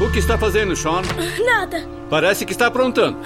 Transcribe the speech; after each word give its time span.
O 0.00 0.10
que 0.10 0.18
está 0.18 0.38
fazendo, 0.38 0.74
Sean? 0.76 1.02
Nada. 1.44 1.86
Parece 2.08 2.46
que 2.46 2.52
está 2.52 2.66
aprontando. 2.68 3.18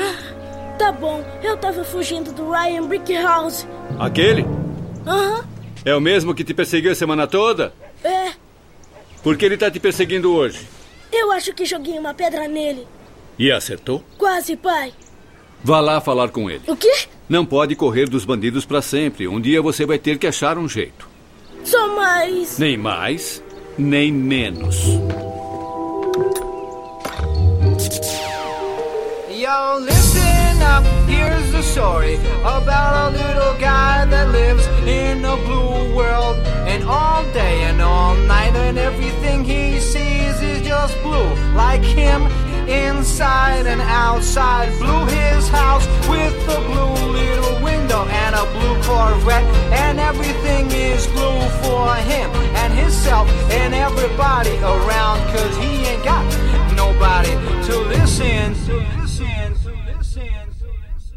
Tá 0.78 0.90
bom, 0.90 1.22
eu 1.42 1.56
tava 1.56 1.84
fugindo 1.84 2.32
do 2.32 2.50
Ryan 2.50 2.86
Brickhouse. 2.86 3.66
Aquele? 3.98 4.44
Aham, 5.06 5.44
É 5.84 5.94
o 5.94 6.00
mesmo 6.00 6.34
que 6.34 6.42
te 6.44 6.54
perseguiu 6.54 6.92
a 6.92 6.94
semana 6.94 7.26
toda? 7.26 7.72
é. 8.02 8.32
Por 9.22 9.36
que 9.36 9.44
ele 9.44 9.54
está 9.54 9.70
te 9.70 9.78
perseguindo 9.78 10.34
hoje? 10.34 10.66
Eu 11.12 11.30
acho 11.30 11.52
que 11.54 11.64
joguei 11.64 11.96
uma 11.96 12.12
pedra 12.12 12.48
nele. 12.48 12.88
E 13.38 13.52
acertou? 13.52 14.02
Quase, 14.18 14.56
pai. 14.56 14.92
Vá 15.62 15.78
lá 15.78 16.00
falar 16.00 16.30
com 16.30 16.50
ele. 16.50 16.62
O 16.66 16.74
quê? 16.76 16.92
Não 17.28 17.46
pode 17.46 17.76
correr 17.76 18.08
dos 18.08 18.24
bandidos 18.24 18.64
para 18.64 18.82
sempre. 18.82 19.28
Um 19.28 19.40
dia 19.40 19.62
você 19.62 19.86
vai 19.86 19.96
ter 19.98 20.18
que 20.18 20.26
achar 20.26 20.58
um 20.58 20.68
jeito. 20.68 21.08
Só 21.64 21.94
mais. 21.94 22.58
Nem 22.58 22.76
mais, 22.76 23.42
nem 23.78 24.12
menos. 24.12 24.84
Yo, 29.30 29.78
listen 29.80 30.62
up, 30.62 30.84
here's 31.08 31.50
the 31.52 31.62
story 31.62 32.16
about 32.44 32.94
a 32.94 33.10
little 33.10 33.54
guy 33.58 34.04
that 34.06 34.30
lives 34.30 34.66
in 34.86 35.24
a 35.24 35.36
blue 35.36 35.94
world. 35.96 36.36
And 36.66 36.84
all 36.84 37.24
day 37.32 37.64
and 37.64 37.80
all 37.80 38.14
night, 38.26 38.54
and 38.54 38.78
everything 38.78 39.44
he 39.44 39.80
sees 39.80 40.40
is 40.42 40.62
just 40.66 41.00
blue. 41.02 41.34
Like 41.54 41.82
him, 41.82 42.22
inside 42.68 43.66
and 43.66 43.80
outside. 43.82 44.68
Blue 44.78 45.04
his 45.06 45.48
house 45.48 45.86
with 46.08 46.34
a 46.48 46.60
blue 46.60 47.12
little 47.12 47.62
window 47.62 47.81
and 48.08 48.34
a 48.34 48.44
blue 48.52 48.76
Corvette. 48.82 49.44
And 49.72 50.00
everything 50.00 50.70
is 50.70 51.06
blue 51.08 51.40
for 51.62 51.94
him 51.96 52.30
and 52.56 52.72
himself 52.74 53.28
and 53.50 53.74
everybody 53.74 54.56
around. 54.58 55.20
Cause 55.32 55.56
he 55.56 55.86
ain't 55.86 56.04
got 56.04 56.24
nobody 56.76 57.30
to 57.66 57.78
listen 57.88 58.54
to. 58.66 58.76
Listen 59.00 59.54
to. 59.62 59.98
Listen 59.98 60.28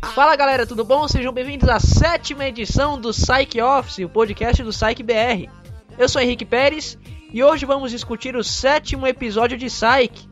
to. 0.02 0.08
Fala 0.14 0.36
galera, 0.36 0.66
tudo 0.66 0.86
bom? 0.86 1.08
Sejam 1.08 1.34
bem-vindos 1.34 1.68
à 1.68 1.80
sétima 1.80 2.46
edição 2.46 3.00
do 3.00 3.12
Psych 3.12 3.60
Office, 3.60 4.06
o 4.06 4.10
podcast 4.10 4.64
do 4.64 4.70
Psych 4.70 5.04
BR. 5.04 5.50
Eu 5.98 6.08
sou 6.08 6.22
Henrique 6.22 6.46
Pérez 6.46 6.98
e 7.34 7.44
hoje 7.44 7.66
vamos 7.66 7.92
discutir 7.92 8.36
o 8.36 8.44
sétimo 8.44 9.08
episódio 9.08 9.58
de 9.58 9.66
Psych, 9.66 10.30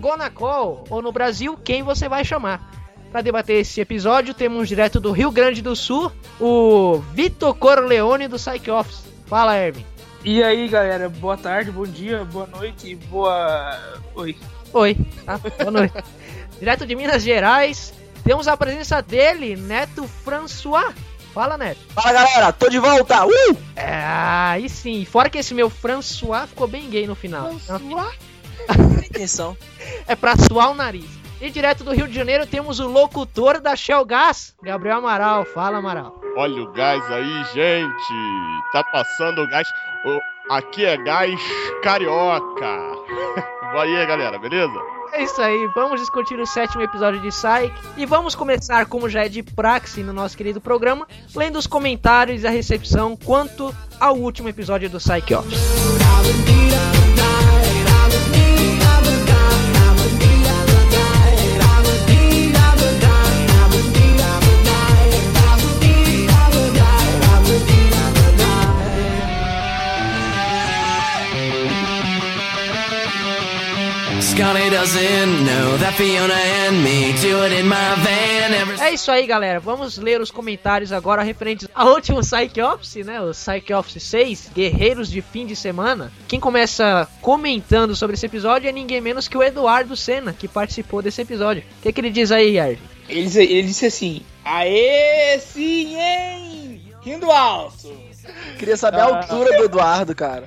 Gonna 0.00 0.30
Call, 0.30 0.84
ou 0.88 1.02
no 1.02 1.12
Brasil, 1.12 1.58
Quem 1.62 1.82
Você 1.82 2.08
Vai 2.08 2.24
Chamar. 2.24 2.77
Para 3.10 3.22
debater 3.22 3.60
esse 3.60 3.80
episódio, 3.80 4.34
temos 4.34 4.68
direto 4.68 5.00
do 5.00 5.12
Rio 5.12 5.30
Grande 5.30 5.62
do 5.62 5.74
Sul, 5.74 6.12
o 6.38 7.02
Vitor 7.14 7.54
Corleone 7.54 8.28
do 8.28 8.36
Psych 8.36 8.70
Office. 8.70 9.02
Fala, 9.26 9.56
Erwin. 9.56 9.84
E 10.24 10.42
aí, 10.42 10.68
galera, 10.68 11.08
boa 11.08 11.36
tarde, 11.36 11.70
bom 11.70 11.84
dia, 11.84 12.24
boa 12.24 12.46
noite, 12.46 12.94
boa. 13.06 13.78
Oi. 14.14 14.36
Oi, 14.74 14.96
tá? 15.24 15.38
Boa 15.38 15.70
noite. 15.70 15.94
direto 16.60 16.86
de 16.86 16.94
Minas 16.94 17.22
Gerais, 17.22 17.94
temos 18.24 18.46
a 18.46 18.56
presença 18.56 19.00
dele, 19.00 19.56
Neto 19.56 20.06
François. 20.22 20.92
Fala, 21.32 21.56
Neto. 21.56 21.80
Fala 21.94 22.12
galera, 22.12 22.52
tô 22.52 22.68
de 22.68 22.78
volta! 22.78 23.24
Uh! 23.24 23.56
É, 23.74 24.02
aí 24.04 24.68
sim. 24.68 25.04
Fora 25.04 25.30
que 25.30 25.38
esse 25.38 25.54
meu 25.54 25.70
François 25.70 26.46
ficou 26.46 26.66
bem 26.66 26.90
gay 26.90 27.06
no 27.06 27.14
final. 27.14 27.56
Atenção. 29.08 29.56
É 30.06 30.14
pra 30.14 30.36
suar 30.36 30.70
o 30.70 30.74
nariz. 30.74 31.08
E 31.40 31.50
direto 31.50 31.84
do 31.84 31.92
Rio 31.92 32.08
de 32.08 32.14
Janeiro 32.14 32.46
temos 32.46 32.80
o 32.80 32.88
locutor 32.88 33.60
da 33.60 33.76
Shell 33.76 34.04
Gas, 34.04 34.54
Gabriel 34.62 34.98
Amaral. 34.98 35.44
Fala, 35.44 35.78
Amaral. 35.78 36.20
Olha 36.36 36.62
o 36.62 36.72
gás 36.72 37.02
aí, 37.12 37.44
gente. 37.54 38.70
Tá 38.72 38.82
passando 38.84 39.42
o 39.42 39.48
gás. 39.48 39.68
O- 40.04 40.20
Aqui 40.54 40.84
é 40.84 40.96
gás 40.96 41.38
carioca. 41.82 42.78
Vai 43.74 43.94
aí, 43.94 44.06
galera, 44.06 44.38
beleza? 44.38 44.72
É 45.12 45.22
isso 45.22 45.40
aí, 45.42 45.68
vamos 45.74 46.00
discutir 46.00 46.38
o 46.40 46.46
sétimo 46.46 46.80
episódio 46.82 47.20
de 47.20 47.28
Psyche. 47.28 47.72
E 47.98 48.06
vamos 48.06 48.34
começar, 48.34 48.86
como 48.86 49.08
já 49.10 49.24
é 49.24 49.28
de 49.28 49.42
praxe 49.42 50.02
no 50.02 50.12
nosso 50.12 50.36
querido 50.36 50.58
programa, 50.60 51.06
lendo 51.36 51.58
os 51.58 51.66
comentários 51.66 52.42
e 52.42 52.46
a 52.46 52.50
recepção 52.50 53.14
quanto 53.16 53.74
ao 54.00 54.16
último 54.16 54.48
episódio 54.48 54.88
do 54.88 54.96
Psyche 54.98 55.34
Office. 55.34 55.58
É 78.80 78.92
isso 78.92 79.10
aí, 79.10 79.26
galera. 79.26 79.58
Vamos 79.58 79.98
ler 79.98 80.20
os 80.20 80.30
comentários 80.30 80.92
agora 80.92 81.22
referentes 81.22 81.66
ao 81.74 81.88
último 81.94 82.20
Psych 82.20 82.60
Office, 82.60 83.04
né? 83.04 83.20
O 83.20 83.30
Psych 83.32 83.72
Office 83.72 84.02
6, 84.02 84.50
Guerreiros 84.54 85.10
de 85.10 85.20
Fim 85.20 85.44
de 85.44 85.56
Semana. 85.56 86.12
Quem 86.28 86.38
começa 86.38 87.08
comentando 87.20 87.96
sobre 87.96 88.14
esse 88.14 88.26
episódio 88.26 88.68
é 88.68 88.72
ninguém 88.72 89.00
menos 89.00 89.26
que 89.26 89.36
o 89.36 89.42
Eduardo 89.42 89.96
Senna, 89.96 90.32
que 90.32 90.46
participou 90.46 91.02
desse 91.02 91.20
episódio. 91.22 91.62
O 91.78 91.82
que, 91.82 91.92
que 91.92 92.00
ele 92.00 92.10
diz 92.10 92.30
aí, 92.30 92.58
Arvin? 92.60 92.78
Ele, 93.08 93.22
disse- 93.24 93.42
ele 93.42 93.62
disse 93.62 93.86
assim: 93.86 94.22
Aê, 94.44 95.38
sim, 95.40 95.96
hein? 96.00 96.82
Rindo 97.02 97.30
alto. 97.30 97.92
Queria 98.58 98.76
saber 98.76 99.00
a 99.00 99.04
altura 99.04 99.56
do 99.56 99.64
Eduardo, 99.64 100.14
cara. 100.14 100.46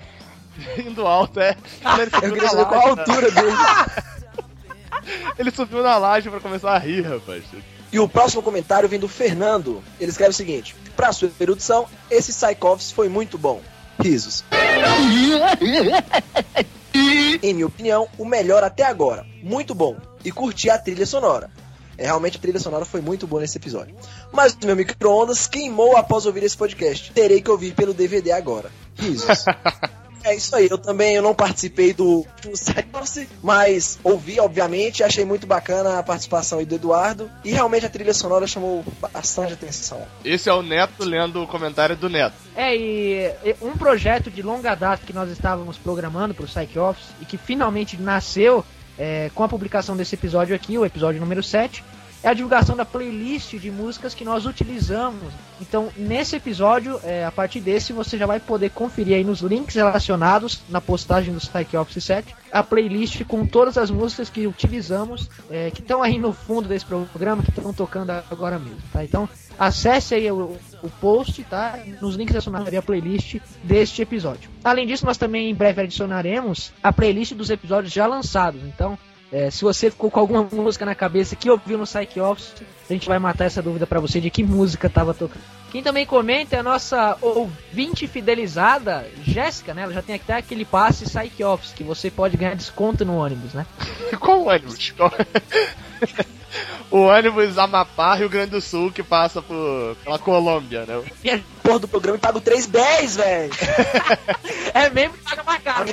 Indo 0.78 1.06
alto, 1.07 1.39
é. 1.39 1.56
Ele 1.97 2.01
Eu 2.03 2.12
subiu 2.12 2.34
queria 2.34 2.44
na 2.44 2.50
saber 2.50 2.66
qual 2.66 2.81
a 2.81 2.85
laje, 2.85 3.00
altura 3.00 3.31
dele. 3.31 3.51
Ele 5.38 5.51
subiu 5.51 5.81
na 5.81 5.97
laje 5.97 6.29
pra 6.29 6.39
começar 6.39 6.72
a 6.73 6.78
rir, 6.78 7.01
rapaz. 7.01 7.44
E 7.91 8.00
o 8.00 8.07
próximo 8.07 8.41
comentário 8.44 8.88
vem 8.88 9.00
do 9.00 9.07
Fernando. 9.07 9.84
Ele 10.00 10.12
escreve 10.12 10.31
o 10.31 10.34
seguinte: 10.34 10.75
Pra 10.95 11.12
sua 11.12 11.31
erudição, 11.39 11.88
esse 12.09 12.31
Psych 12.31 12.66
Office 12.66 12.91
foi 12.91 13.09
muito 13.09 13.38
bom. 13.38 13.62
Risos. 14.00 14.44
Em 17.41 17.53
minha 17.53 17.68
opinião, 17.68 18.07
o 18.18 18.25
melhor 18.25 18.63
até 18.63 18.83
agora. 18.83 19.25
Muito 19.41 19.73
bom. 19.73 19.97
E 20.23 20.31
curti 20.31 20.69
a 20.69 20.78
trilha 20.78 21.06
sonora. 21.06 21.50
É, 21.97 22.06
realmente 22.06 22.38
a 22.38 22.41
trilha 22.41 22.59
sonora 22.59 22.85
foi 22.85 23.01
muito 23.01 23.25
boa 23.28 23.41
nesse 23.41 23.57
episódio. 23.57 23.95
Mas 24.31 24.53
o 24.53 24.66
meu 24.66 24.75
micro-ondas 24.75 25.47
queimou 25.47 25.97
após 25.97 26.25
ouvir 26.25 26.44
esse 26.44 26.57
podcast. 26.57 27.12
Terei 27.12 27.41
que 27.41 27.50
ouvir 27.50 27.73
pelo 27.73 27.94
DVD 27.94 28.31
agora. 28.31 28.72
Risos. 28.97 29.45
É 30.23 30.35
isso 30.35 30.55
aí, 30.55 30.67
eu 30.69 30.77
também 30.77 31.15
eu 31.15 31.21
não 31.21 31.33
participei 31.33 31.93
do, 31.93 32.25
do 32.41 32.55
Cyberse, 32.57 33.27
mas 33.41 33.99
ouvi, 34.03 34.39
obviamente, 34.39 35.03
achei 35.03 35.25
muito 35.25 35.47
bacana 35.47 35.99
a 35.99 36.03
participação 36.03 36.59
aí 36.59 36.65
do 36.65 36.75
Eduardo, 36.75 37.29
e 37.43 37.51
realmente 37.51 37.85
a 37.85 37.89
trilha 37.89 38.13
sonora 38.13 38.45
chamou 38.47 38.83
bastante 39.13 39.53
atenção. 39.53 40.01
Esse 40.23 40.49
é 40.49 40.53
o 40.53 40.61
Neto 40.61 41.03
lendo 41.03 41.41
o 41.43 41.47
comentário 41.47 41.95
do 41.95 42.09
Neto. 42.09 42.35
É, 42.55 42.75
e 42.75 43.11
e 43.43 43.55
um 43.61 43.77
projeto 43.77 44.29
de 44.29 44.41
longa 44.41 44.75
data 44.75 45.05
que 45.05 45.13
nós 45.13 45.29
estávamos 45.29 45.77
programando 45.77 46.33
para 46.33 46.45
o 46.45 46.47
Psych 46.47 46.77
Office 46.77 47.09
e 47.21 47.25
que 47.25 47.38
finalmente 47.38 47.97
nasceu 47.97 48.63
é, 48.97 49.31
com 49.33 49.43
a 49.43 49.49
publicação 49.49 49.95
desse 49.95 50.15
episódio 50.15 50.55
aqui, 50.55 50.77
o 50.77 50.85
episódio 50.85 51.19
número 51.19 51.41
7, 51.41 51.83
é 52.23 52.29
a 52.29 52.33
divulgação 52.33 52.75
da 52.75 52.85
playlist 52.85 53.55
de 53.55 53.71
músicas 53.71 54.13
que 54.13 54.23
nós 54.23 54.45
utilizamos. 54.45 55.33
Então, 55.59 55.89
nesse 55.97 56.35
episódio, 56.35 56.99
é, 57.03 57.25
a 57.25 57.31
partir 57.31 57.59
desse, 57.59 57.93
você 57.93 58.17
já 58.17 58.25
vai 58.25 58.39
poder 58.39 58.69
conferir 58.71 59.15
aí 59.15 59.23
nos 59.23 59.41
links 59.41 59.75
relacionados 59.75 60.61
na 60.69 60.79
postagem 60.79 61.33
do 61.33 61.39
Psych 61.39 61.75
Office 61.75 62.03
7 62.03 62.35
a 62.51 62.61
playlist 62.61 63.23
com 63.23 63.45
todas 63.45 63.77
as 63.77 63.89
músicas 63.89 64.29
que 64.29 64.45
utilizamos, 64.45 65.29
é, 65.49 65.71
que 65.71 65.79
estão 65.79 66.03
aí 66.03 66.19
no 66.19 66.33
fundo 66.33 66.67
desse 66.67 66.85
programa, 66.85 67.41
que 67.41 67.49
estão 67.49 67.73
tocando 67.73 68.12
agora 68.12 68.59
mesmo, 68.59 68.81
tá? 68.91 69.03
Então, 69.03 69.27
acesse 69.57 70.15
aí 70.15 70.29
o, 70.29 70.57
o 70.83 70.89
post, 71.00 71.44
tá? 71.45 71.79
Nos 72.01 72.15
links 72.15 72.33
relacionados 72.33 72.74
a 72.74 72.81
playlist 72.81 73.38
deste 73.63 74.01
episódio. 74.01 74.50
Além 74.63 74.85
disso, 74.85 75.06
nós 75.06 75.17
também 75.17 75.50
em 75.50 75.56
breve 75.56 75.81
adicionaremos 75.81 76.74
a 76.83 76.91
playlist 76.91 77.33
dos 77.33 77.50
episódios 77.50 77.94
já 77.94 78.06
lançados. 78.06 78.62
Então, 78.63 78.97
é, 79.31 79.50
se 79.50 79.62
você 79.63 79.89
ficou 79.89 80.12
com 80.12 80.19
alguma 80.19 80.44
música 80.51 80.86
na 80.86 80.94
cabeça 80.95 81.36
que 81.36 81.50
ouviu 81.50 81.78
no 81.78 81.86
Psych 81.86 82.19
Office, 82.19 82.54
a 82.89 82.94
gente 82.94 83.07
vai 83.07 83.18
matar 83.19 83.45
essa 83.45 83.62
dúvida 83.62 83.88
pra 83.88 84.00
você 84.00 84.19
de 84.19 84.30
que 84.30 84.44
música 84.44 84.89
tava 84.89 85.13
tocando. 85.13 85.42
Quem 85.72 85.81
também 85.81 86.06
comenta 86.06 86.57
é 86.57 86.60
a 86.60 86.63
nossa 86.63 87.18
ouvinte 87.22 88.06
fidelizada, 88.06 89.07
Jéssica, 89.24 89.74
né? 89.74 89.83
Ela 89.83 89.94
já 89.94 90.01
tem 90.01 90.16
até 90.16 90.33
aquele 90.36 90.66
passe 90.66 91.06
Psych 91.06 91.42
Office, 91.44 91.72
que 91.74 91.83
você 91.83 92.12
pode 92.12 92.36
ganhar 92.36 92.56
desconto 92.56 93.06
no 93.06 93.16
ônibus, 93.18 93.54
né? 93.54 93.66
Qual 94.19 94.45
ônibus? 94.48 94.94
O 96.92 97.04
ônibus 97.04 97.57
Amapá, 97.57 98.16
Rio 98.16 98.27
Grande 98.27 98.51
do 98.51 98.60
Sul, 98.60 98.92
que 98.92 99.01
passa 99.01 99.42
por, 99.42 99.95
pela 100.04 100.19
Colômbia, 100.19 100.86
né? 100.86 101.01
E 101.24 101.30
a- 101.30 101.39
Porra 101.63 101.80
do 101.80 101.88
programa 101.88 102.18
e 102.18 102.19
pago 102.19 102.42
3,10, 102.42 103.16
velho! 103.16 103.54
É 104.74 104.89
mesmo 104.89 105.13
que 105.13 105.24
paga 105.24 105.44
mais 105.44 105.63
caro. 105.63 105.86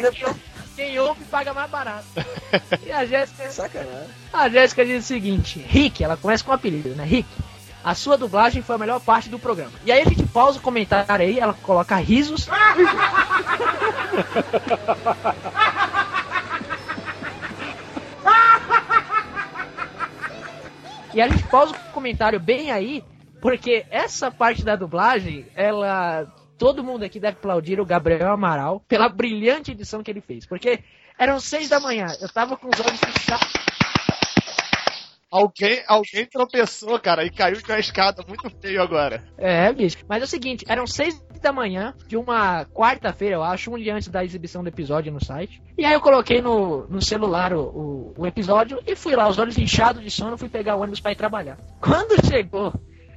Quem 0.78 0.96
ouve- 1.00 1.24
paga 1.24 1.52
mais 1.52 1.68
barato. 1.68 2.06
E 2.86 2.92
a 2.92 3.04
Jéssica 3.04 3.50
Sacanagem. 3.50 4.06
A 4.32 4.48
Jéssica 4.48 4.84
diz 4.86 5.04
o 5.04 5.06
seguinte: 5.08 5.58
Rick, 5.58 6.02
ela 6.04 6.16
começa 6.16 6.44
com 6.44 6.52
um 6.52 6.54
apelido, 6.54 6.90
né? 6.90 7.04
Rick. 7.04 7.28
A 7.84 7.94
sua 7.96 8.16
dublagem 8.16 8.62
foi 8.62 8.76
a 8.76 8.78
melhor 8.78 9.00
parte 9.00 9.28
do 9.28 9.38
programa. 9.40 9.72
E 9.84 9.90
aí 9.90 10.02
a 10.02 10.04
gente 10.04 10.22
pausa 10.24 10.58
o 10.58 10.62
comentário 10.62 11.10
aí, 11.24 11.38
ela 11.40 11.52
coloca 11.54 11.96
risos. 11.96 12.48
E 21.14 21.20
a 21.20 21.28
gente 21.28 21.42
pausa 21.44 21.72
o 21.74 21.92
comentário 21.92 22.38
bem 22.38 22.70
aí, 22.70 23.02
porque 23.40 23.86
essa 23.90 24.30
parte 24.30 24.64
da 24.64 24.76
dublagem, 24.76 25.46
ela. 25.54 26.26
Todo 26.58 26.82
mundo 26.82 27.04
aqui 27.04 27.20
deve 27.20 27.36
aplaudir 27.36 27.80
o 27.80 27.86
Gabriel 27.86 28.32
Amaral 28.32 28.82
pela 28.88 29.08
brilhante 29.08 29.70
edição 29.70 30.02
que 30.02 30.10
ele 30.10 30.20
fez. 30.20 30.44
Porque 30.44 30.80
eram 31.16 31.38
seis 31.38 31.68
da 31.68 31.78
manhã, 31.78 32.06
eu 32.20 32.28
tava 32.28 32.56
com 32.56 32.68
os 32.68 32.80
olhos 32.80 32.98
fechados. 32.98 33.52
Alguém, 35.30 35.82
alguém 35.86 36.24
tropeçou, 36.24 36.98
cara, 36.98 37.22
e 37.22 37.30
caiu 37.30 37.56
de 37.60 37.70
uma 37.70 37.78
escada 37.78 38.24
muito 38.26 38.48
feio 38.60 38.80
agora. 38.80 39.22
É, 39.36 39.70
bicho. 39.72 39.98
Mas 40.08 40.22
é 40.22 40.24
o 40.24 40.28
seguinte, 40.28 40.64
eram 40.66 40.86
seis 40.86 41.20
da 41.42 41.52
manhã 41.52 41.94
de 42.06 42.16
uma 42.16 42.64
quarta-feira, 42.64 43.36
eu 43.36 43.42
acho, 43.42 43.70
um 43.70 43.78
dia 43.78 43.94
antes 43.94 44.08
da 44.08 44.24
exibição 44.24 44.62
do 44.62 44.68
episódio 44.68 45.12
no 45.12 45.22
site. 45.22 45.62
E 45.76 45.84
aí 45.84 45.92
eu 45.92 46.00
coloquei 46.00 46.40
no, 46.40 46.86
no 46.88 47.02
celular 47.02 47.52
o, 47.52 47.60
o, 47.60 48.14
o 48.22 48.26
episódio 48.26 48.82
e 48.86 48.96
fui 48.96 49.14
lá, 49.14 49.28
os 49.28 49.38
olhos 49.38 49.58
inchados 49.58 50.02
de 50.02 50.10
sono, 50.10 50.38
fui 50.38 50.48
pegar 50.48 50.76
o 50.76 50.80
ônibus 50.80 51.00
pra 51.00 51.12
ir 51.12 51.16
trabalhar. 51.16 51.58
Quando 51.78 52.24
chegou 52.26 52.72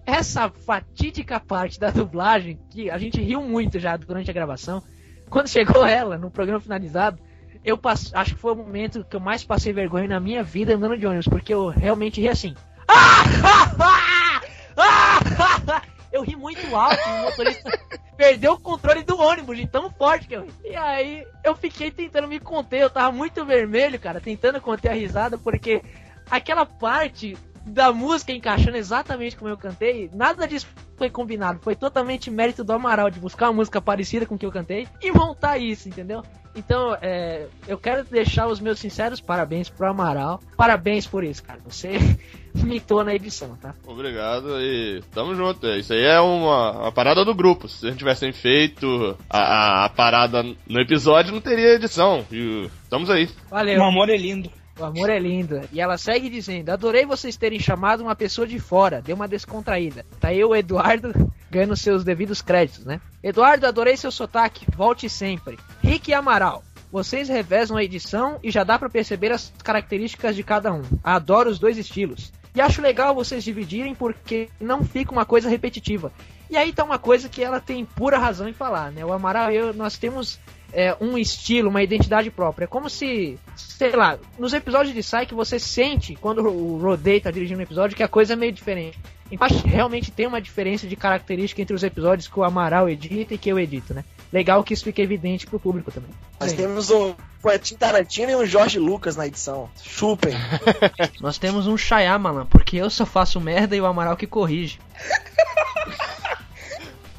essa 0.06 0.50
fatídica 0.50 1.40
parte 1.40 1.80
da 1.80 1.90
dublagem, 1.90 2.60
que 2.70 2.90
a 2.90 2.98
gente 2.98 3.22
riu 3.22 3.42
muito 3.42 3.80
já 3.80 3.96
durante 3.98 4.30
a 4.30 4.34
gravação, 4.34 4.82
quando 5.30 5.48
chegou 5.50 5.86
ela, 5.86 6.18
no 6.18 6.32
programa 6.32 6.60
finalizado, 6.60 7.20
eu 7.64 7.78
pass... 7.78 8.12
acho 8.14 8.36
que 8.36 8.42
foi 8.42 8.54
o 8.54 8.56
momento 8.56 9.04
que 9.04 9.16
eu 9.16 9.20
mais 9.20 9.44
passei 9.44 9.72
vergonha 9.72 10.08
na 10.08 10.20
minha 10.20 10.44
vida 10.44 10.76
andando 10.76 10.98
de 10.98 11.06
ônibus, 11.06 11.28
porque 11.28 11.54
eu 11.54 11.68
realmente 11.68 12.20
ri 12.20 12.30
assim. 12.30 12.56
Eu 16.12 16.24
ri 16.24 16.36
muito 16.36 16.76
alto, 16.76 17.10
o 17.10 17.22
motorista 17.24 17.72
perdeu 18.18 18.54
o 18.54 18.60
controle 18.60 19.02
do 19.02 19.18
ônibus 19.18 19.58
de 19.58 19.66
tão 19.66 19.90
forte 19.90 20.28
que 20.28 20.36
eu 20.36 20.44
ri. 20.44 20.52
E 20.66 20.76
aí 20.76 21.26
eu 21.44 21.56
fiquei 21.56 21.90
tentando 21.90 22.28
me 22.28 22.40
conter, 22.40 22.82
eu 22.82 22.90
tava 22.90 23.12
muito 23.14 23.46
vermelho, 23.46 23.98
cara, 23.98 24.20
tentando 24.20 24.60
conter 24.60 24.90
a 24.90 24.94
risada, 24.94 25.38
porque 25.38 25.82
aquela 26.30 26.66
parte 26.66 27.38
da 27.66 27.92
música 27.92 28.32
encaixando 28.32 28.78
exatamente 28.78 29.36
como 29.36 29.50
eu 29.50 29.58
cantei, 29.58 30.10
nada 30.14 30.48
disso 30.48 30.68
foi 30.98 31.10
combinado. 31.10 31.60
Foi 31.62 31.76
totalmente 31.76 32.30
mérito 32.30 32.64
do 32.64 32.74
Amaral 32.74 33.10
de 33.10 33.20
buscar 33.20 33.48
uma 33.48 33.54
música 33.54 33.82
parecida 33.82 34.26
com 34.26 34.36
o 34.36 34.38
que 34.38 34.46
eu 34.46 34.52
cantei 34.52 34.88
e 35.02 35.12
montar 35.12 35.58
isso, 35.58 35.90
entendeu? 35.90 36.24
Então, 36.56 36.98
é, 37.02 37.48
eu 37.68 37.78
quero 37.78 38.04
deixar 38.04 38.48
os 38.48 38.60
meus 38.60 38.78
sinceros 38.78 39.22
parabéns 39.22 39.70
pro 39.70 39.88
Amaral. 39.88 40.40
Parabéns 40.58 41.08
por 41.08 41.24
isso, 41.24 41.42
cara. 41.42 41.60
Você 41.66 41.94
mitou 42.54 43.04
na 43.04 43.16
edição, 43.16 43.56
tá? 43.56 43.74
Obrigado 43.88 44.60
e 44.60 45.02
tamo 45.14 45.34
junto. 45.34 45.66
Isso 45.68 45.94
aí 45.94 46.04
é 46.04 46.20
uma, 46.20 46.72
uma 46.72 46.92
parada 46.92 47.24
do 47.24 47.34
grupo. 47.34 47.70
Se 47.70 47.86
a 47.86 47.90
gente 47.90 48.00
tivesse 48.00 48.32
feito 48.34 49.18
a, 49.30 49.40
a, 49.40 49.86
a 49.86 49.90
parada 49.90 50.44
no 50.44 50.80
episódio, 50.80 51.34
não 51.34 51.42
teria 51.42 51.76
edição. 51.76 52.26
E 52.32 52.70
estamos 52.84 53.10
aí. 53.10 53.30
Valeu. 53.50 53.80
O 53.80 53.86
amor 53.86 54.10
é 54.10 54.18
lindo. 54.18 54.52
O 54.82 54.86
amor 54.86 55.12
é 55.12 55.20
lindo. 55.20 55.62
E 55.72 55.80
ela 55.80 55.96
segue 55.96 56.28
dizendo: 56.28 56.70
Adorei 56.70 57.06
vocês 57.06 57.38
terem 57.38 57.60
chamado 57.60 58.02
uma 58.02 58.16
pessoa 58.16 58.48
de 58.48 58.60
fora. 58.60 59.00
Deu 59.00 59.16
uma 59.16 59.28
descontraída. 59.28 60.04
Tá 60.20 60.30
o 60.32 60.56
Eduardo 60.56 61.14
ganhando 61.52 61.78
seus 61.78 62.04
devidos 62.04 62.42
créditos, 62.42 62.84
né? 62.84 63.00
Eduardo, 63.22 63.68
adorei 63.68 63.96
seu 63.96 64.12
sotaque. 64.12 64.66
Volte 64.76 65.08
sempre. 65.08 65.60
Rick 65.84 66.12
Amaral. 66.12 66.64
Vocês 66.92 67.30
revezam 67.30 67.78
a 67.78 67.84
edição 67.84 68.40
e 68.44 68.50
já 68.50 68.64
dá 68.64 68.78
para 68.80 68.90
perceber 68.90 69.32
as 69.32 69.54
características 69.64 70.36
de 70.36 70.44
cada 70.44 70.74
um. 70.74 70.82
Adoro 71.04 71.50
os 71.50 71.60
dois 71.60 71.78
estilos. 71.78 72.34
E 72.54 72.60
acho 72.60 72.82
legal 72.82 73.16
vocês 73.16 73.44
dividirem 73.44 73.94
porque 73.96 74.50
não 74.60 74.84
fica 74.84 75.12
uma 75.12 75.26
coisa 75.26 75.48
repetitiva. 75.48 76.12
E 76.52 76.58
aí 76.58 76.74
tá 76.74 76.84
uma 76.84 77.00
coisa 77.00 77.30
que 77.30 77.42
ela 77.42 77.62
tem 77.62 77.86
pura 77.86 78.20
razão 78.20 78.48
em 78.48 78.54
falar, 78.54 78.92
né? 78.92 79.06
O 79.06 79.14
Amaral 79.14 79.50
e 79.54 79.56
eu, 79.56 79.74
nós 79.74 79.98
temos 79.98 80.38
é, 80.74 80.94
um 81.00 81.18
estilo, 81.18 81.70
uma 81.70 81.82
identidade 81.82 82.30
própria. 82.30 82.66
É 82.66 82.68
como 82.68 82.90
se, 82.90 83.40
sei 83.56 83.92
lá, 83.92 84.20
nos 84.38 84.52
episódios 84.52 84.94
de 84.94 85.02
Psyche 85.02 85.34
você 85.34 85.58
sente, 85.58 86.14
quando 86.16 86.46
o 86.46 86.78
Rodei 86.78 87.22
tá 87.22 87.32
dirigindo 87.32 87.62
um 87.62 87.64
episódio, 87.64 87.96
que 87.96 88.04
a 88.04 88.08
coisa 88.08 88.34
é 88.34 88.36
meio 88.36 88.52
diferente. 88.52 89.00
Então, 89.32 89.48
acho 89.48 89.64
que 89.64 89.70
realmente 89.70 90.12
tem 90.12 90.28
uma 90.28 90.42
diferença 90.42 90.86
de 90.86 90.96
característica 90.98 91.62
entre 91.62 91.74
os 91.74 91.84
episódios 91.84 92.28
que 92.28 92.38
o 92.38 92.44
Amaral 92.44 92.90
edita 92.90 93.34
e 93.34 93.38
que 93.38 93.50
eu 93.50 93.58
edito, 93.58 93.94
né? 93.94 94.04
Legal 94.32 94.62
que 94.62 94.74
isso 94.74 94.84
fique 94.84 95.02
evidente 95.02 95.48
pro 95.48 95.58
público 95.58 95.90
também. 95.90 96.12
Nós 96.38 96.52
temos 96.52 96.90
um 96.90 97.16
Quentin 97.42 97.76
Tarantino 97.76 98.30
e 98.30 98.36
um 98.36 98.46
Jorge 98.46 98.78
Lucas 98.78 99.16
na 99.16 99.26
edição. 99.26 99.70
Chupem. 99.82 100.34
Nós 101.22 101.38
temos 101.38 101.66
um 101.66 101.78
Shyamalan, 101.78 102.46
porque 102.46 102.76
eu 102.76 102.90
só 102.90 103.06
faço 103.06 103.40
merda 103.40 103.74
e 103.74 103.80
o 103.80 103.86
Amaral 103.86 104.18
que 104.18 104.28
corrige. 104.28 104.80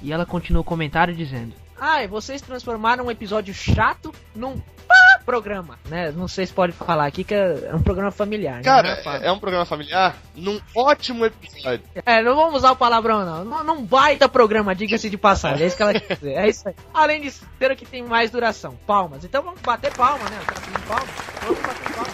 e 0.03 0.13
ela 0.13 0.27
continua 0.27 0.61
o 0.61 0.65
comentário 0.65 1.15
dizendo: 1.15 1.55
Ah, 1.81 2.07
vocês 2.07 2.41
transformaram 2.43 3.07
um 3.07 3.11
episódio 3.11 3.55
chato 3.55 4.13
num 4.35 4.59
pá 4.87 5.21
programa, 5.25 5.79
né? 5.89 6.11
Não 6.11 6.27
sei 6.27 6.47
se 6.47 6.53
pode 6.53 6.73
falar 6.73 7.07
aqui 7.07 7.23
que 7.23 7.33
é 7.35 7.71
um 7.73 7.81
programa 7.83 8.11
familiar. 8.11 8.57
né? 8.57 8.63
Cara, 8.63 8.83
Não 8.83 8.97
é 8.99 9.03
fácil. 9.03 9.27
é 9.27 9.33
um 9.33 9.39
programa 9.39 9.65
familiar 9.65 10.17
num 10.35 10.61
ótimo 10.75 11.25
episódio. 11.25 11.85
É, 12.05 12.21
não 12.23 12.35
vamos 12.35 12.57
usar 12.57 12.73
o 12.73 12.77
palavrão, 12.77 13.25
não. 13.25 13.45
Não, 13.45 13.63
não 13.65 13.85
baita 13.85 14.29
programa, 14.29 14.75
diga-se 14.75 15.09
de 15.09 15.17
passagem. 15.17 15.63
É 15.63 15.67
isso 15.69 15.77
que 15.77 15.83
ela 15.83 15.93
quer 15.95 16.17
dizer. 16.17 16.33
É 16.33 16.49
isso 16.49 16.69
aí. 16.69 16.75
Além 16.93 17.21
de 17.21 17.31
ser 17.31 17.71
o 17.71 17.77
que 17.77 17.87
tem 17.87 18.03
mais 18.03 18.31
duração. 18.33 18.77
Palmas. 18.87 19.25
Então 19.25 19.43
vamos 19.43 19.61
bater 19.61 19.93
palma, 19.95 20.25
né? 20.29 20.41
Tá 20.47 20.55
pedindo 20.55 20.81
palma? 20.89 21.07
Vamos 21.45 21.61
bater 21.61 21.93
palma. 21.95 22.13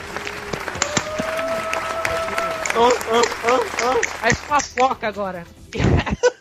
Faz 4.20 4.38
uma 4.48 4.60
foca 4.60 5.08
agora. 5.08 5.44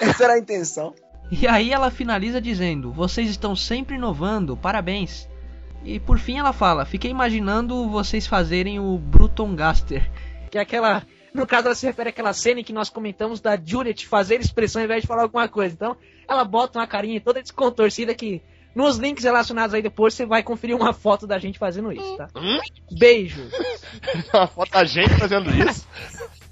Essa 0.00 0.24
era 0.24 0.34
a 0.34 0.38
intenção. 0.38 0.94
E 1.30 1.46
aí 1.46 1.72
ela 1.72 1.90
finaliza 1.90 2.40
dizendo: 2.40 2.92
Vocês 2.92 3.28
estão 3.28 3.54
sempre 3.54 3.96
inovando, 3.96 4.56
parabéns. 4.56 5.28
E 5.84 6.00
por 6.00 6.18
fim 6.18 6.38
ela 6.38 6.52
fala: 6.52 6.84
Fiquei 6.84 7.10
imaginando 7.10 7.88
vocês 7.88 8.26
fazerem 8.26 8.80
o 8.80 8.98
Bruton 8.98 9.54
Gaster. 9.54 10.10
Que 10.50 10.58
é 10.58 10.62
aquela. 10.62 11.06
No 11.32 11.46
caso, 11.46 11.66
ela 11.66 11.74
se 11.74 11.86
refere 11.86 12.08
àquela 12.08 12.32
cena 12.32 12.60
em 12.60 12.64
que 12.64 12.72
nós 12.72 12.88
comentamos 12.88 13.40
da 13.40 13.56
Juliet 13.62 14.06
fazer 14.06 14.40
expressão 14.40 14.80
ao 14.80 14.86
invés 14.86 15.02
de 15.02 15.06
falar 15.06 15.22
alguma 15.22 15.46
coisa. 15.46 15.74
Então, 15.74 15.96
ela 16.26 16.42
bota 16.42 16.78
uma 16.78 16.86
carinha 16.86 17.20
toda 17.20 17.42
descontorcida 17.42 18.14
que. 18.14 18.42
Nos 18.74 18.96
links 18.96 19.24
relacionados 19.24 19.74
aí 19.74 19.82
depois 19.82 20.14
você 20.14 20.24
vai 20.24 20.42
conferir 20.42 20.76
uma 20.76 20.92
foto 20.92 21.26
da 21.26 21.36
gente 21.38 21.58
fazendo 21.58 21.90
isso, 21.90 22.16
tá? 22.16 22.28
Hum? 22.36 22.60
Beijo. 22.96 23.42
Uma 24.32 24.46
foto 24.46 24.70
da 24.70 24.84
gente 24.84 25.18
fazendo 25.18 25.50
isso. 25.50 25.84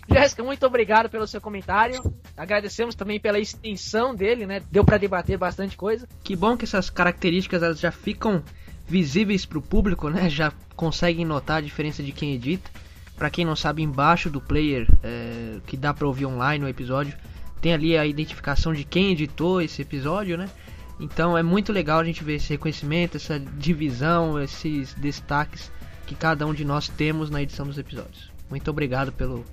Jéssica, 0.08 0.43
muito 0.43 0.64
obrigado 0.64 1.08
pelo 1.11 1.26
seu 1.26 1.41
comentário. 1.41 2.00
Agradecemos 2.36 2.94
também 2.94 3.19
pela 3.19 3.39
extensão 3.39 4.15
dele, 4.15 4.46
né? 4.46 4.63
Deu 4.70 4.84
pra 4.84 4.98
debater 4.98 5.36
bastante 5.36 5.77
coisa. 5.77 6.08
Que 6.22 6.36
bom 6.36 6.56
que 6.56 6.65
essas 6.65 6.89
características 6.89 7.63
elas 7.63 7.81
já 7.81 7.91
ficam 7.91 8.43
visíveis 8.86 9.44
pro 9.44 9.60
público, 9.60 10.08
né? 10.08 10.31
Já 10.31 10.53
conseguem 10.77 11.25
notar 11.25 11.58
a 11.58 11.60
diferença 11.60 12.03
de 12.03 12.13
quem 12.13 12.34
edita. 12.34 12.70
Pra 13.17 13.31
quem 13.31 13.44
não 13.44 13.56
sabe, 13.56 13.82
embaixo 13.82 14.29
do 14.29 14.41
player 14.41 14.86
é, 15.03 15.58
que 15.67 15.77
dá 15.77 15.93
pra 15.93 16.06
ouvir 16.06 16.27
online 16.27 16.65
o 16.65 16.69
episódio, 16.69 17.17
tem 17.60 17.72
ali 17.72 17.96
a 17.96 18.05
identificação 18.05 18.75
de 18.75 18.84
quem 18.84 19.13
editou 19.13 19.60
esse 19.60 19.81
episódio, 19.81 20.36
né? 20.36 20.48
Então 21.01 21.36
é 21.36 21.43
muito 21.43 21.72
legal 21.72 21.98
a 21.98 22.05
gente 22.05 22.22
ver 22.22 22.34
esse 22.34 22.51
reconhecimento, 22.51 23.17
essa 23.17 23.39
divisão, 23.39 24.41
esses 24.41 24.94
destaques 24.94 25.72
que 26.06 26.15
cada 26.15 26.46
um 26.46 26.55
de 26.55 26.65
nós 26.65 26.89
temos 26.89 27.31
na 27.31 27.43
edição 27.43 27.67
dos 27.67 27.79
episódios. 27.79 28.31
Muito 28.48 28.70
obrigado 28.70 29.10
pelo, 29.13 29.44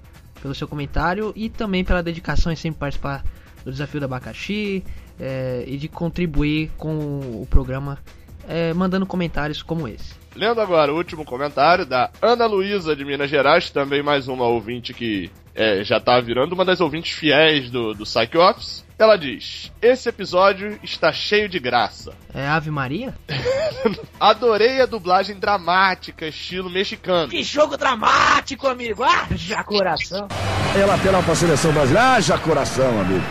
pelo 0.44 0.54
seu 0.54 0.68
comentário 0.68 1.32
e 1.38 1.50
também 1.50 1.86
pela 1.86 2.04
dedicação 2.04 2.52
em 2.52 2.56
sempre 2.58 2.78
participar 2.78 3.24
do 3.64 3.72
desafio 3.72 4.02
do 4.02 4.04
abacaxi 4.04 4.84
é, 5.18 5.64
e 5.66 5.78
de 5.78 5.88
contribuir 5.88 6.70
com 6.78 6.98
o 7.42 7.48
programa 7.50 7.98
é, 8.46 8.74
mandando 8.74 9.06
comentários 9.06 9.64
como 9.64 9.88
esse. 9.88 10.16
Lendo 10.36 10.60
agora 10.60 10.92
o 10.92 10.98
último 10.98 11.24
comentário 11.24 11.86
da 11.86 12.12
Ana 12.22 12.46
Luísa 12.46 12.94
de 12.94 13.06
Minas 13.06 13.30
Gerais, 13.30 13.70
também 13.70 14.04
mais 14.04 14.28
uma 14.28 14.46
ouvinte 14.46 14.94
que 14.94 15.32
é, 15.56 15.84
já 15.84 16.00
tá 16.00 16.20
virando 16.20 16.54
uma 16.54 16.66
das 16.66 16.82
ouvintes 16.82 17.12
fiéis 17.12 17.70
do, 17.70 17.94
do 17.94 18.04
Psych 18.04 18.38
Office. 18.38 18.84
Ela 18.98 19.18
diz: 19.18 19.72
Esse 19.82 20.10
episódio 20.10 20.80
está 20.84 21.12
cheio 21.12 21.50
de 21.50 21.60
graça. 21.60 22.14
É 22.34 22.48
Ave 22.48 22.72
Maria? 22.72 23.14
Adorei 24.20 24.82
a 24.82 24.86
dublagem 24.86 25.38
dramática, 25.38 26.28
estilo 26.28 26.70
mexicano. 26.70 27.30
Que 27.30 27.44
jogo 27.44 27.76
dramático, 27.78 28.68
amigo! 28.68 29.04
Ah, 29.04 29.28
já 29.36 29.64
coração! 29.64 30.28
É 30.76 30.86
lateral 30.86 31.22
pra 31.24 31.36
seleção 31.36 31.72
brasileira. 31.74 32.14
Haja 32.14 32.38
coração, 32.38 33.02
amigo. 33.02 33.26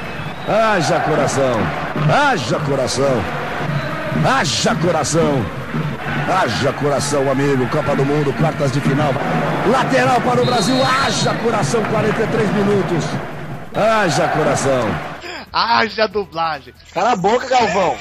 Haja 0.47 1.00
coração. 1.00 1.61
Haja 2.11 2.59
coração. 2.61 3.23
Haja 4.25 4.75
coração. 4.76 5.62
Haja 6.29 6.73
coração, 6.75 7.31
amigo. 7.31 7.69
Copa 7.69 7.95
do 7.97 8.05
Mundo, 8.05 8.33
quartas 8.35 8.73
de 8.73 8.81
final. 8.81 9.12
Lateral 9.71 10.21
para 10.21 10.43
o 10.43 10.47
Brasil. 10.47 10.76
Haja 10.85 11.35
coração, 11.37 11.83
43 11.85 12.50
minutos. 12.55 13.05
Haja 13.75 14.29
coração. 14.29 14.88
Haja 15.52 16.07
dublagem. 16.07 16.75
Cala 16.95 17.12
a 17.12 17.17
boca, 17.17 17.49
Galvão. 17.49 17.97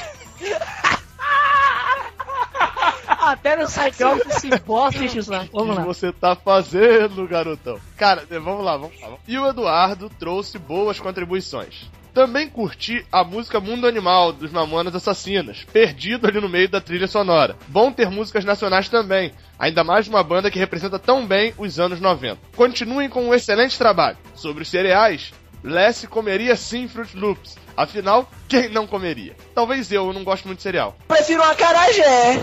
Até 3.20 3.56
no 3.56 3.68
Cyclops 3.68 4.34
se 4.40 4.50
bosta, 4.60 5.04
enche 5.04 5.20
o 5.20 5.22
saco. 5.22 5.48
O 5.52 5.58
Vamos 5.60 5.74
que 5.76 5.80
lá. 5.80 5.86
você 5.86 6.12
tá 6.12 6.34
fazendo, 6.34 7.26
garotão? 7.28 7.78
Cara, 7.96 8.24
vamos 8.28 8.64
lá, 8.64 8.76
vamos 8.76 9.00
lá. 9.00 9.10
E 9.28 9.38
o 9.38 9.46
Eduardo 9.48 10.10
trouxe 10.10 10.58
boas 10.58 10.98
contribuições. 10.98 11.88
Também 12.14 12.48
curti 12.48 13.06
a 13.10 13.24
música 13.24 13.58
Mundo 13.58 13.86
Animal 13.86 14.32
dos 14.32 14.52
Mamonas 14.52 14.94
Assassinas, 14.94 15.64
perdido 15.72 16.26
ali 16.26 16.40
no 16.40 16.48
meio 16.48 16.68
da 16.68 16.80
trilha 16.80 17.06
sonora. 17.06 17.56
Bom 17.68 17.90
ter 17.90 18.10
músicas 18.10 18.44
nacionais 18.44 18.88
também, 18.88 19.32
ainda 19.58 19.82
mais 19.82 20.04
de 20.04 20.10
uma 20.10 20.22
banda 20.22 20.50
que 20.50 20.58
representa 20.58 20.98
tão 20.98 21.26
bem 21.26 21.54
os 21.56 21.80
anos 21.80 22.00
90. 22.00 22.38
Continuem 22.54 23.08
com 23.08 23.24
um 23.24 23.34
excelente 23.34 23.78
trabalho. 23.78 24.18
Sobre 24.34 24.62
os 24.62 24.68
cereais, 24.68 25.32
Lessie 25.64 26.06
comeria 26.06 26.54
sim 26.54 26.86
Fruit 26.86 27.16
Loops. 27.16 27.56
Afinal, 27.74 28.30
quem 28.46 28.68
não 28.68 28.86
comeria? 28.86 29.34
Talvez 29.54 29.90
eu, 29.90 30.08
eu 30.08 30.12
não 30.12 30.22
gosto 30.22 30.46
muito 30.46 30.58
de 30.58 30.64
cereal. 30.64 30.94
Prefiro 31.08 31.42
uma 31.42 31.54
carajé. 31.54 32.40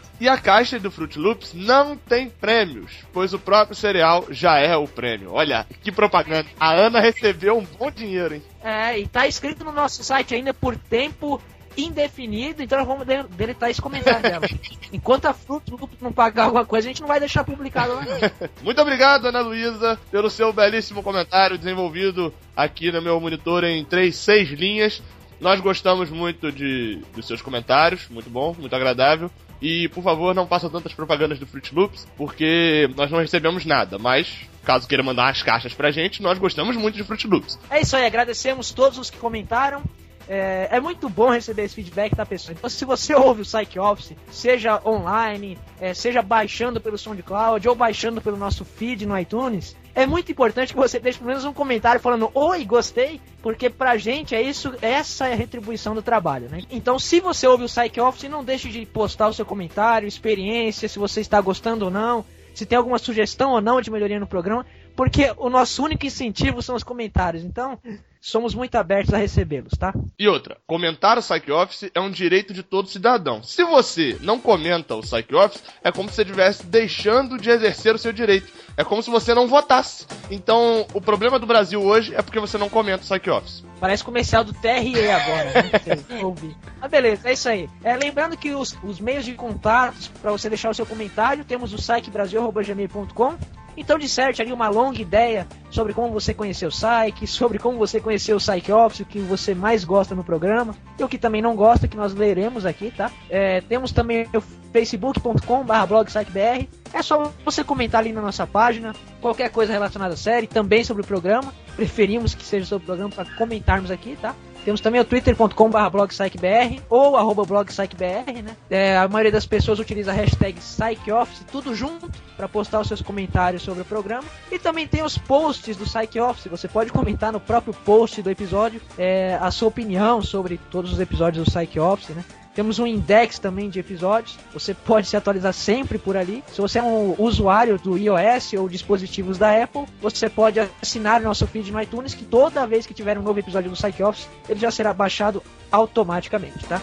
E 0.20 0.28
a 0.28 0.36
caixa 0.36 0.78
do 0.78 0.90
Fruit 0.90 1.18
Loops 1.18 1.54
não 1.54 1.96
tem 1.96 2.28
prêmios, 2.28 2.92
pois 3.12 3.32
o 3.32 3.38
próprio 3.38 3.74
cereal 3.74 4.26
já 4.30 4.58
é 4.58 4.76
o 4.76 4.86
prêmio. 4.86 5.32
Olha, 5.32 5.66
que 5.82 5.90
propaganda. 5.90 6.46
A 6.60 6.72
Ana 6.72 7.00
recebeu 7.00 7.56
um 7.56 7.64
bom 7.64 7.90
dinheiro, 7.90 8.34
hein? 8.34 8.42
É, 8.62 8.98
e 8.98 9.08
tá 9.08 9.26
escrito 9.26 9.64
no 9.64 9.72
nosso 9.72 10.04
site 10.04 10.34
ainda 10.34 10.52
por 10.52 10.76
tempo 10.76 11.40
indefinido, 11.74 12.62
então 12.62 12.78
nós 12.78 12.86
vamos 12.86 13.06
de- 13.06 13.22
deletar 13.36 13.70
esse 13.70 13.80
comentário 13.80 14.20
dela. 14.22 14.46
Enquanto 14.92 15.26
a 15.26 15.32
Fruit 15.32 15.70
Loop 15.70 15.88
não 16.00 16.12
pagar 16.12 16.44
alguma 16.44 16.64
coisa, 16.66 16.88
a 16.88 16.90
gente 16.90 17.00
não 17.00 17.08
vai 17.08 17.18
deixar 17.20 17.44
publicado 17.44 17.94
lá. 17.94 18.04
Muito 18.62 18.80
obrigado, 18.82 19.26
Ana 19.26 19.40
Luísa, 19.40 19.98
pelo 20.10 20.28
seu 20.28 20.52
belíssimo 20.52 21.02
comentário 21.02 21.56
desenvolvido 21.56 22.34
aqui 22.56 22.90
no 22.92 23.00
meu 23.00 23.18
monitor 23.20 23.64
em 23.64 23.84
três, 23.84 24.16
seis 24.16 24.50
linhas. 24.50 25.02
Nós 25.40 25.58
gostamos 25.60 26.10
muito 26.10 26.52
de, 26.52 27.00
dos 27.14 27.26
seus 27.26 27.40
comentários, 27.40 28.06
muito 28.10 28.28
bom, 28.28 28.54
muito 28.58 28.76
agradável. 28.76 29.30
E, 29.60 29.88
por 29.88 30.02
favor, 30.02 30.34
não 30.34 30.46
façam 30.46 30.70
tantas 30.70 30.94
propagandas 30.94 31.38
do 31.38 31.46
Fruit 31.46 31.74
Loops, 31.74 32.06
porque 32.16 32.88
nós 32.96 33.10
não 33.10 33.18
recebemos 33.18 33.64
nada. 33.64 33.98
Mas, 33.98 34.48
caso 34.64 34.88
queira 34.88 35.02
mandar 35.02 35.26
umas 35.26 35.42
caixas 35.42 35.74
pra 35.74 35.90
gente, 35.90 36.22
nós 36.22 36.38
gostamos 36.38 36.76
muito 36.76 36.96
de 36.96 37.04
Fruit 37.04 37.26
Loops. 37.26 37.58
É 37.70 37.80
isso 37.80 37.94
aí, 37.96 38.06
agradecemos 38.06 38.70
todos 38.70 38.98
os 38.98 39.10
que 39.10 39.18
comentaram. 39.18 39.82
É, 40.32 40.68
é 40.76 40.80
muito 40.80 41.08
bom 41.08 41.28
receber 41.28 41.64
esse 41.64 41.74
feedback 41.74 42.14
da 42.14 42.24
pessoa. 42.24 42.54
Então, 42.56 42.70
se 42.70 42.84
você 42.84 43.12
ouve 43.12 43.42
o 43.42 43.44
Psych 43.44 43.76
Office, 43.80 44.14
seja 44.30 44.80
online, 44.86 45.58
é, 45.80 45.92
seja 45.92 46.22
baixando 46.22 46.80
pelo 46.80 46.96
SoundCloud 46.96 47.68
ou 47.68 47.74
baixando 47.74 48.20
pelo 48.20 48.36
nosso 48.36 48.64
feed 48.64 49.06
no 49.06 49.18
iTunes, 49.18 49.76
é 49.92 50.06
muito 50.06 50.30
importante 50.30 50.72
que 50.72 50.78
você 50.78 51.00
deixe 51.00 51.18
pelo 51.18 51.30
menos 51.30 51.44
um 51.44 51.52
comentário 51.52 52.00
falando 52.00 52.30
Oi, 52.32 52.64
gostei, 52.64 53.20
porque 53.42 53.68
pra 53.68 53.96
gente 53.96 54.32
é 54.32 54.40
isso, 54.40 54.72
essa 54.80 55.26
é 55.26 55.32
a 55.32 55.36
retribuição 55.36 55.96
do 55.96 56.02
trabalho, 56.02 56.48
né? 56.48 56.62
Então, 56.70 56.96
se 56.96 57.18
você 57.18 57.48
ouve 57.48 57.64
o 57.64 57.66
Psych 57.66 58.00
Office, 58.00 58.30
não 58.30 58.44
deixe 58.44 58.68
de 58.68 58.86
postar 58.86 59.26
o 59.26 59.34
seu 59.34 59.44
comentário, 59.44 60.06
experiência, 60.06 60.88
se 60.88 61.00
você 61.00 61.20
está 61.20 61.40
gostando 61.40 61.86
ou 61.86 61.90
não, 61.90 62.24
se 62.54 62.64
tem 62.64 62.78
alguma 62.78 62.98
sugestão 62.98 63.50
ou 63.50 63.60
não 63.60 63.80
de 63.80 63.90
melhoria 63.90 64.20
no 64.20 64.28
programa, 64.28 64.64
porque 64.94 65.34
o 65.38 65.50
nosso 65.50 65.82
único 65.82 66.06
incentivo 66.06 66.62
são 66.62 66.76
os 66.76 66.84
comentários. 66.84 67.42
Então, 67.42 67.76
somos 68.20 68.54
muito 68.54 68.74
abertos 68.76 69.14
a 69.14 69.18
recebê-los, 69.18 69.72
tá? 69.78 69.94
E 70.18 70.28
outra, 70.28 70.58
comentar 70.66 71.16
o 71.16 71.22
Psych 71.22 71.50
Office 71.50 71.90
é 71.94 72.00
um 72.00 72.10
direito 72.10 72.52
de 72.52 72.62
todo 72.62 72.88
cidadão. 72.88 73.42
Se 73.42 73.64
você 73.64 74.18
não 74.20 74.38
comenta 74.38 74.94
o 74.94 75.00
Psych 75.00 75.34
Office, 75.34 75.62
é 75.82 75.90
como 75.90 76.08
se 76.08 76.16
você 76.16 76.22
estivesse 76.22 76.66
deixando 76.66 77.38
de 77.38 77.50
exercer 77.50 77.94
o 77.94 77.98
seu 77.98 78.12
direito. 78.12 78.52
É 78.76 78.84
como 78.84 79.02
se 79.02 79.10
você 79.10 79.34
não 79.34 79.48
votasse. 79.48 80.06
Então, 80.30 80.86
o 80.92 81.00
problema 81.00 81.38
do 81.38 81.46
Brasil 81.46 81.82
hoje 81.82 82.14
é 82.14 82.22
porque 82.22 82.38
você 82.38 82.58
não 82.58 82.68
comenta 82.68 83.02
o 83.02 83.06
Psych 83.06 83.30
Office. 83.30 83.64
Parece 83.80 84.04
comercial 84.04 84.44
do 84.44 84.52
TRE 84.52 85.10
agora, 85.10 85.44
né? 85.52 85.70
Você 85.96 86.22
ouve. 86.22 86.54
Ah, 86.82 86.86
beleza, 86.86 87.30
é 87.30 87.32
isso 87.32 87.48
aí. 87.48 87.68
É, 87.82 87.96
lembrando 87.96 88.36
que 88.36 88.52
os, 88.52 88.76
os 88.82 89.00
meios 89.00 89.24
de 89.24 89.32
contatos 89.32 90.08
para 90.20 90.30
você 90.30 90.50
deixar 90.50 90.68
o 90.68 90.74
seu 90.74 90.84
comentário, 90.84 91.46
temos 91.46 91.72
o 91.72 91.78
sitebrasil.gmail.com 91.78 93.38
então 93.80 93.98
disserte 93.98 94.42
ali 94.42 94.52
uma 94.52 94.68
longa 94.68 95.00
ideia 95.00 95.48
sobre 95.70 95.94
como 95.94 96.12
você 96.12 96.34
conheceu 96.34 96.68
o 96.68 96.72
Psyche, 96.72 97.26
sobre 97.26 97.58
como 97.58 97.78
você 97.78 97.98
conheceu 97.98 98.36
o 98.36 98.38
Psyche 98.38 98.72
o 98.72 99.06
que 99.06 99.18
você 99.20 99.54
mais 99.54 99.84
gosta 99.84 100.14
no 100.14 100.22
programa, 100.22 100.74
e 100.98 101.02
o 101.02 101.08
que 101.08 101.16
também 101.16 101.40
não 101.40 101.56
gosta, 101.56 101.88
que 101.88 101.96
nós 101.96 102.14
leremos 102.14 102.66
aqui, 102.66 102.90
tá? 102.90 103.10
É, 103.30 103.62
temos 103.62 103.90
também 103.90 104.28
o 104.34 104.40
facebook.com.br 104.40 105.86
blogpsychbr. 105.88 106.68
É 106.92 107.02
só 107.02 107.32
você 107.42 107.64
comentar 107.64 108.00
ali 108.00 108.12
na 108.12 108.20
nossa 108.20 108.46
página, 108.46 108.92
qualquer 109.20 109.50
coisa 109.50 109.72
relacionada 109.72 110.12
à 110.12 110.16
série, 110.16 110.46
também 110.46 110.84
sobre 110.84 111.02
o 111.02 111.06
programa. 111.06 111.54
Preferimos 111.74 112.34
que 112.34 112.44
seja 112.44 112.66
sobre 112.66 112.84
o 112.84 112.86
programa 112.86 113.10
para 113.10 113.24
comentarmos 113.36 113.90
aqui, 113.90 114.16
tá? 114.20 114.34
Temos 114.64 114.80
também 114.80 115.00
o 115.00 115.04
twitter.com.br 115.04 115.88
blogpsychbr 115.90 116.82
ou 116.88 117.16
arroba 117.16 117.44
blogpsychbr, 117.44 118.42
né? 118.44 118.56
É, 118.68 118.96
a 118.96 119.08
maioria 119.08 119.32
das 119.32 119.46
pessoas 119.46 119.78
utiliza 119.78 120.10
a 120.10 120.14
hashtag 120.14 120.58
PsychOffice, 120.58 121.44
tudo 121.44 121.74
junto, 121.74 122.10
para 122.36 122.48
postar 122.48 122.80
os 122.80 122.88
seus 122.88 123.00
comentários 123.00 123.62
sobre 123.62 123.82
o 123.82 123.84
programa. 123.84 124.24
E 124.50 124.58
também 124.58 124.86
tem 124.86 125.02
os 125.02 125.16
posts 125.16 125.76
do 125.76 125.84
PsychOffice, 125.84 126.48
você 126.48 126.68
pode 126.68 126.90
comentar 126.92 127.32
no 127.32 127.40
próprio 127.40 127.72
post 127.72 128.20
do 128.22 128.30
episódio 128.30 128.80
é, 128.98 129.38
a 129.40 129.50
sua 129.50 129.68
opinião 129.68 130.20
sobre 130.22 130.58
todos 130.70 130.92
os 130.92 131.00
episódios 131.00 131.44
do 131.44 131.50
PsychOffice, 131.50 132.12
né? 132.12 132.24
Temos 132.54 132.80
um 132.80 132.86
index 132.86 133.38
também 133.38 133.70
de 133.70 133.78
episódios. 133.78 134.36
Você 134.52 134.74
pode 134.74 135.06
se 135.06 135.16
atualizar 135.16 135.52
sempre 135.52 135.98
por 135.98 136.16
ali. 136.16 136.42
Se 136.52 136.60
você 136.60 136.78
é 136.80 136.82
um 136.82 137.14
usuário 137.18 137.78
do 137.78 137.96
iOS 137.96 138.54
ou 138.54 138.68
dispositivos 138.68 139.38
da 139.38 139.62
Apple, 139.62 139.84
você 140.00 140.28
pode 140.28 140.58
assinar 140.82 141.20
o 141.20 141.24
nosso 141.24 141.46
feed 141.46 141.70
no 141.70 141.80
iTunes, 141.80 142.12
que 142.12 142.24
toda 142.24 142.66
vez 142.66 142.86
que 142.86 142.94
tiver 142.94 143.16
um 143.18 143.22
novo 143.22 143.38
episódio 143.38 143.70
do 143.70 143.76
Psych 143.76 144.02
Office, 144.02 144.28
ele 144.48 144.58
já 144.58 144.70
será 144.70 144.92
baixado 144.92 145.42
automaticamente, 145.70 146.66
tá? 146.66 146.80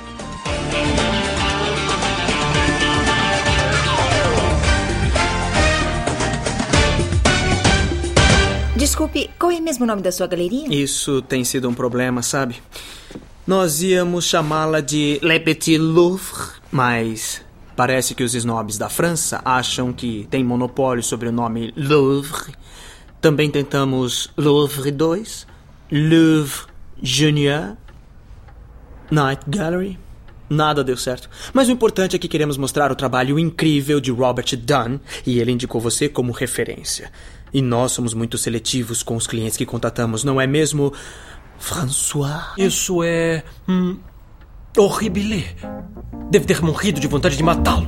Desculpe, 8.77 9.29
qual 9.37 9.51
é 9.51 9.59
mesmo 9.59 9.83
o 9.83 9.87
nome 9.87 10.01
da 10.01 10.11
sua 10.11 10.27
galeria? 10.27 10.67
Isso 10.69 11.21
tem 11.23 11.43
sido 11.43 11.67
um 11.67 11.73
problema, 11.73 12.21
sabe? 12.21 12.61
Nós 13.47 13.81
íamos 13.81 14.25
chamá-la 14.25 14.81
de 14.81 15.21
Le 15.23 15.39
Petit 15.39 15.77
Louvre, 15.77 16.49
mas 16.69 17.41
parece 17.77 18.13
que 18.13 18.21
os 18.21 18.35
snobs 18.35 18.77
da 18.77 18.89
França 18.89 19.41
acham 19.45 19.93
que 19.93 20.27
tem 20.29 20.43
monopólio 20.43 21.01
sobre 21.01 21.29
o 21.29 21.31
nome 21.31 21.73
Louvre. 21.77 22.53
Também 23.21 23.49
tentamos 23.49 24.29
Louvre 24.35 24.91
2, 24.91 25.47
Louvre 25.89 26.65
Junior, 27.01 27.77
Night 29.09 29.43
Gallery. 29.47 29.97
Nada 30.49 30.83
deu 30.83 30.97
certo. 30.97 31.29
Mas 31.53 31.69
o 31.69 31.71
importante 31.71 32.17
é 32.17 32.19
que 32.19 32.27
queremos 32.27 32.57
mostrar 32.57 32.91
o 32.91 32.95
trabalho 32.95 33.39
incrível 33.39 34.01
de 34.01 34.11
Robert 34.11 34.57
Dunn 34.57 34.99
e 35.25 35.39
ele 35.39 35.53
indicou 35.53 35.79
você 35.79 36.09
como 36.09 36.33
referência. 36.33 37.09
E 37.53 37.61
nós 37.61 37.93
somos 37.93 38.13
muito 38.13 38.37
seletivos 38.37 39.01
com 39.01 39.15
os 39.15 39.25
clientes 39.25 39.55
que 39.55 39.65
contatamos, 39.65 40.25
não 40.25 40.39
é 40.39 40.45
mesmo, 40.45 40.91
François? 41.57 42.53
Isso 42.57 43.03
é. 43.03 43.43
Hum, 43.67 43.97
horrible. 44.77 45.45
Deve 46.29 46.45
ter 46.45 46.61
morrido 46.61 46.99
de 46.99 47.07
vontade 47.07 47.37
de 47.37 47.43
matá-lo. 47.43 47.87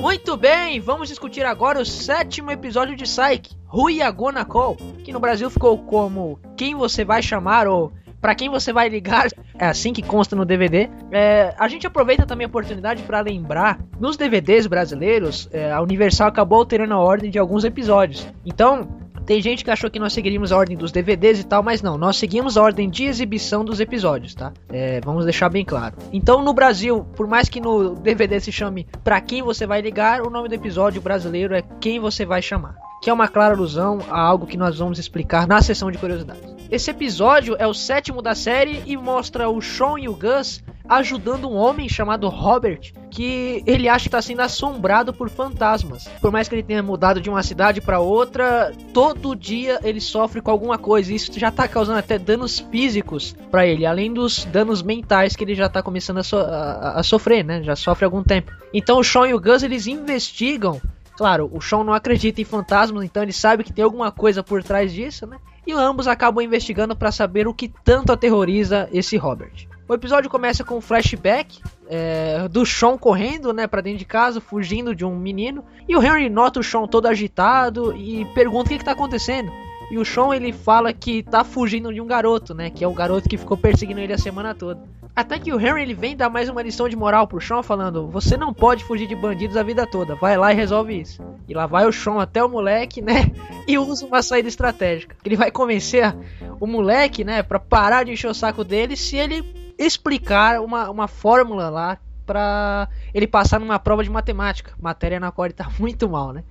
Muito 0.00 0.36
bem, 0.36 0.80
vamos 0.80 1.08
discutir 1.08 1.44
agora 1.44 1.80
o 1.80 1.84
sétimo 1.84 2.50
episódio 2.50 2.96
de 2.96 3.04
Psyche, 3.04 3.56
Rui 3.66 4.00
Agona 4.00 4.44
Call, 4.44 4.76
que 5.04 5.12
no 5.12 5.20
Brasil 5.20 5.50
ficou 5.50 5.78
como 5.78 6.40
Quem 6.56 6.74
Você 6.74 7.04
Vai 7.04 7.22
Chamar 7.22 7.66
ou 7.66 7.92
Pra 8.22 8.36
Quem 8.36 8.48
Você 8.48 8.72
Vai 8.72 8.88
Ligar, 8.88 9.26
é 9.58 9.66
assim 9.66 9.92
que 9.92 10.00
consta 10.00 10.36
no 10.36 10.44
DVD. 10.44 10.88
É, 11.10 11.52
a 11.58 11.66
gente 11.66 11.88
aproveita 11.88 12.24
também 12.24 12.44
a 12.44 12.48
oportunidade 12.48 13.02
para 13.02 13.20
lembrar, 13.20 13.80
nos 13.98 14.16
DVDs 14.16 14.68
brasileiros, 14.68 15.48
é, 15.52 15.72
a 15.72 15.82
Universal 15.82 16.28
acabou 16.28 16.60
alterando 16.60 16.94
a 16.94 16.98
ordem 16.98 17.32
de 17.32 17.38
alguns 17.40 17.64
episódios. 17.64 18.24
Então, 18.46 18.88
tem 19.26 19.42
gente 19.42 19.64
que 19.64 19.72
achou 19.72 19.90
que 19.90 19.98
nós 19.98 20.12
seguiríamos 20.12 20.52
a 20.52 20.56
ordem 20.56 20.76
dos 20.76 20.92
DVDs 20.92 21.40
e 21.40 21.44
tal, 21.44 21.64
mas 21.64 21.82
não, 21.82 21.98
nós 21.98 22.16
seguimos 22.16 22.56
a 22.56 22.62
ordem 22.62 22.88
de 22.88 23.06
exibição 23.06 23.64
dos 23.64 23.80
episódios, 23.80 24.36
tá? 24.36 24.52
É, 24.68 25.00
vamos 25.00 25.24
deixar 25.24 25.48
bem 25.48 25.64
claro. 25.64 25.96
Então, 26.12 26.44
no 26.44 26.54
Brasil, 26.54 27.04
por 27.16 27.26
mais 27.26 27.48
que 27.48 27.60
no 27.60 27.96
DVD 27.96 28.38
se 28.38 28.52
chame 28.52 28.86
Pra 29.02 29.20
Quem 29.20 29.42
Você 29.42 29.66
Vai 29.66 29.80
Ligar, 29.80 30.22
o 30.22 30.30
nome 30.30 30.48
do 30.48 30.54
episódio 30.54 31.02
brasileiro 31.02 31.56
é 31.56 31.62
Quem 31.80 31.98
Você 31.98 32.24
Vai 32.24 32.40
Chamar. 32.40 32.76
Que 33.02 33.10
é 33.10 33.12
uma 33.12 33.26
clara 33.26 33.52
alusão 33.52 33.98
a 34.08 34.20
algo 34.20 34.46
que 34.46 34.56
nós 34.56 34.78
vamos 34.78 35.00
explicar 35.00 35.48
na 35.48 35.60
sessão 35.60 35.90
de 35.90 35.98
curiosidades. 35.98 36.61
Esse 36.72 36.90
episódio 36.90 37.54
é 37.58 37.66
o 37.66 37.74
sétimo 37.74 38.22
da 38.22 38.34
série 38.34 38.82
e 38.86 38.96
mostra 38.96 39.46
o 39.46 39.60
Sean 39.60 40.00
e 40.00 40.08
o 40.08 40.16
Gus 40.16 40.64
ajudando 40.88 41.46
um 41.46 41.54
homem 41.54 41.86
chamado 41.86 42.30
Robert, 42.30 42.94
que 43.10 43.62
ele 43.66 43.90
acha 43.90 44.04
que 44.04 44.08
está 44.08 44.22
sendo 44.22 44.40
assombrado 44.40 45.12
por 45.12 45.28
fantasmas. 45.28 46.08
Por 46.18 46.32
mais 46.32 46.48
que 46.48 46.54
ele 46.54 46.62
tenha 46.62 46.82
mudado 46.82 47.20
de 47.20 47.28
uma 47.28 47.42
cidade 47.42 47.82
para 47.82 48.00
outra, 48.00 48.72
todo 48.94 49.36
dia 49.36 49.80
ele 49.84 50.00
sofre 50.00 50.40
com 50.40 50.50
alguma 50.50 50.78
coisa. 50.78 51.12
E 51.12 51.16
isso 51.16 51.38
já 51.38 51.50
está 51.50 51.68
causando 51.68 51.98
até 51.98 52.18
danos 52.18 52.60
físicos 52.60 53.36
para 53.50 53.66
ele, 53.66 53.84
além 53.84 54.10
dos 54.10 54.46
danos 54.46 54.82
mentais 54.82 55.36
que 55.36 55.44
ele 55.44 55.54
já 55.54 55.66
está 55.66 55.82
começando 55.82 56.20
a, 56.20 56.22
so 56.22 56.38
a, 56.38 57.00
a, 57.00 57.02
sofrer, 57.02 57.44
né? 57.44 57.62
Já 57.62 57.76
sofre 57.76 58.06
há 58.06 58.08
algum 58.08 58.22
tempo. 58.22 58.50
Então 58.72 58.98
o 58.98 59.04
Sean 59.04 59.28
e 59.28 59.34
o 59.34 59.40
Gus 59.40 59.62
eles 59.62 59.86
investigam 59.86 60.80
Claro, 61.16 61.50
o 61.52 61.60
Sean 61.60 61.84
não 61.84 61.92
acredita 61.92 62.40
em 62.40 62.44
fantasmas, 62.44 63.04
então 63.04 63.22
ele 63.22 63.34
sabe 63.34 63.62
que 63.62 63.72
tem 63.72 63.84
alguma 63.84 64.10
coisa 64.10 64.42
por 64.42 64.62
trás 64.62 64.92
disso, 64.92 65.26
né? 65.26 65.36
E 65.66 65.72
ambos 65.72 66.08
acabam 66.08 66.44
investigando 66.44 66.96
para 66.96 67.12
saber 67.12 67.46
o 67.46 67.54
que 67.54 67.72
tanto 67.84 68.12
aterroriza 68.12 68.88
esse 68.92 69.16
Robert. 69.16 69.68
O 69.88 69.94
episódio 69.94 70.30
começa 70.30 70.64
com 70.64 70.76
um 70.76 70.80
flashback 70.80 71.60
é, 71.88 72.48
do 72.48 72.64
Sean 72.64 72.96
correndo, 72.96 73.52
né, 73.52 73.66
para 73.66 73.80
dentro 73.80 73.98
de 73.98 74.04
casa, 74.04 74.40
fugindo 74.40 74.94
de 74.94 75.04
um 75.04 75.14
menino. 75.14 75.64
E 75.88 75.96
o 75.96 76.02
Henry 76.02 76.30
nota 76.30 76.60
o 76.60 76.62
Sean 76.62 76.86
todo 76.86 77.06
agitado 77.06 77.94
e 77.96 78.24
pergunta 78.34 78.66
o 78.66 78.68
que, 78.70 78.78
que 78.78 78.84
tá 78.84 78.92
acontecendo. 78.92 79.52
E 79.90 79.98
o 79.98 80.04
Sean 80.04 80.34
ele 80.34 80.52
fala 80.52 80.92
que 80.92 81.22
tá 81.22 81.44
fugindo 81.44 81.92
de 81.92 82.00
um 82.00 82.06
garoto, 82.06 82.54
né? 82.54 82.70
Que 82.70 82.82
é 82.82 82.88
o 82.88 82.94
garoto 82.94 83.28
que 83.28 83.36
ficou 83.36 83.56
perseguindo 83.56 84.00
ele 84.00 84.14
a 84.14 84.18
semana 84.18 84.54
toda. 84.54 84.82
Até 85.14 85.38
que 85.38 85.52
o 85.52 85.60
Henry 85.60 85.82
ele 85.82 85.94
vem 85.94 86.16
dar 86.16 86.30
mais 86.30 86.48
uma 86.48 86.62
lição 86.62 86.88
de 86.88 86.96
moral 86.96 87.26
pro 87.26 87.40
Sean, 87.40 87.62
falando: 87.62 88.08
Você 88.08 88.34
não 88.34 88.52
pode 88.54 88.82
fugir 88.82 89.06
de 89.06 89.14
bandidos 89.14 89.58
a 89.58 89.62
vida 89.62 89.86
toda, 89.86 90.14
vai 90.14 90.38
lá 90.38 90.52
e 90.52 90.56
resolve 90.56 90.98
isso. 90.98 91.22
E 91.46 91.52
lá 91.52 91.66
vai 91.66 91.86
o 91.86 91.92
Sean 91.92 92.20
até 92.20 92.42
o 92.42 92.48
moleque, 92.48 93.02
né? 93.02 93.30
E 93.68 93.78
usa 93.78 94.06
uma 94.06 94.22
saída 94.22 94.48
estratégica. 94.48 95.14
Ele 95.24 95.36
vai 95.36 95.50
convencer 95.50 96.12
o 96.58 96.66
moleque, 96.66 97.22
né, 97.22 97.44
pra 97.44 97.60
parar 97.60 98.04
de 98.04 98.10
encher 98.10 98.28
o 98.28 98.34
saco 98.34 98.64
dele 98.64 98.96
se 98.96 99.16
ele 99.16 99.44
explicar 99.78 100.60
uma, 100.60 100.90
uma 100.90 101.06
fórmula 101.06 101.70
lá 101.70 101.96
pra 102.26 102.88
ele 103.14 103.26
passar 103.26 103.60
numa 103.60 103.78
prova 103.78 104.02
de 104.02 104.10
matemática. 104.10 104.72
Matéria 104.80 105.20
na 105.20 105.30
qual 105.30 105.46
ele 105.46 105.54
tá 105.54 105.70
muito 105.78 106.08
mal, 106.08 106.32
né? 106.32 106.42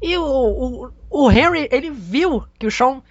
E 0.00 0.16
o, 0.16 0.24
o, 0.24 0.90
o 1.10 1.30
Henry, 1.30 1.68
ele 1.70 1.90
viu 1.90 2.44
que 2.58 2.66
o 2.66 2.70
Sean. 2.70 3.02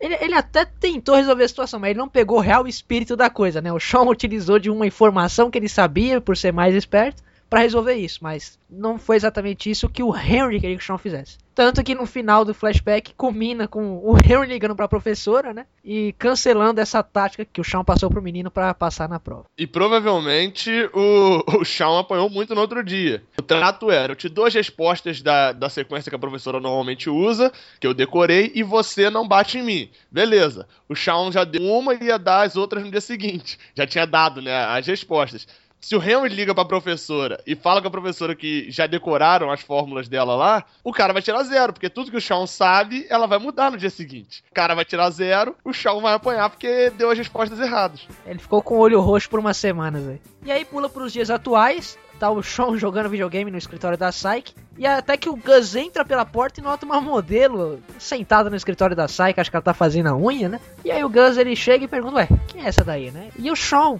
Ele, 0.00 0.14
ele 0.20 0.34
até 0.34 0.64
tentou 0.64 1.14
resolver 1.14 1.44
a 1.44 1.48
situação, 1.48 1.78
mas 1.78 1.90
ele 1.90 1.98
não 1.98 2.08
pegou 2.08 2.38
o 2.38 2.40
real 2.40 2.66
espírito 2.66 3.14
da 3.14 3.28
coisa, 3.28 3.60
né? 3.60 3.72
O 3.72 3.78
Sean 3.78 4.02
utilizou 4.08 4.58
de 4.58 4.70
uma 4.70 4.86
informação 4.86 5.50
que 5.50 5.58
ele 5.58 5.68
sabia, 5.68 6.20
por 6.20 6.36
ser 6.36 6.52
mais 6.52 6.74
esperto, 6.74 7.22
para 7.50 7.60
resolver 7.60 7.94
isso, 7.94 8.20
mas 8.22 8.56
não 8.70 8.96
foi 8.96 9.16
exatamente 9.16 9.68
isso 9.68 9.88
que 9.88 10.04
o 10.04 10.16
Henry 10.16 10.60
queria 10.60 10.76
que 10.76 10.82
o 10.82 10.86
Sean 10.86 10.96
fizesse. 10.96 11.36
Tanto 11.52 11.82
que 11.82 11.94
no 11.94 12.06
final 12.06 12.44
do 12.44 12.54
flashback 12.54 13.12
culmina 13.14 13.66
com 13.66 13.98
o 13.98 14.16
Henry 14.16 14.46
ligando 14.46 14.76
pra 14.76 14.88
professora, 14.88 15.52
né? 15.52 15.66
E 15.84 16.14
cancelando 16.16 16.80
essa 16.80 17.02
tática 17.02 17.44
que 17.44 17.60
o 17.60 17.64
Sean 17.64 17.84
passou 17.84 18.08
pro 18.08 18.22
menino 18.22 18.50
para 18.50 18.72
passar 18.72 19.08
na 19.08 19.18
prova. 19.18 19.44
E 19.58 19.66
provavelmente 19.66 20.70
o, 20.94 21.42
o 21.60 21.64
Sean 21.64 21.98
apanhou 21.98 22.30
muito 22.30 22.54
no 22.54 22.60
outro 22.60 22.84
dia. 22.84 23.22
O 23.38 23.42
trato 23.42 23.90
era: 23.90 24.12
eu 24.12 24.16
te 24.16 24.28
dou 24.28 24.46
as 24.46 24.54
respostas 24.54 25.20
da, 25.20 25.52
da 25.52 25.68
sequência 25.68 26.08
que 26.08 26.16
a 26.16 26.20
professora 26.20 26.60
normalmente 26.60 27.10
usa, 27.10 27.52
que 27.80 27.86
eu 27.86 27.92
decorei, 27.92 28.52
e 28.54 28.62
você 28.62 29.10
não 29.10 29.26
bate 29.26 29.58
em 29.58 29.62
mim. 29.62 29.90
Beleza. 30.10 30.66
O 30.88 30.94
Sean 30.94 31.30
já 31.32 31.44
deu 31.44 31.62
uma 31.62 31.94
e 31.94 32.04
ia 32.04 32.18
dar 32.18 32.46
as 32.46 32.56
outras 32.56 32.84
no 32.84 32.90
dia 32.90 33.00
seguinte. 33.00 33.58
Já 33.74 33.86
tinha 33.86 34.06
dado, 34.06 34.40
né? 34.40 34.64
As 34.64 34.86
respostas. 34.86 35.46
Se 35.80 35.96
o 35.96 36.02
Henry 36.02 36.28
liga 36.28 36.54
pra 36.54 36.64
professora 36.64 37.40
e 37.46 37.56
fala 37.56 37.80
com 37.80 37.88
a 37.88 37.90
professora 37.90 38.34
que 38.34 38.70
já 38.70 38.86
decoraram 38.86 39.50
as 39.50 39.62
fórmulas 39.62 40.08
dela 40.08 40.36
lá, 40.36 40.64
o 40.84 40.92
cara 40.92 41.12
vai 41.12 41.22
tirar 41.22 41.42
zero, 41.42 41.72
porque 41.72 41.88
tudo 41.88 42.10
que 42.10 42.16
o 42.16 42.20
Sean 42.20 42.46
sabe, 42.46 43.06
ela 43.08 43.26
vai 43.26 43.38
mudar 43.38 43.70
no 43.70 43.78
dia 43.78 43.88
seguinte. 43.88 44.44
O 44.50 44.54
cara 44.54 44.74
vai 44.74 44.84
tirar 44.84 45.08
zero, 45.10 45.56
o 45.64 45.72
Sean 45.72 45.98
vai 46.00 46.12
apanhar 46.12 46.50
porque 46.50 46.90
deu 46.90 47.10
as 47.10 47.16
respostas 47.16 47.58
erradas. 47.58 48.06
Ele 48.26 48.38
ficou 48.38 48.62
com 48.62 48.76
o 48.76 48.80
olho 48.80 49.00
roxo 49.00 49.30
por 49.30 49.40
uma 49.40 49.54
semana, 49.54 49.98
velho. 49.98 50.20
E 50.44 50.52
aí 50.52 50.64
pula 50.66 50.88
pros 50.88 51.12
dias 51.12 51.30
atuais, 51.30 51.98
tá 52.20 52.30
o 52.30 52.42
Sean 52.42 52.76
jogando 52.76 53.08
videogame 53.08 53.50
no 53.50 53.56
escritório 53.56 53.96
da 53.96 54.10
Psyche. 54.10 54.54
E 54.76 54.86
até 54.86 55.16
que 55.16 55.28
o 55.28 55.36
Gus 55.36 55.74
entra 55.74 56.04
pela 56.04 56.24
porta 56.24 56.60
e 56.60 56.62
nota 56.62 56.84
uma 56.84 57.00
modelo 57.00 57.80
sentada 57.98 58.50
no 58.50 58.56
escritório 58.56 58.94
da 58.94 59.06
Psyche, 59.06 59.40
acho 59.40 59.50
que 59.50 59.56
ela 59.56 59.62
tá 59.62 59.74
fazendo 59.74 60.08
a 60.08 60.16
unha, 60.16 60.48
né? 60.48 60.60
E 60.84 60.90
aí 60.90 61.02
o 61.02 61.08
Gus 61.08 61.38
ele 61.38 61.56
chega 61.56 61.84
e 61.84 61.88
pergunta, 61.88 62.16
ué, 62.16 62.28
quem 62.48 62.62
é 62.62 62.68
essa 62.68 62.84
daí, 62.84 63.10
né? 63.10 63.30
E 63.38 63.50
o 63.50 63.56
Sean, 63.56 63.98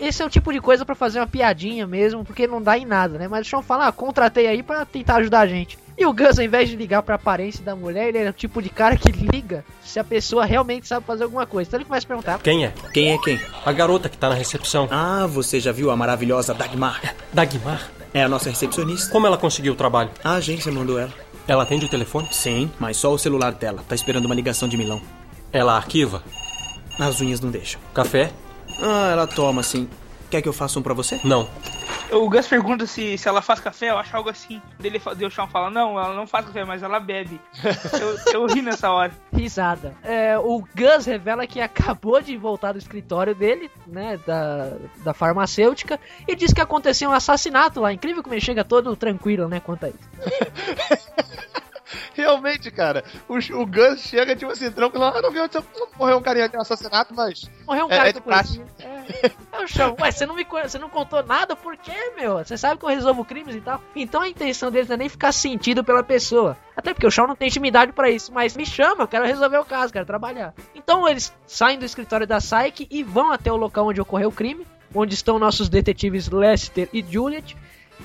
esse 0.00 0.20
é 0.20 0.26
o 0.26 0.30
tipo 0.30 0.52
de 0.52 0.60
coisa 0.60 0.84
para 0.84 0.94
fazer 0.94 1.20
uma 1.20 1.26
piadinha 1.26 1.86
mesmo, 1.86 2.24
porque 2.24 2.46
não 2.46 2.60
dá 2.60 2.76
em 2.76 2.84
nada, 2.84 3.18
né? 3.18 3.28
Mas 3.28 3.46
o 3.46 3.50
Sean 3.50 3.62
fala, 3.62 3.86
ah, 3.86 3.92
contratei 3.92 4.46
aí 4.48 4.62
para 4.62 4.84
tentar 4.84 5.16
ajudar 5.16 5.40
a 5.40 5.46
gente. 5.46 5.78
E 5.98 6.06
o 6.06 6.12
Gus, 6.12 6.38
ao 6.38 6.44
invés 6.44 6.68
de 6.68 6.76
ligar 6.76 7.02
pra 7.02 7.16
aparência 7.16 7.64
da 7.64 7.74
mulher, 7.74 8.10
ele 8.10 8.18
é 8.18 8.30
o 8.30 8.32
tipo 8.32 8.62
de 8.62 8.68
cara 8.68 8.96
que 8.96 9.10
liga 9.10 9.64
se 9.84 9.98
a 9.98 10.04
pessoa 10.04 10.44
realmente 10.44 10.86
sabe 10.86 11.04
fazer 11.04 11.24
alguma 11.24 11.44
coisa. 11.44 11.68
Então 11.68 11.78
ele 11.78 11.84
começa 11.84 12.06
a 12.06 12.08
perguntar: 12.08 12.38
Quem 12.38 12.64
é? 12.64 12.72
Quem 12.94 13.12
é 13.12 13.18
quem? 13.18 13.40
A 13.66 13.72
garota 13.72 14.08
que 14.08 14.16
tá 14.16 14.28
na 14.28 14.36
recepção. 14.36 14.86
Ah, 14.92 15.26
você 15.26 15.58
já 15.58 15.72
viu 15.72 15.90
a 15.90 15.96
maravilhosa 15.96 16.54
Dagmar? 16.54 17.16
Dagmar? 17.32 17.90
É 18.14 18.22
a 18.22 18.28
nossa 18.28 18.48
recepcionista. 18.48 19.10
Como 19.10 19.26
ela 19.26 19.36
conseguiu 19.36 19.72
o 19.72 19.76
trabalho? 19.76 20.10
A 20.22 20.34
agência 20.34 20.70
mandou 20.70 21.00
ela. 21.00 21.12
Ela 21.48 21.64
atende 21.64 21.86
o 21.86 21.90
telefone? 21.90 22.28
Sim, 22.30 22.70
mas 22.78 22.96
só 22.96 23.12
o 23.12 23.18
celular 23.18 23.50
dela. 23.52 23.82
Tá 23.88 23.96
esperando 23.96 24.26
uma 24.26 24.34
ligação 24.36 24.68
de 24.68 24.76
Milão. 24.76 25.02
Ela 25.52 25.76
arquiva? 25.76 26.22
As 27.00 27.20
unhas 27.20 27.40
não 27.40 27.50
deixam. 27.50 27.80
Café? 27.92 28.30
Ah, 28.80 29.08
ela 29.10 29.26
toma, 29.26 29.64
sim. 29.64 29.88
Quer 30.30 30.42
que 30.42 30.48
eu 30.48 30.52
faça 30.52 30.78
um 30.78 30.82
pra 30.82 30.94
você? 30.94 31.18
Não. 31.24 31.48
O 32.10 32.28
Gus 32.28 32.46
pergunta 32.46 32.86
se, 32.86 33.18
se 33.18 33.28
ela 33.28 33.42
faz 33.42 33.60
café, 33.60 33.90
eu 33.90 33.98
acho 33.98 34.16
algo 34.16 34.30
assim. 34.30 34.62
Dele, 34.78 35.00
o 35.26 35.30
Sean 35.30 35.46
fala, 35.46 35.70
não, 35.70 35.98
ela 35.98 36.14
não 36.14 36.26
faz 36.26 36.46
café, 36.46 36.64
mas 36.64 36.82
ela 36.82 36.98
bebe. 36.98 37.40
eu, 38.32 38.40
eu 38.40 38.46
ri 38.46 38.62
nessa 38.62 38.90
hora. 38.90 39.12
Risada. 39.32 39.94
É, 40.02 40.38
o 40.38 40.62
Gus 40.74 41.06
revela 41.06 41.46
que 41.46 41.60
acabou 41.60 42.20
de 42.20 42.36
voltar 42.36 42.72
do 42.72 42.78
escritório 42.78 43.34
dele, 43.34 43.70
né, 43.86 44.18
da, 44.26 44.72
da 45.04 45.14
farmacêutica, 45.14 46.00
e 46.26 46.34
diz 46.34 46.52
que 46.52 46.60
aconteceu 46.60 47.10
um 47.10 47.14
assassinato 47.14 47.80
lá. 47.80 47.92
Incrível 47.92 48.22
como 48.22 48.34
ele 48.34 48.40
chega 48.40 48.64
todo 48.64 48.96
tranquilo, 48.96 49.48
né, 49.48 49.60
quanto 49.60 49.86
a 49.86 49.88
isso. 49.90 50.08
Realmente, 52.14 52.70
cara, 52.70 53.04
o, 53.28 53.36
o 53.36 53.66
Gus 53.66 54.00
chega, 54.00 54.36
tipo 54.36 54.50
assim, 54.50 54.70
tranquilo, 54.70 55.04
ah, 55.04 55.22
não 55.22 55.30
viu, 55.30 55.42
morreu 55.98 56.18
um 56.18 56.22
carinha 56.22 56.48
de 56.48 56.56
um 56.56 56.60
assassinato, 56.60 57.14
mas... 57.14 57.50
Morreu 57.66 57.86
um 57.86 57.92
é, 57.92 57.96
cara 57.96 58.08
é 58.08 58.12
de 58.12 58.20
praxe. 58.20 58.62
É, 58.78 59.30
é 59.52 59.62
o 59.62 59.66
chão. 59.66 59.96
Ué, 60.00 60.10
você 60.10 60.26
não 60.26 60.34
me 60.34 60.44
você 60.44 60.78
não 60.78 60.88
contou 60.88 61.22
nada, 61.22 61.54
por 61.56 61.76
quê, 61.76 62.12
meu? 62.16 62.38
Você 62.38 62.56
sabe 62.56 62.78
que 62.78 62.84
eu 62.84 62.90
resolvo 62.90 63.24
crimes 63.24 63.54
e 63.54 63.60
tal. 63.60 63.80
Então 63.94 64.22
a 64.22 64.28
intenção 64.28 64.70
deles 64.70 64.88
não 64.88 64.94
é 64.94 64.98
nem 64.98 65.08
ficar 65.08 65.32
sentido 65.32 65.84
pela 65.84 66.02
pessoa. 66.02 66.56
Até 66.76 66.92
porque 66.92 67.06
o 67.06 67.10
Shaw 67.10 67.26
não 67.26 67.36
tem 67.36 67.48
intimidade 67.48 67.92
pra 67.92 68.10
isso, 68.10 68.32
mas 68.32 68.56
me 68.56 68.64
chama, 68.64 69.04
eu 69.04 69.08
quero 69.08 69.26
resolver 69.26 69.58
o 69.58 69.64
caso, 69.64 69.92
quero 69.92 70.06
trabalhar. 70.06 70.54
Então 70.74 71.08
eles 71.08 71.32
saem 71.46 71.78
do 71.78 71.84
escritório 71.84 72.26
da 72.26 72.38
Psyche 72.38 72.86
e 72.90 73.02
vão 73.02 73.32
até 73.32 73.50
o 73.52 73.56
local 73.56 73.86
onde 73.88 74.00
ocorreu 74.00 74.28
o 74.28 74.32
crime, 74.32 74.66
onde 74.94 75.14
estão 75.14 75.38
nossos 75.38 75.68
detetives 75.68 76.28
Lester 76.28 76.88
e 76.92 77.02
Juliet. 77.02 77.56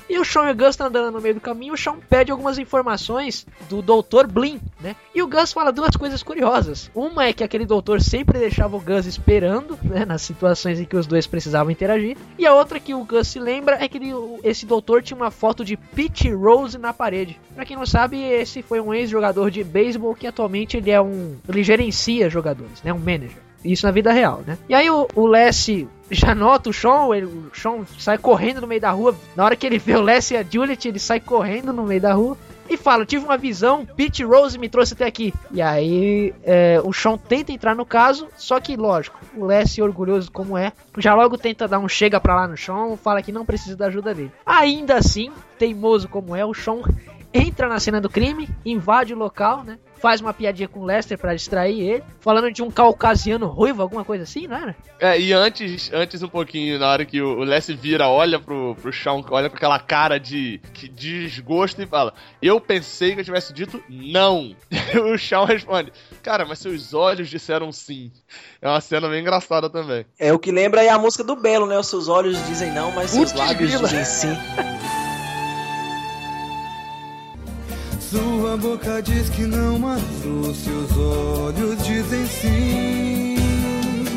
E 0.10 0.20
o 0.20 0.26
Sean 0.26 0.50
e 0.50 0.52
o 0.52 0.56
Gus 0.56 0.70
estão 0.70 0.88
andando 0.88 1.12
no 1.12 1.22
meio 1.22 1.36
do 1.36 1.42
caminho. 1.42 1.74
O 1.74 1.78
Sean 1.78 1.96
pede 2.10 2.32
algumas 2.32 2.58
informações 2.58 3.46
do 3.70 3.82
Dr. 3.82 4.28
Blin, 4.28 4.60
né? 4.82 4.96
E 5.14 5.22
o 5.22 5.28
Gus 5.28 5.54
fala 5.54 5.72
duas 5.72 5.96
coisas 5.96 6.22
curiosas. 6.22 6.90
Uma 6.94 7.26
é 7.26 7.34
que 7.34 7.44
aquele 7.44 7.66
doutor 7.66 8.02
sempre 8.02 8.40
deixava 8.40 8.76
o 8.76 8.80
Gus 8.82 9.06
esperando, 9.06 9.78
né? 9.84 10.06
Nas 10.06 10.22
situações 10.22 10.80
em 10.80 10.86
que 10.86 10.96
os 10.96 11.08
dois 11.08 11.26
precisavam 11.28 11.72
interagir. 11.72 12.18
E 12.38 12.46
a 12.46 12.54
outra 12.54 12.80
que 12.80 12.94
o 12.94 13.04
Gus 13.04 13.28
se 13.30 13.40
lembra 13.40 13.78
é 13.84 13.88
que 13.88 13.98
ele- 13.98 14.14
esse 14.44 14.66
doutor 14.66 15.02
tinha 15.02 15.18
uma 15.18 15.32
foto 15.32 15.64
de 15.66 15.76
Pete 15.78 16.30
Rose 16.32 16.78
na 16.78 16.94
parede. 16.94 17.40
Pra 17.56 17.66
quem 17.66 17.78
não 17.78 17.86
sabe, 17.86 18.22
esse 18.22 18.62
foi 18.62 18.80
um 18.80 18.94
ex-jogador 18.94 19.50
de 19.50 19.64
beisebol 19.64 20.16
que 20.16 20.28
atualmente 20.28 20.78
ele 20.78 20.92
é 20.92 21.02
um. 21.02 21.38
ele 21.48 21.64
gerencia 21.64 22.30
jogadores, 22.30 22.82
né? 22.84 22.94
Um 22.94 23.00
manager. 23.00 23.42
Isso 23.64 23.86
na 23.86 23.92
vida 23.94 24.12
real, 24.12 24.44
né? 24.46 24.58
E 24.68 24.74
aí 24.76 24.90
o, 24.90 25.08
o 25.16 25.26
já 26.14 26.34
nota 26.36 26.70
o 26.70 26.74
Sean, 26.74 27.08
ele- 27.16 27.26
o 27.26 27.52
Sean 27.54 27.86
sai 27.98 28.18
correndo 28.18 28.62
no 28.62 28.68
meio 28.68 28.82
da 28.82 28.92
rua. 28.92 29.16
Na 29.36 29.44
hora 29.46 29.56
que 29.56 29.66
ele 29.66 29.78
vê 29.78 29.96
o 29.96 30.02
Les 30.02 30.32
e 30.32 30.38
a 30.38 30.44
Juliet, 30.44 30.86
ele 30.88 31.00
sai 31.00 31.20
correndo 31.20 31.74
no 31.74 31.84
meio 31.84 32.02
da 32.02 32.14
rua. 32.14 32.38
E 32.70 32.78
fala, 32.78 33.06
tive 33.06 33.26
uma 33.26 33.38
visão, 33.38 33.86
Pete 33.86 34.24
Rose 34.24 34.58
me 34.58 34.70
trouxe 34.70 34.94
até 34.94 35.06
aqui. 35.06 35.34
E 35.52 35.62
aí 35.62 36.34
é, 36.44 36.80
o 36.84 36.94
Sean 36.94 37.18
tenta 37.18 37.52
entrar 37.52 37.76
no 37.76 37.86
caso, 37.86 38.28
só 38.38 38.58
que 38.60 38.78
lógico, 38.78 39.20
o 39.36 39.46
Les, 39.46 39.78
orgulhoso 39.80 40.32
como 40.32 40.58
é, 40.58 40.72
já 40.98 41.14
logo 41.14 41.38
tenta 41.38 41.68
dar 41.68 41.80
um 41.80 41.90
chega 41.90 42.22
pra 42.22 42.36
lá 42.36 42.48
no 42.48 42.56
Sean, 42.58 42.96
fala 42.96 43.22
que 43.22 43.34
não 43.34 43.46
precisa 43.46 43.76
da 43.76 43.88
ajuda 43.88 44.14
dele. 44.16 44.32
Ainda 44.46 44.96
assim, 44.96 45.30
teimoso 45.60 46.08
como 46.08 46.34
é, 46.36 46.46
o 46.46 46.54
Sean 46.54 46.82
entra 47.34 47.68
na 47.68 47.80
cena 47.80 48.00
do 48.00 48.10
crime, 48.10 48.48
invade 48.66 49.14
o 49.14 49.18
local, 49.18 49.64
né? 49.64 49.78
Faz 50.04 50.20
uma 50.20 50.34
piadinha 50.34 50.68
com 50.68 50.82
o 50.82 50.86
Lester 50.86 51.18
pra 51.18 51.34
distrair 51.34 51.80
ele, 51.80 52.04
falando 52.20 52.52
de 52.52 52.62
um 52.62 52.70
caucasiano 52.70 53.48
ruivo, 53.48 53.82
alguma 53.82 54.04
coisa 54.04 54.26
assim, 54.26 54.48
não 54.50 54.58
era? 54.58 54.76
É, 55.00 55.18
e 55.18 55.32
antes, 55.32 55.90
antes 55.94 56.22
um 56.22 56.28
pouquinho, 56.28 56.78
na 56.78 56.90
hora 56.90 57.06
que 57.06 57.22
o, 57.22 57.40
o 57.40 57.44
Les 57.46 57.68
vira, 57.68 58.10
olha 58.10 58.38
pro, 58.38 58.76
pro 58.82 58.92
Sean, 58.92 59.24
olha 59.32 59.50
com 59.50 59.56
aquela 59.56 59.80
cara 59.80 60.20
de, 60.20 60.60
que- 60.74 60.90
de 60.90 61.24
desgosto 61.24 61.82
e 61.82 61.86
fala: 61.88 62.14
Eu 62.42 62.60
pensei 62.60 63.14
que 63.16 63.22
eu 63.22 63.24
tivesse 63.24 63.54
dito 63.54 63.82
não. 63.88 64.54
o 65.14 65.18
Sean 65.18 65.46
responde: 65.46 65.94
Cara, 66.22 66.44
mas 66.44 66.60
seus 66.60 66.94
olhos 66.94 67.30
disseram 67.30 67.72
sim. 67.72 68.12
É 68.62 68.68
uma 68.68 68.82
cena 68.82 69.08
bem 69.08 69.22
engraçada 69.22 69.70
também. 69.70 70.06
É 70.20 70.34
o 70.34 70.38
que 70.38 70.52
lembra 70.52 70.82
aí 70.82 70.90
a 70.90 71.00
música 71.00 71.24
do 71.24 71.38
Belo, 71.38 71.66
né? 71.66 71.80
Os 71.80 71.88
seus 71.88 72.10
olhos 72.10 72.38
dizem 72.46 72.74
não, 72.74 72.92
mas 72.92 73.12
seus 73.12 73.32
Putz, 73.32 73.40
lábios 73.40 73.72
grila. 73.72 73.88
dizem 73.88 74.04
sim. 74.04 74.38
Sua 78.14 78.56
boca 78.58 79.02
diz 79.02 79.28
que 79.32 79.42
não, 79.42 79.80
mas 79.80 80.00
os 80.24 80.58
seus 80.58 80.96
olhos 80.96 81.84
dizem 81.84 82.24
sim. 82.28 83.36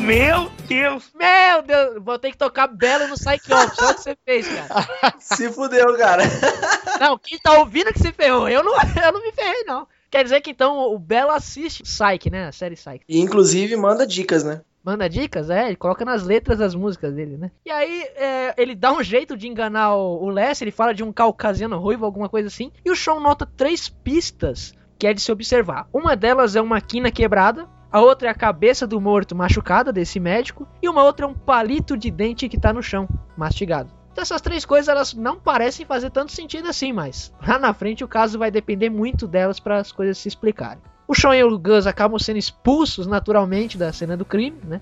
Meu 0.05 0.51
Deus! 0.67 1.09
Meu 1.15 1.63
Deus, 1.63 2.03
vou 2.03 2.19
ter 2.19 2.29
que 2.29 2.37
tocar 2.37 2.67
Belo 2.67 3.07
no 3.07 3.15
olha 3.25 3.37
o 3.37 3.71
que 3.71 3.81
você 3.81 4.15
fez, 4.23 4.47
cara. 4.47 5.15
Se 5.19 5.51
fudeu, 5.51 5.97
cara. 5.97 6.21
Não, 7.01 7.17
quem 7.17 7.39
tá 7.39 7.57
ouvindo 7.57 7.91
que 7.91 7.97
se 7.97 8.11
ferrou, 8.11 8.47
eu 8.47 8.63
não, 8.63 8.73
eu 9.03 9.11
não 9.13 9.21
me 9.21 9.31
ferrei, 9.31 9.63
não. 9.65 9.87
Quer 10.11 10.23
dizer 10.23 10.41
que 10.41 10.51
então 10.51 10.93
o 10.93 10.99
Belo 10.99 11.31
assiste 11.31 11.81
Psyche, 11.81 12.29
né? 12.31 12.47
A 12.47 12.51
série 12.51 12.75
Psyche. 12.75 13.01
E 13.09 13.19
inclusive 13.19 13.75
manda 13.75 14.05
dicas, 14.05 14.43
né? 14.43 14.61
Manda 14.87 15.09
dicas? 15.09 15.49
É, 15.49 15.67
ele 15.67 15.75
coloca 15.75 16.05
nas 16.05 16.23
letras 16.23 16.59
das 16.59 16.73
músicas 16.73 17.13
dele, 17.13 17.35
né? 17.35 17.51
E 17.65 17.69
aí, 17.69 18.03
é, 18.15 18.53
ele 18.57 18.73
dá 18.73 18.93
um 18.93 19.03
jeito 19.03 19.35
de 19.35 19.45
enganar 19.45 19.93
o, 19.97 20.23
o 20.23 20.29
Les, 20.29 20.61
ele 20.61 20.71
fala 20.71 20.93
de 20.93 21.03
um 21.03 21.11
caucasiano 21.11 21.77
ruivo, 21.77 22.05
alguma 22.05 22.29
coisa 22.29 22.47
assim. 22.47 22.71
E 22.85 22.89
o 22.89 22.95
Sean 22.95 23.19
nota 23.19 23.45
três 23.45 23.89
pistas 23.89 24.73
que 24.97 25.05
é 25.05 25.13
de 25.13 25.19
se 25.19 25.29
observar. 25.29 25.89
Uma 25.91 26.15
delas 26.15 26.55
é 26.55 26.61
uma 26.61 26.79
quina 26.79 27.11
quebrada, 27.11 27.67
a 27.91 27.99
outra 27.99 28.29
é 28.29 28.31
a 28.31 28.33
cabeça 28.33 28.87
do 28.87 29.01
morto 29.01 29.35
machucada 29.35 29.91
desse 29.91 30.21
médico, 30.21 30.65
e 30.81 30.87
uma 30.87 31.03
outra 31.03 31.25
é 31.25 31.29
um 31.29 31.33
palito 31.33 31.97
de 31.97 32.09
dente 32.09 32.47
que 32.47 32.57
tá 32.57 32.71
no 32.71 32.81
chão, 32.81 33.09
mastigado. 33.35 33.93
Então 34.13 34.21
essas 34.21 34.39
três 34.39 34.63
coisas 34.63 34.87
elas 34.87 35.13
não 35.13 35.37
parecem 35.37 35.85
fazer 35.85 36.11
tanto 36.11 36.31
sentido 36.31 36.69
assim, 36.69 36.93
mas 36.93 37.33
lá 37.45 37.59
na 37.59 37.73
frente 37.73 38.05
o 38.05 38.07
caso 38.07 38.39
vai 38.39 38.49
depender 38.49 38.89
muito 38.89 39.27
delas 39.27 39.59
para 39.59 39.79
as 39.79 39.91
coisas 39.91 40.17
se 40.17 40.29
explicarem. 40.29 40.81
O 41.07 41.15
Sean 41.15 41.35
e 41.35 41.43
o 41.43 41.57
Gus 41.57 41.87
acabam 41.87 42.19
sendo 42.19 42.37
expulsos 42.37 43.07
naturalmente 43.07 43.77
da 43.77 43.93
cena 43.93 44.17
do 44.17 44.25
crime, 44.25 44.59
né? 44.63 44.81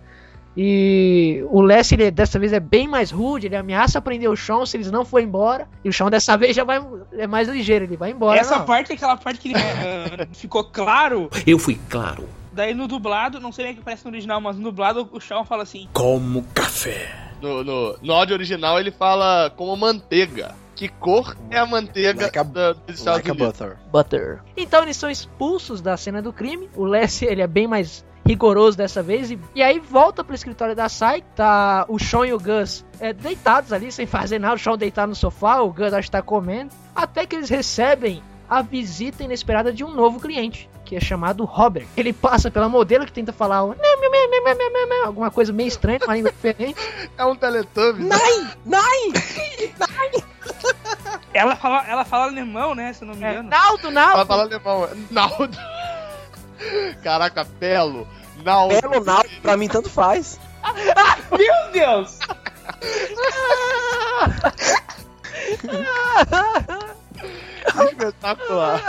E 0.58 1.44
o 1.50 1.62
Les, 1.62 1.92
ele, 1.92 2.10
dessa 2.10 2.40
vez, 2.40 2.54
é 2.54 2.62
bem 2.62 2.88
mais 2.88 3.12
rude, 3.12 3.48
ele 3.48 3.58
ameaça 3.58 4.02
prender 4.02 4.30
o 4.30 4.38
Sean 4.38 4.66
se 4.66 4.78
eles 4.78 4.90
não 4.90 5.04
for 5.04 5.20
embora. 5.20 5.68
E 5.84 5.90
o 5.90 5.94
Sean 5.94 6.10
dessa 6.10 6.38
vez 6.38 6.56
já 6.56 6.64
vai 6.64 6.82
é 7.18 7.28
mais 7.28 7.50
ligeiro, 7.50 7.84
ele 7.84 7.98
vai 7.98 8.12
embora. 8.12 8.40
Essa 8.40 8.60
não. 8.60 8.66
parte 8.66 8.92
é 8.94 8.96
aquela 8.96 9.18
parte 9.18 9.40
que 9.40 9.50
ele, 9.50 9.60
eh, 9.60 10.28
ficou 10.32 10.64
claro. 10.64 11.30
Eu 11.46 11.60
fui 11.60 11.78
claro. 11.90 12.30
Daí 12.54 12.74
no 12.74 12.88
dublado, 12.88 13.38
não 13.38 13.52
sei 13.52 13.66
nem 13.66 13.76
que 13.76 13.82
parece 13.82 14.06
no 14.06 14.12
original, 14.12 14.40
mas 14.40 14.56
no 14.56 14.64
dublado 14.64 15.10
o 15.12 15.20
Sean 15.20 15.44
fala 15.44 15.64
assim: 15.64 15.90
Como 15.92 16.44
café. 16.54 17.14
No, 17.42 17.62
no, 17.62 17.98
no 18.02 18.14
áudio 18.14 18.34
original 18.34 18.80
ele 18.80 18.92
fala 18.92 19.52
como 19.58 19.76
manteiga. 19.76 20.56
Que 20.76 20.90
cor 20.90 21.36
é 21.50 21.58
a 21.58 21.66
manteiga 21.66 22.24
Like 22.24 22.38
a- 22.38 22.44
da, 22.44 22.74
dos 22.74 23.00
Estados 23.00 23.20
Like 23.24 23.32
Unidos? 23.32 23.48
butter. 23.60 23.78
Butter. 23.92 24.42
Então 24.58 24.84
eles 24.84 24.98
são 24.98 25.10
expulsos 25.10 25.82
da 25.82 25.96
cena 25.96 26.22
do 26.22 26.34
crime. 26.34 26.70
O 26.76 26.84
Les, 26.86 27.22
ele 27.22 27.42
é 27.42 27.48
bem 27.48 27.66
mais 27.68 28.06
rigoroso 28.26 28.76
dessa 28.78 29.02
vez. 29.02 29.32
E, 29.32 29.40
e 29.56 29.64
aí 29.64 29.80
volta 29.80 30.24
pro 30.24 30.36
escritório 30.36 30.76
da 30.76 30.90
Sai. 30.90 31.24
Tá 31.36 31.86
o 31.88 31.98
Sean 31.98 32.28
e 32.28 32.34
o 32.34 32.40
Gus 32.40 32.84
é, 33.00 33.14
deitados 33.14 33.72
ali, 33.72 33.92
sem 33.92 34.06
fazer 34.06 34.38
nada. 34.40 34.56
O 34.56 34.60
Sean 34.60 34.78
deitado 34.78 35.10
no 35.10 35.16
sofá, 35.16 35.62
o 35.62 35.72
Gus 35.72 35.94
acho 35.94 36.08
que 36.08 36.12
tá 36.12 36.22
comendo. 36.22 36.72
Até 36.94 37.26
que 37.26 37.36
eles 37.36 37.50
recebem 37.50 38.22
a 38.50 38.62
visita 38.62 39.24
inesperada 39.24 39.72
de 39.72 39.84
um 39.84 39.94
novo 39.94 40.20
cliente. 40.20 40.70
Que 40.86 40.96
é 40.96 41.00
chamado 41.02 41.44
Robert. 41.46 41.88
Ele 41.98 42.14
passa 42.14 42.50
pela 42.52 42.70
modelo 42.70 43.06
que 43.06 43.12
tenta 43.12 43.34
falar 43.34 43.64
um 43.64 43.74
alguma 45.04 45.32
coisa 45.32 45.52
meio 45.52 45.68
estranha, 45.68 46.00
uma 46.04 46.16
língua 46.16 46.32
diferente. 46.32 46.80
É 47.18 47.26
um 47.26 47.36
Teletubbies. 47.36 48.08
Nine! 48.08 48.50
Nine! 48.66 49.14
Ela 51.34 51.56
fala, 51.56 51.84
ela 51.88 52.06
fala 52.06 52.26
alemão, 52.26 52.74
né? 52.76 52.94
Se 52.94 53.04
eu 53.04 53.08
não 53.08 53.16
me 53.16 53.24
É, 53.24 53.32
engano. 53.32 53.50
Naldo, 53.50 53.88
Ela 53.88 53.92
Naldo! 53.92 54.26
fala 54.26 54.44
alemão. 54.44 54.90
Naldo. 55.12 55.58
Caraca, 57.04 57.44
Pelo. 57.60 58.08
Naldo. 58.44 58.80
Belo 58.80 59.04
Naldo, 59.04 59.30
pra 59.42 59.58
mim 59.58 59.68
tanto 59.68 59.90
faz. 59.90 60.40
Meu 61.32 61.72
Deus! 61.72 62.20
Espetacular. 67.92 68.82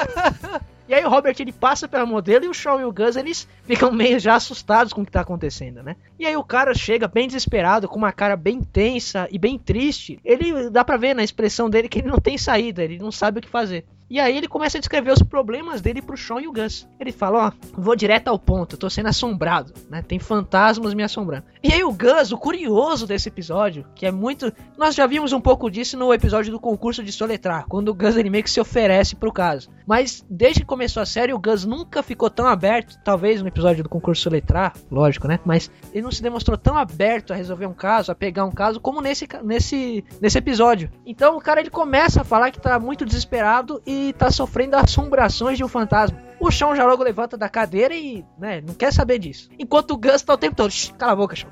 E 0.89 0.95
aí 0.95 1.05
o 1.05 1.09
Robert 1.09 1.35
ele 1.41 1.53
passa 1.53 1.89
pela 1.89 2.07
modelo 2.07 2.45
e 2.45 2.49
o 2.49 2.55
Shaw 2.55 2.81
e 2.81 2.85
o 2.85 2.93
Gus 2.93 3.17
eles 3.17 3.49
ficam 3.65 3.91
meio 3.91 4.21
já 4.21 4.37
assustados 4.37 4.93
com 4.93 5.03
o 5.03 5.05
que 5.05 5.11
tá 5.11 5.21
acontecendo, 5.21 5.83
né? 5.83 5.97
E 6.19 6.25
aí 6.25 6.37
o 6.37 6.45
cara 6.45 6.75
chega 6.75 7.09
bem 7.09 7.27
desesperado, 7.27 7.89
com 7.89 7.97
uma 7.97 8.13
cara 8.13 8.37
bem 8.37 8.63
tensa 8.63 9.29
e 9.31 9.39
bem 9.39 9.59
triste. 9.59 10.21
Ele 10.25 10.71
dá 10.71 10.85
pra 10.85 10.97
ver 10.97 11.15
na 11.15 11.25
expressão 11.25 11.69
dele 11.69 11.89
que 11.89 11.99
ele 11.99 12.09
não 12.09 12.19
tem 12.19 12.39
saída, 12.39 12.85
ele 12.85 12.99
não 12.99 13.11
sabe 13.11 13.39
o 13.39 13.43
que 13.43 13.49
fazer. 13.49 13.85
E 14.09 14.21
aí 14.21 14.37
ele 14.37 14.47
começa 14.47 14.79
a 14.79 14.81
descrever 14.81 15.11
os 15.11 15.23
problemas 15.23 15.81
dele 15.81 16.01
pro 16.01 16.17
Sean 16.17 16.41
e 16.41 16.47
o 16.47 16.53
Gus. 16.53 16.89
Ele 17.01 17.11
fala, 17.11 17.49
ó, 17.49 17.53
vou 17.73 17.97
direto 17.97 18.29
ao 18.29 18.39
ponto, 18.39 18.77
tô 18.77 18.89
sendo 18.89 19.09
assombrado, 19.09 19.73
né? 19.91 20.01
Tem 20.01 20.19
fantasmas 20.19 20.95
me 20.95 21.03
assombrando. 21.03 21.45
E 21.63 21.73
aí 21.73 21.83
o 21.83 21.93
Gus, 21.93 22.31
o 22.31 22.39
curioso 22.39 23.07
desse 23.07 23.29
episódio, 23.29 23.85
que 23.95 24.07
é 24.07 24.13
muito... 24.13 24.53
Nós 24.79 24.95
já 24.95 25.07
vimos 25.07 25.33
um 25.33 25.41
pouco 25.41 25.69
disso 25.69 25.99
no 25.99 26.15
episódio 26.15 26.53
do 26.53 26.61
concurso 26.61 27.03
de 27.03 27.11
soletrar, 27.11 27.67
quando 27.69 27.89
o 27.89 27.95
Gus 27.95 28.17
ele 28.17 28.31
meio 28.31 28.45
que 28.45 28.51
se 28.51 28.61
oferece 28.61 29.17
pro 29.17 29.33
caso. 29.33 29.71
Mas 29.87 30.25
desde 30.31 30.61
que 30.61 30.67
começou 30.67 31.03
a 31.03 31.07
série, 31.07 31.35
o 31.35 31.39
Gus 31.39 31.65
nunca 31.65 32.03
ficou 32.03 32.31
tão 32.31 32.47
aberto, 32.47 32.99
talvez 33.03 33.43
no 33.43 33.49
episódio 33.49 33.83
do 33.83 33.89
concurso 33.89 34.23
soletrar, 34.23 34.73
lógico, 34.91 35.27
né? 35.27 35.41
Mas 35.45 35.71
ele 35.93 36.03
não 36.03 36.13
se 36.13 36.23
demonstrou 36.23 36.57
tão 36.57 36.77
aberto 36.77 37.33
a 37.33 37.37
resolver 37.37 37.67
um 37.67 37.75
caso, 37.75 38.13
a 38.13 38.15
pegar 38.15 38.45
um 38.45 38.53
caso, 38.53 38.81
como 38.81 39.01
nesse, 39.01 39.27
nesse, 39.43 40.05
nesse 40.21 40.39
episódio. 40.39 40.91
Então 41.05 41.37
o 41.37 41.41
cara 41.41 41.61
ele 41.61 41.71
começa 41.71 42.21
a 42.21 42.25
falar 42.25 42.53
que 42.53 42.61
tá 42.61 42.79
muito 42.79 43.05
desesperado 43.05 43.83
e 43.85 43.96
tá 44.19 44.31
sofrendo 44.31 44.77
assombrações 44.77 45.57
de 45.59 45.65
um 45.65 45.69
fantasma. 45.69 46.27
O 46.39 46.51
Sean 46.51 46.77
já 46.77 46.85
logo 46.85 47.03
levanta 47.03 47.35
da 47.37 47.49
cadeira 47.49 47.95
e, 47.95 48.23
né, 48.39 48.61
não 48.61 48.75
quer 48.75 48.93
saber 48.93 49.19
disso. 49.19 49.49
Enquanto 49.59 49.93
o 49.93 49.97
Gus 49.97 50.21
tá 50.21 50.35
o 50.35 50.37
tempo 50.37 50.55
todo, 50.55 50.71
"Shh, 50.71 50.93
cala 50.99 51.13
a 51.13 51.17
boca, 51.17 51.35
Sean, 51.35 51.49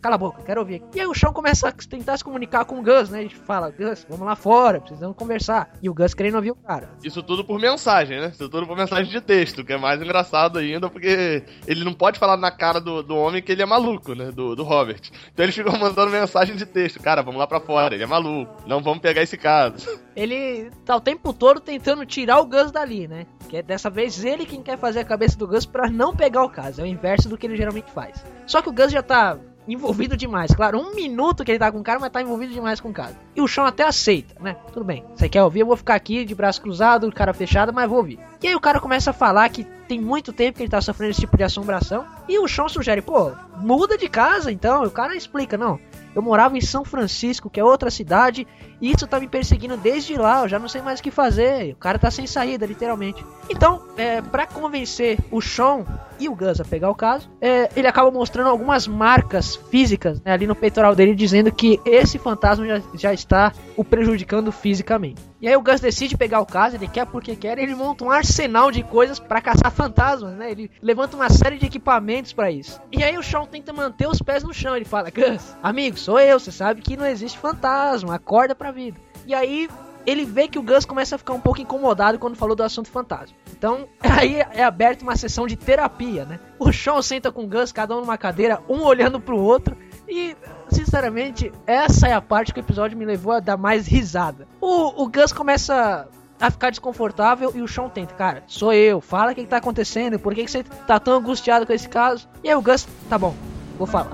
cala 0.00 0.14
a 0.14 0.18
boca, 0.18 0.42
quero 0.42 0.60
ouvir. 0.60 0.82
E 0.94 1.00
aí 1.00 1.06
o 1.06 1.14
Sean 1.14 1.32
começa 1.34 1.68
a 1.68 1.72
tentar 1.72 2.16
se 2.16 2.24
comunicar 2.24 2.64
com 2.64 2.78
o 2.80 2.82
Gus, 2.82 3.10
né? 3.10 3.20
Ele 3.20 3.28
fala, 3.28 3.70
Gus, 3.70 4.06
vamos 4.08 4.26
lá 4.26 4.34
fora, 4.34 4.80
precisamos 4.80 5.14
conversar. 5.16 5.70
E 5.82 5.90
o 5.90 5.92
Gus 5.94 6.14
querendo 6.14 6.36
ouvir 6.36 6.50
o 6.52 6.54
cara. 6.54 6.88
Isso 7.04 7.22
tudo 7.22 7.44
por 7.44 7.60
mensagem, 7.60 8.20
né? 8.20 8.28
Isso 8.32 8.48
tudo 8.48 8.66
por 8.66 8.74
mensagem 8.74 9.12
de 9.12 9.20
texto, 9.20 9.62
que 9.62 9.74
é 9.74 9.76
mais 9.76 10.00
engraçado 10.00 10.58
ainda, 10.58 10.88
porque 10.88 11.44
ele 11.66 11.84
não 11.84 11.92
pode 11.92 12.18
falar 12.18 12.38
na 12.38 12.50
cara 12.50 12.80
do, 12.80 13.02
do 13.02 13.14
homem 13.14 13.42
que 13.42 13.52
ele 13.52 13.62
é 13.62 13.66
maluco, 13.66 14.14
né? 14.14 14.30
Do, 14.32 14.56
do 14.56 14.62
Robert. 14.62 15.02
Então 15.30 15.44
ele 15.44 15.52
ficou 15.52 15.72
mandando 15.78 16.10
mensagem 16.10 16.56
de 16.56 16.64
texto. 16.64 17.00
Cara, 17.02 17.20
vamos 17.22 17.38
lá 17.38 17.46
pra 17.46 17.60
fora, 17.60 17.94
ele 17.94 18.04
é 18.04 18.06
maluco. 18.06 18.50
Não 18.66 18.82
vamos 18.82 19.00
pegar 19.00 19.20
esse 19.22 19.36
caso. 19.36 20.00
Ele 20.16 20.70
tá 20.86 20.96
o 20.96 21.00
tempo 21.00 21.34
todo 21.34 21.60
tentando 21.60 21.81
tirar 22.06 22.40
o 22.40 22.46
Gus 22.46 22.70
dali, 22.70 23.08
né? 23.08 23.26
Que 23.48 23.58
é 23.58 23.62
dessa 23.62 23.90
vez 23.90 24.24
ele 24.24 24.46
quem 24.46 24.62
quer 24.62 24.78
fazer 24.78 25.00
a 25.00 25.04
cabeça 25.04 25.36
do 25.36 25.46
Gus 25.46 25.66
pra 25.66 25.90
não 25.90 26.14
pegar 26.14 26.44
o 26.44 26.50
caso. 26.50 26.80
É 26.80 26.84
o 26.84 26.86
inverso 26.86 27.28
do 27.28 27.36
que 27.36 27.46
ele 27.46 27.56
geralmente 27.56 27.90
faz. 27.92 28.24
Só 28.46 28.62
que 28.62 28.68
o 28.68 28.72
Gus 28.72 28.92
já 28.92 29.02
tá 29.02 29.38
envolvido 29.66 30.16
demais. 30.16 30.54
Claro, 30.54 30.78
um 30.78 30.94
minuto 30.94 31.44
que 31.44 31.52
ele 31.52 31.58
tá 31.58 31.70
com 31.70 31.78
o 31.78 31.82
cara, 31.82 31.98
mas 32.00 32.10
tá 32.10 32.20
envolvido 32.20 32.52
demais 32.52 32.80
com 32.80 32.90
o 32.90 32.92
caso. 32.92 33.16
E 33.34 33.40
o 33.40 33.48
Sean 33.48 33.66
até 33.66 33.84
aceita, 33.84 34.34
né? 34.40 34.56
Tudo 34.72 34.84
bem. 34.84 35.04
Você 35.14 35.28
quer 35.28 35.42
ouvir? 35.42 35.60
Eu 35.60 35.66
vou 35.66 35.76
ficar 35.76 35.94
aqui 35.94 36.24
de 36.24 36.34
braço 36.34 36.60
cruzado, 36.60 37.10
cara 37.12 37.32
fechado, 37.32 37.72
mas 37.72 37.88
vou 37.88 37.98
ouvir. 37.98 38.18
E 38.42 38.48
aí 38.48 38.54
o 38.54 38.60
cara 38.60 38.80
começa 38.80 39.10
a 39.10 39.14
falar 39.14 39.48
que 39.48 39.64
tem 39.86 40.00
muito 40.00 40.32
tempo 40.32 40.56
que 40.56 40.62
ele 40.62 40.70
tá 40.70 40.80
sofrendo 40.80 41.10
esse 41.10 41.20
tipo 41.20 41.36
de 41.36 41.44
assombração. 41.44 42.04
E 42.28 42.38
o 42.38 42.48
Sean 42.48 42.68
sugere, 42.68 43.02
pô, 43.02 43.32
muda 43.58 43.96
de 43.96 44.08
casa 44.08 44.50
então. 44.50 44.84
E 44.84 44.86
o 44.86 44.90
cara 44.90 45.14
explica, 45.14 45.56
não. 45.56 45.78
Eu 46.14 46.22
morava 46.22 46.56
em 46.56 46.60
São 46.60 46.84
Francisco, 46.84 47.48
que 47.48 47.58
é 47.58 47.64
outra 47.64 47.90
cidade, 47.90 48.46
e 48.80 48.90
isso 48.90 49.06
tá 49.06 49.18
me 49.18 49.28
perseguindo 49.28 49.76
desde 49.76 50.16
lá, 50.16 50.42
eu 50.42 50.48
já 50.48 50.58
não 50.58 50.68
sei 50.68 50.82
mais 50.82 51.00
o 51.00 51.02
que 51.02 51.10
fazer. 51.10 51.72
O 51.72 51.76
cara 51.76 51.98
tá 51.98 52.10
sem 52.10 52.26
saída, 52.26 52.66
literalmente. 52.66 53.24
Então, 53.48 53.82
é, 53.96 54.20
para 54.20 54.46
convencer 54.46 55.18
o 55.30 55.40
Sean 55.40 55.84
e 56.18 56.28
o 56.28 56.34
Gus 56.34 56.60
a 56.60 56.64
pegar 56.64 56.90
o 56.90 56.94
caso, 56.94 57.30
é, 57.40 57.70
ele 57.74 57.86
acaba 57.86 58.10
mostrando 58.10 58.48
algumas 58.48 58.86
marcas 58.86 59.56
físicas 59.56 60.20
né, 60.22 60.32
ali 60.32 60.46
no 60.46 60.54
peitoral 60.54 60.94
dele, 60.94 61.14
dizendo 61.14 61.50
que 61.50 61.80
esse 61.84 62.18
fantasma 62.18 62.66
já, 62.66 62.82
já 62.94 63.14
está 63.14 63.52
o 63.76 63.84
prejudicando 63.84 64.52
fisicamente. 64.52 65.31
E 65.42 65.48
aí 65.48 65.56
o 65.56 65.60
Gus 65.60 65.80
decide 65.80 66.16
pegar 66.16 66.38
o 66.40 66.46
caso, 66.46 66.76
ele 66.76 66.86
quer 66.86 67.04
porque 67.04 67.34
quer, 67.34 67.58
ele 67.58 67.74
monta 67.74 68.04
um 68.04 68.12
arsenal 68.12 68.70
de 68.70 68.84
coisas 68.84 69.18
para 69.18 69.40
caçar 69.40 69.72
fantasmas, 69.72 70.36
né? 70.36 70.52
Ele 70.52 70.70
levanta 70.80 71.16
uma 71.16 71.28
série 71.28 71.58
de 71.58 71.66
equipamentos 71.66 72.32
para 72.32 72.48
isso. 72.48 72.80
E 72.92 73.02
aí 73.02 73.18
o 73.18 73.24
Sean 73.24 73.44
tenta 73.46 73.72
manter 73.72 74.06
os 74.06 74.22
pés 74.22 74.44
no 74.44 74.54
chão, 74.54 74.76
ele 74.76 74.84
fala: 74.84 75.10
"Gus, 75.10 75.56
amigo, 75.60 75.98
sou 75.98 76.20
eu, 76.20 76.38
você 76.38 76.52
sabe 76.52 76.80
que 76.80 76.96
não 76.96 77.04
existe 77.04 77.36
fantasma, 77.36 78.14
acorda 78.14 78.54
pra 78.54 78.70
vida". 78.70 79.00
E 79.26 79.34
aí 79.34 79.68
ele 80.06 80.24
vê 80.24 80.46
que 80.46 80.60
o 80.60 80.62
Gus 80.62 80.84
começa 80.84 81.16
a 81.16 81.18
ficar 81.18 81.32
um 81.32 81.40
pouco 81.40 81.60
incomodado 81.60 82.20
quando 82.20 82.36
falou 82.36 82.54
do 82.54 82.62
assunto 82.62 82.88
fantasma. 82.88 83.36
Então, 83.52 83.88
aí 83.98 84.36
é 84.52 84.62
aberta 84.62 85.02
uma 85.02 85.16
sessão 85.16 85.48
de 85.48 85.56
terapia, 85.56 86.24
né? 86.24 86.38
O 86.56 86.72
Sean 86.72 87.02
senta 87.02 87.32
com 87.32 87.42
o 87.42 87.48
Gus, 87.48 87.72
cada 87.72 87.96
um 87.96 88.00
numa 88.00 88.16
cadeira, 88.16 88.60
um 88.68 88.82
olhando 88.82 89.18
pro 89.18 89.36
outro, 89.36 89.76
e, 90.12 90.36
sinceramente, 90.70 91.50
essa 91.66 92.06
é 92.06 92.12
a 92.12 92.20
parte 92.20 92.52
que 92.52 92.60
o 92.60 92.62
episódio 92.62 92.98
me 92.98 93.06
levou 93.06 93.32
a 93.32 93.40
dar 93.40 93.56
mais 93.56 93.86
risada. 93.86 94.46
O, 94.60 95.02
o 95.02 95.08
Gus 95.08 95.32
começa 95.32 96.06
a 96.38 96.50
ficar 96.50 96.68
desconfortável 96.68 97.50
e 97.54 97.62
o 97.62 97.68
Sean 97.68 97.88
tenta, 97.88 98.14
cara, 98.14 98.42
sou 98.46 98.72
eu, 98.72 99.00
fala 99.00 99.32
o 99.32 99.34
que, 99.34 99.42
que 99.42 99.48
tá 99.48 99.56
acontecendo, 99.56 100.18
por 100.18 100.34
que, 100.34 100.44
que 100.44 100.50
você 100.50 100.62
tá 100.64 101.00
tão 101.00 101.14
angustiado 101.14 101.66
com 101.66 101.72
esse 101.72 101.88
caso? 101.88 102.28
E 102.44 102.50
aí 102.50 102.54
o 102.54 102.60
Gus, 102.60 102.86
tá 103.08 103.16
bom, 103.16 103.34
vou 103.78 103.86
falar. 103.86 104.12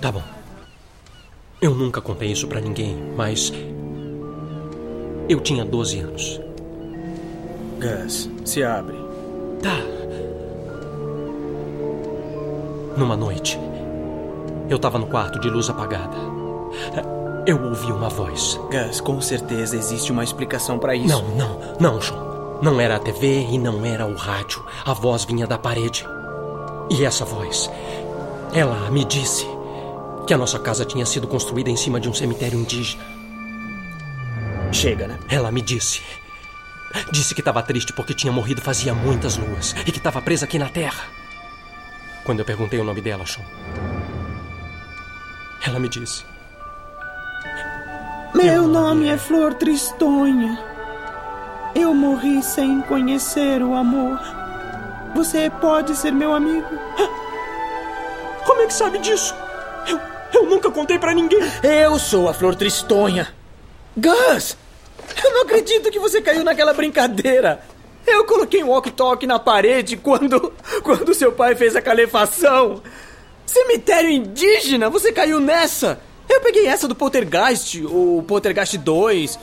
Tá 0.00 0.10
bom. 0.10 0.22
Eu 1.60 1.74
nunca 1.74 2.00
contei 2.00 2.32
isso 2.32 2.48
pra 2.48 2.60
ninguém, 2.60 2.96
mas. 3.16 3.52
Eu 5.28 5.38
tinha 5.40 5.64
12 5.64 6.00
anos. 6.00 6.40
Gus, 7.78 8.30
se 8.44 8.64
abre. 8.64 8.96
Tá. 9.62 9.76
Numa 12.96 13.16
noite, 13.16 13.58
eu 14.72 14.78
tava 14.78 14.98
no 14.98 15.06
quarto 15.06 15.38
de 15.38 15.50
luz 15.50 15.68
apagada. 15.68 16.16
Eu 17.46 17.62
ouvi 17.62 17.90
uma 17.92 18.08
voz. 18.08 18.58
Gus, 18.70 19.00
com 19.00 19.20
certeza 19.20 19.76
existe 19.76 20.10
uma 20.12 20.24
explicação 20.24 20.78
pra 20.78 20.94
isso. 20.94 21.08
Não, 21.08 21.22
não, 21.36 21.58
não, 21.78 22.00
Sean. 22.00 22.32
Não 22.62 22.80
era 22.80 22.96
a 22.96 22.98
TV 22.98 23.46
e 23.50 23.58
não 23.58 23.84
era 23.84 24.06
o 24.06 24.14
rádio. 24.14 24.64
A 24.84 24.92
voz 24.92 25.24
vinha 25.24 25.46
da 25.46 25.58
parede. 25.58 26.06
E 26.88 27.04
essa 27.04 27.24
voz, 27.24 27.68
ela 28.52 28.90
me 28.90 29.04
disse 29.04 29.46
que 30.26 30.32
a 30.32 30.38
nossa 30.38 30.58
casa 30.58 30.84
tinha 30.84 31.04
sido 31.04 31.26
construída 31.26 31.68
em 31.68 31.76
cima 31.76 31.98
de 31.98 32.08
um 32.08 32.14
cemitério 32.14 32.58
indígena. 32.58 33.04
Chega, 34.70 35.06
né? 35.08 35.18
Ela 35.28 35.50
me 35.50 35.60
disse. 35.60 36.00
Disse 37.10 37.34
que 37.34 37.40
estava 37.40 37.62
triste 37.62 37.92
porque 37.92 38.14
tinha 38.14 38.32
morrido 38.32 38.60
fazia 38.60 38.94
muitas 38.94 39.36
luas 39.36 39.74
e 39.86 39.90
que 39.90 39.98
estava 39.98 40.22
presa 40.22 40.44
aqui 40.44 40.58
na 40.58 40.68
Terra. 40.68 41.04
quando 42.24 42.38
eu 42.38 42.44
perguntei 42.44 42.78
o 42.78 42.84
nome 42.84 43.00
dela, 43.00 43.26
Sean. 43.26 43.42
Ela 45.66 45.78
me 45.78 45.88
disse. 45.88 46.24
Meu 48.34 48.66
nome 48.66 49.08
é 49.08 49.16
Flor 49.16 49.54
Tristonha. 49.54 50.58
Eu 51.74 51.94
morri 51.94 52.42
sem 52.42 52.80
conhecer 52.82 53.62
o 53.62 53.74
amor. 53.74 54.18
Você 55.14 55.50
pode 55.60 55.94
ser 55.94 56.12
meu 56.12 56.32
amigo? 56.32 56.66
Como 58.44 58.62
é 58.62 58.66
que 58.66 58.74
sabe 58.74 58.98
disso? 58.98 59.34
Eu, 59.86 60.00
eu 60.32 60.46
nunca 60.46 60.70
contei 60.70 60.98
pra 60.98 61.14
ninguém. 61.14 61.40
Eu 61.62 61.98
sou 61.98 62.28
a 62.28 62.34
Flor 62.34 62.54
Tristonha. 62.54 63.32
Gus! 63.96 64.56
Eu 65.22 65.30
não 65.32 65.42
acredito 65.42 65.90
que 65.90 65.98
você 65.98 66.20
caiu 66.20 66.42
naquela 66.42 66.72
brincadeira. 66.72 67.62
Eu 68.06 68.24
coloquei 68.24 68.64
um 68.64 68.68
walkie-talkie 68.70 69.26
na 69.26 69.38
parede 69.38 69.96
quando. 69.96 70.52
quando 70.82 71.14
seu 71.14 71.32
pai 71.32 71.54
fez 71.54 71.76
a 71.76 71.82
calefação. 71.82 72.82
Cemitério 73.46 74.10
indígena, 74.10 74.88
você 74.88 75.12
caiu 75.12 75.40
nessa! 75.40 76.00
Eu 76.28 76.40
peguei 76.40 76.66
essa 76.66 76.88
do 76.88 76.94
Poltergeist, 76.94 77.84
ou 77.84 78.22
Poltergeist 78.22 78.78
2, 78.78 79.38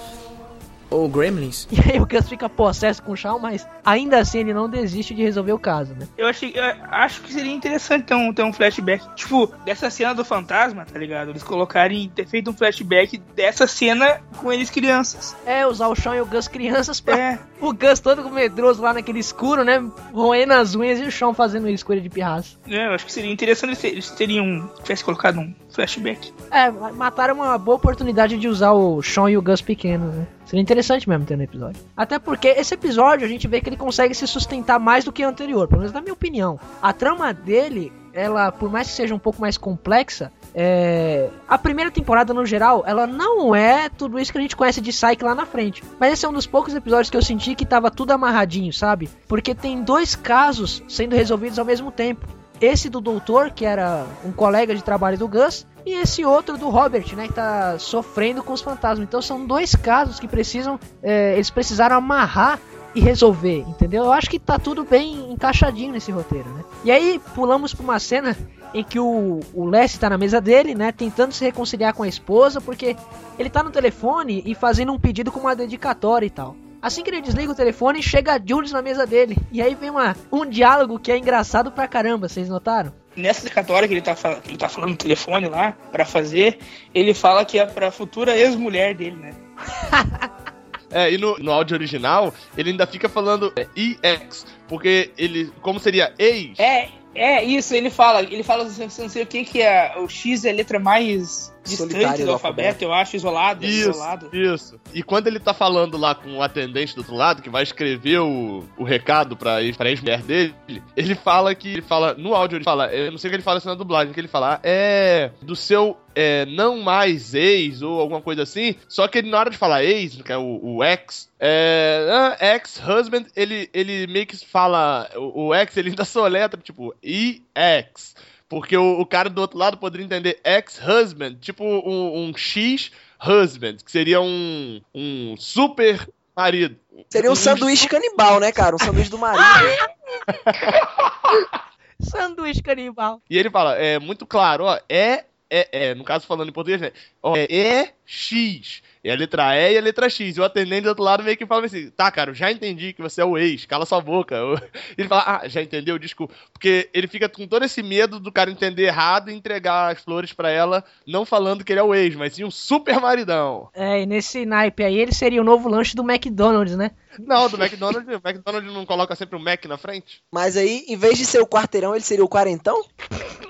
ou 0.89 1.07
Gremlins. 1.07 1.67
E 1.79 1.93
aí 1.93 1.99
o 1.99 2.05
Gus 2.05 2.27
fica 2.27 2.49
possesso 2.49 3.01
com 3.01 3.13
o 3.13 3.15
Shawn, 3.15 3.39
mas 3.39 3.65
ainda 3.85 4.19
assim 4.19 4.39
ele 4.39 4.53
não 4.53 4.69
desiste 4.69 5.13
de 5.13 5.23
resolver 5.23 5.53
o 5.53 5.59
caso, 5.59 5.93
né? 5.93 6.07
Eu, 6.17 6.27
achei, 6.27 6.51
eu 6.53 6.63
acho 6.91 7.21
que 7.21 7.31
seria 7.31 7.53
interessante 7.53 8.05
ter 8.05 8.15
um, 8.15 8.33
ter 8.33 8.43
um 8.43 8.51
flashback, 8.51 9.03
tipo, 9.15 9.47
dessa 9.63 9.89
cena 9.89 10.13
do 10.13 10.25
fantasma, 10.25 10.85
tá 10.85 10.99
ligado? 10.99 11.29
Eles 11.29 11.43
colocarem, 11.43 12.09
ter 12.13 12.27
feito 12.27 12.51
um 12.51 12.53
flashback 12.53 13.17
dessa 13.35 13.65
cena 13.65 14.21
com 14.37 14.51
eles 14.51 14.69
crianças. 14.69 15.35
É, 15.45 15.65
usar 15.65 15.87
o 15.87 15.95
Shawn 15.95 16.15
e 16.15 16.21
o 16.21 16.25
Gus 16.25 16.47
crianças 16.47 16.99
pra... 16.99 17.17
É. 17.17 17.39
O 17.61 17.73
Gus 17.73 17.99
todo 17.99 18.29
medroso 18.29 18.81
lá 18.81 18.93
naquele 18.93 19.19
escuro, 19.19 19.65
né? 19.65 19.83
Roendo 20.13 20.53
as 20.53 20.75
unhas 20.75 20.97
e 20.99 21.03
o 21.03 21.11
Shawn 21.11 21.33
fazendo 21.33 21.67
ele 21.67 21.75
de 21.75 22.09
pirraça. 22.09 22.57
É, 22.65 22.87
eu 22.87 22.93
acho 22.93 23.05
que 23.05 23.11
seria 23.11 23.31
interessante 23.31 23.71
eles, 23.71 23.83
eles 23.83 24.09
teriam, 24.11 24.71
tivesse 24.81 25.03
colocado 25.03 25.39
um 25.39 25.53
flashback. 25.79 26.33
É, 26.51 26.69
mataram 26.69 27.35
uma 27.35 27.57
boa 27.57 27.77
oportunidade 27.77 28.37
de 28.37 28.47
usar 28.47 28.73
o 28.73 29.01
Sean 29.01 29.29
e 29.29 29.37
o 29.37 29.41
Gus 29.41 29.61
pequenos, 29.61 30.13
né? 30.13 30.27
Seria 30.45 30.61
interessante 30.61 31.07
mesmo 31.07 31.25
ter 31.25 31.37
no 31.37 31.43
episódio. 31.43 31.81
Até 31.95 32.19
porque 32.19 32.47
esse 32.47 32.73
episódio 32.73 33.25
a 33.25 33.29
gente 33.29 33.47
vê 33.47 33.61
que 33.61 33.69
ele 33.69 33.77
consegue 33.77 34.13
se 34.13 34.27
sustentar 34.27 34.79
mais 34.79 35.05
do 35.05 35.11
que 35.11 35.23
o 35.23 35.27
anterior, 35.27 35.67
pelo 35.67 35.81
menos 35.81 35.93
na 35.93 36.01
minha 36.01 36.13
opinião. 36.13 36.59
A 36.81 36.91
trama 36.91 37.31
dele, 37.33 37.93
ela, 38.13 38.51
por 38.51 38.69
mais 38.69 38.87
que 38.87 38.93
seja 38.93 39.13
um 39.13 39.19
pouco 39.19 39.39
mais 39.39 39.57
complexa, 39.57 40.31
é... 40.53 41.29
A 41.47 41.57
primeira 41.57 41.91
temporada, 41.91 42.33
no 42.33 42.45
geral, 42.45 42.83
ela 42.85 43.05
não 43.05 43.55
é 43.55 43.87
tudo 43.89 44.19
isso 44.19 44.31
que 44.31 44.37
a 44.37 44.41
gente 44.41 44.55
conhece 44.55 44.81
de 44.81 44.89
Psyche 44.89 45.23
lá 45.23 45.35
na 45.35 45.45
frente. 45.45 45.83
Mas 45.99 46.13
esse 46.13 46.25
é 46.25 46.29
um 46.29 46.33
dos 46.33 46.47
poucos 46.47 46.73
episódios 46.73 47.09
que 47.09 47.17
eu 47.17 47.21
senti 47.21 47.53
que 47.53 47.65
tava 47.65 47.91
tudo 47.91 48.11
amarradinho, 48.11 48.73
sabe? 48.73 49.07
Porque 49.27 49.53
tem 49.53 49.83
dois 49.83 50.15
casos 50.15 50.83
sendo 50.89 51.15
resolvidos 51.15 51.59
ao 51.59 51.65
mesmo 51.65 51.91
tempo. 51.91 52.27
Esse 52.61 52.89
do 52.89 52.99
doutor, 52.99 53.51
que 53.51 53.65
era 53.65 54.05
um 54.25 54.31
colega 54.31 54.75
de 54.75 54.83
trabalho 54.83 55.17
do 55.17 55.27
Gus, 55.27 55.65
e 55.85 55.93
esse 55.93 56.25
outro 56.25 56.57
do 56.57 56.69
Robert, 56.69 57.15
né, 57.15 57.27
que 57.27 57.33
tá 57.33 57.79
sofrendo 57.79 58.43
com 58.43 58.53
os 58.53 58.61
fantasmas. 58.61 59.07
Então 59.07 59.21
são 59.21 59.45
dois 59.45 59.75
casos 59.75 60.19
que 60.19 60.27
precisam, 60.27 60.79
é, 61.01 61.33
eles 61.35 61.49
precisaram 61.49 61.95
amarrar 61.95 62.59
e 62.93 62.99
resolver, 62.99 63.59
entendeu? 63.67 64.05
Eu 64.05 64.11
acho 64.11 64.29
que 64.29 64.39
tá 64.39 64.57
tudo 64.57 64.83
bem 64.83 65.31
encaixadinho 65.31 65.93
nesse 65.93 66.11
roteiro, 66.11 66.49
né? 66.49 66.63
E 66.83 66.91
aí 66.91 67.21
pulamos 67.33 67.73
pra 67.73 67.83
uma 67.83 67.99
cena 67.99 68.35
em 68.73 68.83
que 68.83 68.99
o, 68.99 69.39
o 69.53 69.65
Les 69.65 69.97
tá 69.97 70.09
na 70.09 70.17
mesa 70.17 70.39
dele, 70.41 70.75
né, 70.75 70.91
tentando 70.91 71.31
se 71.31 71.43
reconciliar 71.43 71.93
com 71.93 72.03
a 72.03 72.07
esposa, 72.07 72.59
porque 72.59 72.95
ele 73.37 73.49
tá 73.49 73.63
no 73.63 73.71
telefone 73.71 74.43
e 74.45 74.53
fazendo 74.53 74.91
um 74.91 74.99
pedido 74.99 75.31
com 75.31 75.39
uma 75.39 75.55
dedicatória 75.55 76.25
e 76.25 76.29
tal. 76.29 76.55
Assim 76.81 77.03
que 77.03 77.09
ele 77.09 77.21
desliga 77.21 77.51
o 77.51 77.55
telefone, 77.55 78.01
chega 78.01 78.35
a 78.35 78.39
Jules 78.43 78.71
na 78.71 78.81
mesa 78.81 79.05
dele. 79.05 79.37
E 79.51 79.61
aí 79.61 79.75
vem 79.75 79.89
uma, 79.89 80.15
um 80.31 80.45
diálogo 80.45 80.99
que 80.99 81.11
é 81.11 81.17
engraçado 81.17 81.71
pra 81.71 81.87
caramba, 81.87 82.29
vocês 82.29 82.47
notaram? 82.47 82.93
Nessa 83.15 83.41
dedicatória 83.41 83.87
que 83.87 83.93
ele 83.93 84.01
tá, 84.01 84.15
que 84.15 84.49
ele 84.49 84.57
tá 84.57 84.69
falando 84.69 84.91
no 84.91 84.95
telefone 84.95 85.47
lá, 85.47 85.73
para 85.91 86.05
fazer, 86.05 86.59
ele 86.93 87.13
fala 87.13 87.43
que 87.43 87.59
é 87.59 87.65
pra 87.65 87.91
futura 87.91 88.37
ex-mulher 88.37 88.95
dele, 88.95 89.17
né? 89.17 89.35
É, 90.91 91.11
e 91.11 91.17
no, 91.17 91.37
no 91.37 91.51
áudio 91.51 91.75
original, 91.75 92.33
ele 92.57 92.71
ainda 92.71 92.87
fica 92.87 93.07
falando 93.07 93.53
é, 93.55 93.67
EX, 93.75 94.45
porque 94.67 95.11
ele. 95.17 95.51
Como 95.61 95.79
seria 95.79 96.13
ex? 96.17 96.57
É, 96.59 96.89
é 97.13 97.43
isso, 97.43 97.75
ele 97.75 97.89
fala, 97.89 98.21
ele 98.23 98.43
fala 98.43 98.63
não 98.63 99.09
sei 99.09 99.23
o 99.23 99.25
que 99.27 99.45
que 99.45 99.61
é. 99.61 99.93
O 99.97 100.07
X 100.07 100.45
é 100.45 100.49
a 100.49 100.53
letra 100.53 100.79
mais 100.79 101.53
distante 101.69 102.23
do, 102.23 102.31
alfabeto, 102.31 102.83
eu 102.83 102.93
acho, 102.93 103.15
isolado. 103.15 103.65
Isso, 103.65 103.89
isolado. 103.89 104.29
isso. 104.33 104.79
E 104.93 105.03
quando 105.03 105.27
ele 105.27 105.39
tá 105.39 105.53
falando 105.53 105.97
lá 105.97 106.15
com 106.15 106.37
o 106.37 106.41
atendente 106.41 106.95
do 106.95 106.99
outro 106.99 107.15
lado, 107.15 107.41
que 107.41 107.49
vai 107.49 107.63
escrever 107.63 108.19
o, 108.19 108.63
o 108.77 108.83
recado 108.83 109.35
pra, 109.37 109.57
pra 109.77 109.89
ex-mulher 109.89 110.21
dele, 110.21 110.53
ele 110.95 111.15
fala 111.15 111.53
que. 111.55 111.69
Ele 111.69 111.81
fala, 111.81 112.13
no 112.13 112.35
áudio, 112.35 112.57
ele 112.57 112.63
fala, 112.63 112.87
eu 112.93 113.11
não 113.11 113.17
sei 113.17 113.29
o 113.29 113.31
que 113.31 113.35
ele 113.37 113.43
fala 113.43 113.57
assim 113.57 113.69
na 113.69 113.75
dublagem, 113.75 114.13
que 114.13 114.19
ele 114.19 114.27
fala, 114.27 114.55
ah, 114.55 114.59
é. 114.63 115.31
Do 115.41 115.55
seu 115.55 115.97
é, 116.15 116.45
não 116.45 116.79
mais 116.81 117.33
ex 117.33 117.81
ou 117.81 117.99
alguma 117.99 118.21
coisa 118.21 118.43
assim. 118.43 118.75
Só 118.87 119.07
que 119.07 119.19
ele, 119.19 119.29
na 119.29 119.39
hora 119.39 119.49
de 119.49 119.57
falar 119.57 119.83
ex, 119.83 120.21
que 120.21 120.31
é 120.31 120.37
o, 120.37 120.59
o 120.61 120.83
ex, 120.83 121.29
é, 121.39 122.07
ah, 122.11 122.37
ex-husband, 122.53 123.25
ele, 123.35 123.69
ele 123.73 124.05
meio 124.07 124.25
que 124.25 124.35
fala. 124.45 125.09
O, 125.15 125.47
o 125.47 125.55
ex, 125.55 125.75
ele 125.77 125.89
ainda 125.89 126.03
soletra, 126.05 126.59
tipo, 126.61 126.93
EX. 127.01 128.15
Porque 128.49 128.75
o, 128.75 128.99
o, 128.99 129.05
cara 129.05 129.29
do 129.29 129.39
outro 129.39 129.59
lado 129.59 129.77
poderia 129.77 130.05
entender 130.05 130.41
ex-husband, 130.43 131.35
tipo 131.35 131.63
um, 131.63 132.25
um 132.25 132.33
X-husband, 132.35 133.77
que 133.85 133.91
seria 133.91 134.19
um, 134.19 134.81
um 134.93 135.35
super 135.37 136.09
marido. 136.35 136.75
Seria 137.09 137.29
um, 137.29 137.33
um 137.33 137.35
sanduíche 137.35 137.87
canibal, 137.87 138.39
né, 138.39 138.51
cara? 138.51 138.75
Um 138.75 138.79
sanduíche 138.79 139.11
do 139.11 139.19
marido. 139.19 139.43
sanduíche 142.01 142.63
canibal. 142.63 143.21
E 143.29 143.37
ele 143.37 143.51
fala, 143.51 143.75
é 143.75 143.99
muito 143.99 144.25
claro, 144.25 144.63
ó, 144.63 144.79
é, 144.89 145.25
é, 145.47 145.69
é, 145.71 145.95
no 145.95 146.03
caso 146.03 146.25
falando 146.25 146.49
em 146.49 146.53
português, 146.53 146.81
né? 146.81 146.91
Ó, 147.21 147.35
é, 147.35 147.43
é 147.43 147.93
X. 148.03 148.81
E 149.09 149.11
a 149.11 149.15
letra 149.15 149.55
E 149.57 149.73
e 149.73 149.77
a 149.79 149.81
letra 149.81 150.07
X. 150.07 150.37
E 150.37 150.39
o 150.39 150.43
atendente 150.43 150.83
do 150.83 150.89
outro 150.89 151.03
lado 151.03 151.23
meio 151.23 151.35
que 151.35 151.43
fala 151.43 151.65
assim: 151.65 151.89
tá, 151.89 152.11
cara, 152.11 152.29
eu 152.29 152.35
já 152.35 152.51
entendi 152.51 152.93
que 152.93 153.01
você 153.01 153.21
é 153.21 153.25
o 153.25 153.39
ex, 153.39 153.65
cala 153.65 153.83
sua 153.83 153.99
boca. 153.99 154.35
Ele 154.95 155.07
fala: 155.07 155.23
ah, 155.25 155.47
já 155.47 155.63
entendeu? 155.63 155.97
Desculpa. 155.97 156.35
Porque 156.53 156.87
ele 156.93 157.07
fica 157.07 157.27
com 157.27 157.47
todo 157.47 157.65
esse 157.65 157.81
medo 157.81 158.19
do 158.19 158.31
cara 158.31 158.51
entender 158.51 158.83
errado 158.83 159.31
e 159.31 159.33
entregar 159.33 159.91
as 159.91 160.03
flores 160.03 160.31
para 160.31 160.51
ela, 160.51 160.83
não 161.07 161.25
falando 161.25 161.63
que 161.63 161.73
ele 161.73 161.79
é 161.79 161.83
o 161.83 161.95
ex, 161.95 162.15
mas 162.15 162.33
sim 162.33 162.43
um 162.43 162.51
super 162.51 162.99
maridão. 162.99 163.69
É, 163.73 164.03
e 164.03 164.05
nesse 164.05 164.45
naipe 164.45 164.83
aí 164.83 164.99
ele 164.99 165.13
seria 165.13 165.41
o 165.41 165.43
novo 165.43 165.67
lanche 165.67 165.95
do 165.95 166.03
McDonald's, 166.03 166.77
né? 166.77 166.91
Não, 167.17 167.49
do 167.49 167.57
McDonald's, 167.61 168.07
o 168.15 168.27
McDonald's 168.27 168.73
não 168.73 168.85
coloca 168.85 169.15
sempre 169.15 169.35
um 169.35 169.41
Mac 169.41 169.65
na 169.65 169.77
frente? 169.77 170.21
Mas 170.31 170.55
aí, 170.55 170.85
em 170.87 170.95
vez 170.95 171.17
de 171.17 171.25
ser 171.25 171.39
o 171.39 171.47
quarteirão, 171.47 171.95
ele 171.95 172.03
seria 172.03 172.23
o 172.23 172.29
quarentão? 172.29 172.85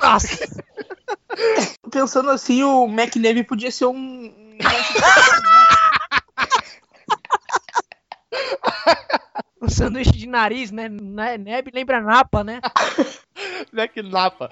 Nossa! 0.01 0.63
Pensando 1.91 2.29
assim, 2.29 2.63
o 2.63 2.85
McNabb 2.85 3.43
podia 3.43 3.71
ser 3.71 3.85
um 3.85 4.33
um 9.61 9.69
sanduíche 9.69 10.11
de 10.11 10.27
nariz, 10.27 10.71
né? 10.71 10.89
Neb 10.89 11.69
lembra 11.73 12.01
Napa, 12.01 12.43
né? 12.43 12.59
Mac 13.71 13.95
Napa. 13.97 14.49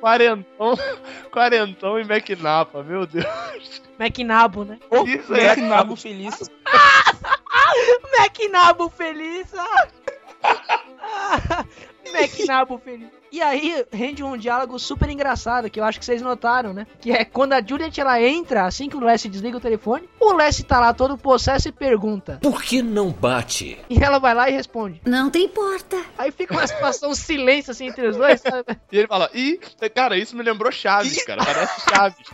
quarentão, 0.00 0.74
quarentão 1.30 1.98
e 1.98 2.02
McNapa, 2.02 2.82
meu 2.82 3.06
Deus. 3.06 3.24
McNabo, 3.98 4.64
né? 4.64 4.78
Isso, 5.06 5.34
é 5.34 5.46
McNabo 5.46 5.96
feliz. 5.96 6.50
McNabo 8.18 8.90
feliz. 8.90 9.50
McNabo 12.12 12.78
feliz. 12.78 13.08
E 13.32 13.42
aí 13.42 13.84
rende 13.92 14.22
um 14.22 14.36
diálogo 14.36 14.78
super 14.78 15.10
engraçado 15.10 15.68
que 15.68 15.80
eu 15.80 15.84
acho 15.84 15.98
que 15.98 16.04
vocês 16.04 16.22
notaram, 16.22 16.72
né? 16.72 16.86
Que 17.00 17.10
é 17.10 17.24
quando 17.24 17.52
a 17.52 17.60
Juliet 17.60 18.00
ela 18.00 18.22
entra, 18.22 18.64
assim 18.64 18.88
que 18.88 18.96
o 18.96 19.00
Leslie 19.00 19.30
desliga 19.30 19.56
o 19.56 19.60
telefone, 19.60 20.08
o 20.20 20.32
Leslie 20.32 20.64
tá 20.64 20.78
lá 20.78 20.94
todo 20.94 21.18
possesso 21.18 21.68
e 21.68 21.72
pergunta: 21.72 22.38
Por 22.40 22.62
que 22.62 22.80
não 22.80 23.10
bate? 23.10 23.78
E 23.90 24.02
ela 24.02 24.20
vai 24.20 24.34
lá 24.34 24.48
e 24.48 24.52
responde: 24.52 25.00
Não 25.04 25.30
tem 25.30 25.48
porta. 25.48 26.00
Aí 26.16 26.30
fica 26.30 26.54
uma 26.54 26.66
situação 26.66 27.10
um 27.10 27.14
silêncio 27.14 27.72
assim 27.72 27.88
entre 27.88 28.06
os 28.06 28.16
dois, 28.16 28.40
sabe? 28.40 28.78
E 28.92 28.98
ele 28.98 29.08
fala: 29.08 29.28
Ih, 29.34 29.58
cara, 29.92 30.16
isso 30.16 30.36
me 30.36 30.42
lembrou 30.42 30.70
Chaves, 30.70 31.24
cara. 31.24 31.44
Parece 31.44 31.80
Chaves. 31.90 32.26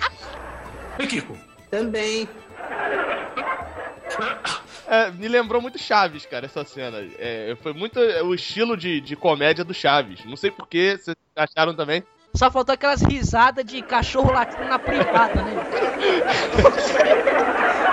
E 0.98 1.06
Kiko? 1.06 1.34
Também. 1.70 2.28
É, 4.90 5.10
me 5.12 5.28
lembrou 5.28 5.62
muito 5.62 5.78
Chaves, 5.78 6.26
cara, 6.26 6.46
essa 6.46 6.64
cena. 6.64 6.98
É, 7.16 7.56
foi 7.62 7.72
muito 7.72 8.00
o 8.00 8.34
estilo 8.34 8.76
de, 8.76 9.00
de 9.00 9.14
comédia 9.14 9.64
do 9.64 9.72
Chaves. 9.72 10.24
Não 10.24 10.34
sei 10.34 10.50
porquê, 10.50 10.98
vocês 10.98 11.16
acharam 11.36 11.76
também. 11.76 12.02
Só 12.34 12.50
faltou 12.50 12.72
aquelas 12.72 13.00
risadas 13.00 13.64
de 13.64 13.82
cachorro 13.82 14.32
latindo 14.32 14.64
na 14.64 14.80
privada, 14.80 15.42
né? 15.42 15.62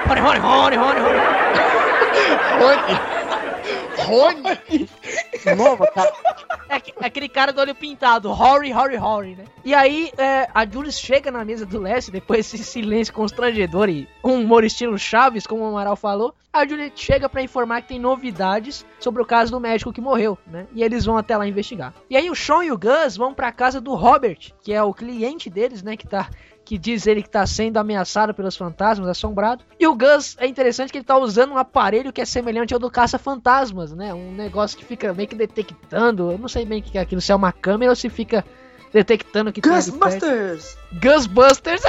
Rony, 0.08 0.22
Rony, 0.22 0.40
Rony, 0.40 0.78
Rony, 0.78 1.00
Rony. 1.00 1.20
Rony. 2.64 2.82
Rony? 3.98 4.90
Nova, 5.56 5.88
cara. 5.88 6.14
É 6.70 6.78
é 7.00 7.06
aquele 7.06 7.30
cara 7.30 7.54
do 7.54 7.62
olho 7.62 7.76
pintado, 7.76 8.32
Rory, 8.32 8.72
Rory, 8.72 8.96
Rory, 8.96 9.36
né? 9.36 9.46
E 9.64 9.74
aí, 9.74 10.12
é, 10.18 10.48
a 10.54 10.66
Jules 10.66 11.00
chega 11.00 11.32
na 11.32 11.46
mesa 11.46 11.66
do 11.66 11.80
Leslie, 11.80 12.12
depois 12.12 12.52
desse 12.52 12.64
silêncio 12.64 13.14
constrangedor 13.14 13.90
e 13.90 14.08
um 14.24 14.42
humor 14.42 14.64
estilo 14.64 14.98
Chaves, 14.98 15.46
como 15.46 15.64
o 15.64 15.68
Amaral 15.68 15.96
falou. 15.96 16.34
A 16.52 16.66
Juliet 16.66 17.00
chega 17.00 17.30
pra 17.30 17.44
informar 17.44 17.82
que 17.82 17.90
tem 17.90 18.00
novidades 18.00 18.86
sobre 19.00 19.22
o 19.22 19.26
caso 19.26 19.52
do 19.52 19.60
médico 19.60 19.94
que 19.94 20.02
morreu, 20.02 20.38
né? 20.48 20.66
E 20.74 20.84
eles 20.84 21.06
vão 21.06 21.18
até 21.18 21.38
lá 21.38 21.48
investigar. 21.48 21.94
E 22.10 22.18
aí 22.18 22.32
o 22.32 22.36
Sean 22.36 22.66
e 22.66 22.72
o 22.72 22.78
Gus 22.78 23.16
vão 23.16 23.34
pra 23.34 23.52
casa 23.52 23.80
do 23.80 23.94
Robert, 23.94 24.52
que 24.64 24.74
é 24.74 24.82
o 24.82 24.94
cliente 24.94 25.50
deles, 25.50 25.84
né? 25.84 25.96
Que 25.96 26.08
tá 26.08 26.30
que 26.68 26.78
diz 26.78 27.08
ele 27.08 27.24
que 27.24 27.30
tá 27.30 27.48
sendo 27.48 27.78
ameaçado 27.78 28.34
pelos 28.34 28.58
fantasmas, 28.58 29.08
assombrado. 29.08 29.64
E 29.80 29.88
o 29.88 29.96
Gus 29.96 30.36
é 30.38 30.46
interessante 30.46 30.92
que 30.92 30.98
ele 30.98 31.06
tá 31.06 31.18
usando 31.18 31.54
um 31.54 31.58
aparelho 31.58 32.12
que 32.12 32.20
é 32.20 32.26
semelhante 32.26 32.74
ao 32.74 32.80
do 32.80 32.92
caça-fantasmas, 33.58 33.92
né? 33.94 34.14
Um 34.14 34.32
negócio 34.34 34.78
que 34.78 34.86
fica 34.86 35.14
meio 35.14 35.28
que 35.28 35.36
detectando. 35.36 36.32
Eu 36.32 36.38
não 36.38 36.48
sei 36.48 36.66
bem 36.66 36.80
o 36.80 36.84
que 36.84 36.98
é 36.98 37.02
aquilo, 37.02 37.22
se 37.22 37.32
é 37.32 37.36
uma 37.36 37.52
câmera 37.52 37.92
ou 37.92 37.96
se 37.96 38.10
fica 38.10 38.46
detectando 38.94 39.52
que 39.52 39.62
tem 39.62 39.72
ali 39.72 39.92
perto. 39.92 40.00
Ghostbusters! 40.00 40.78
Ghostbusters! 41.02 41.82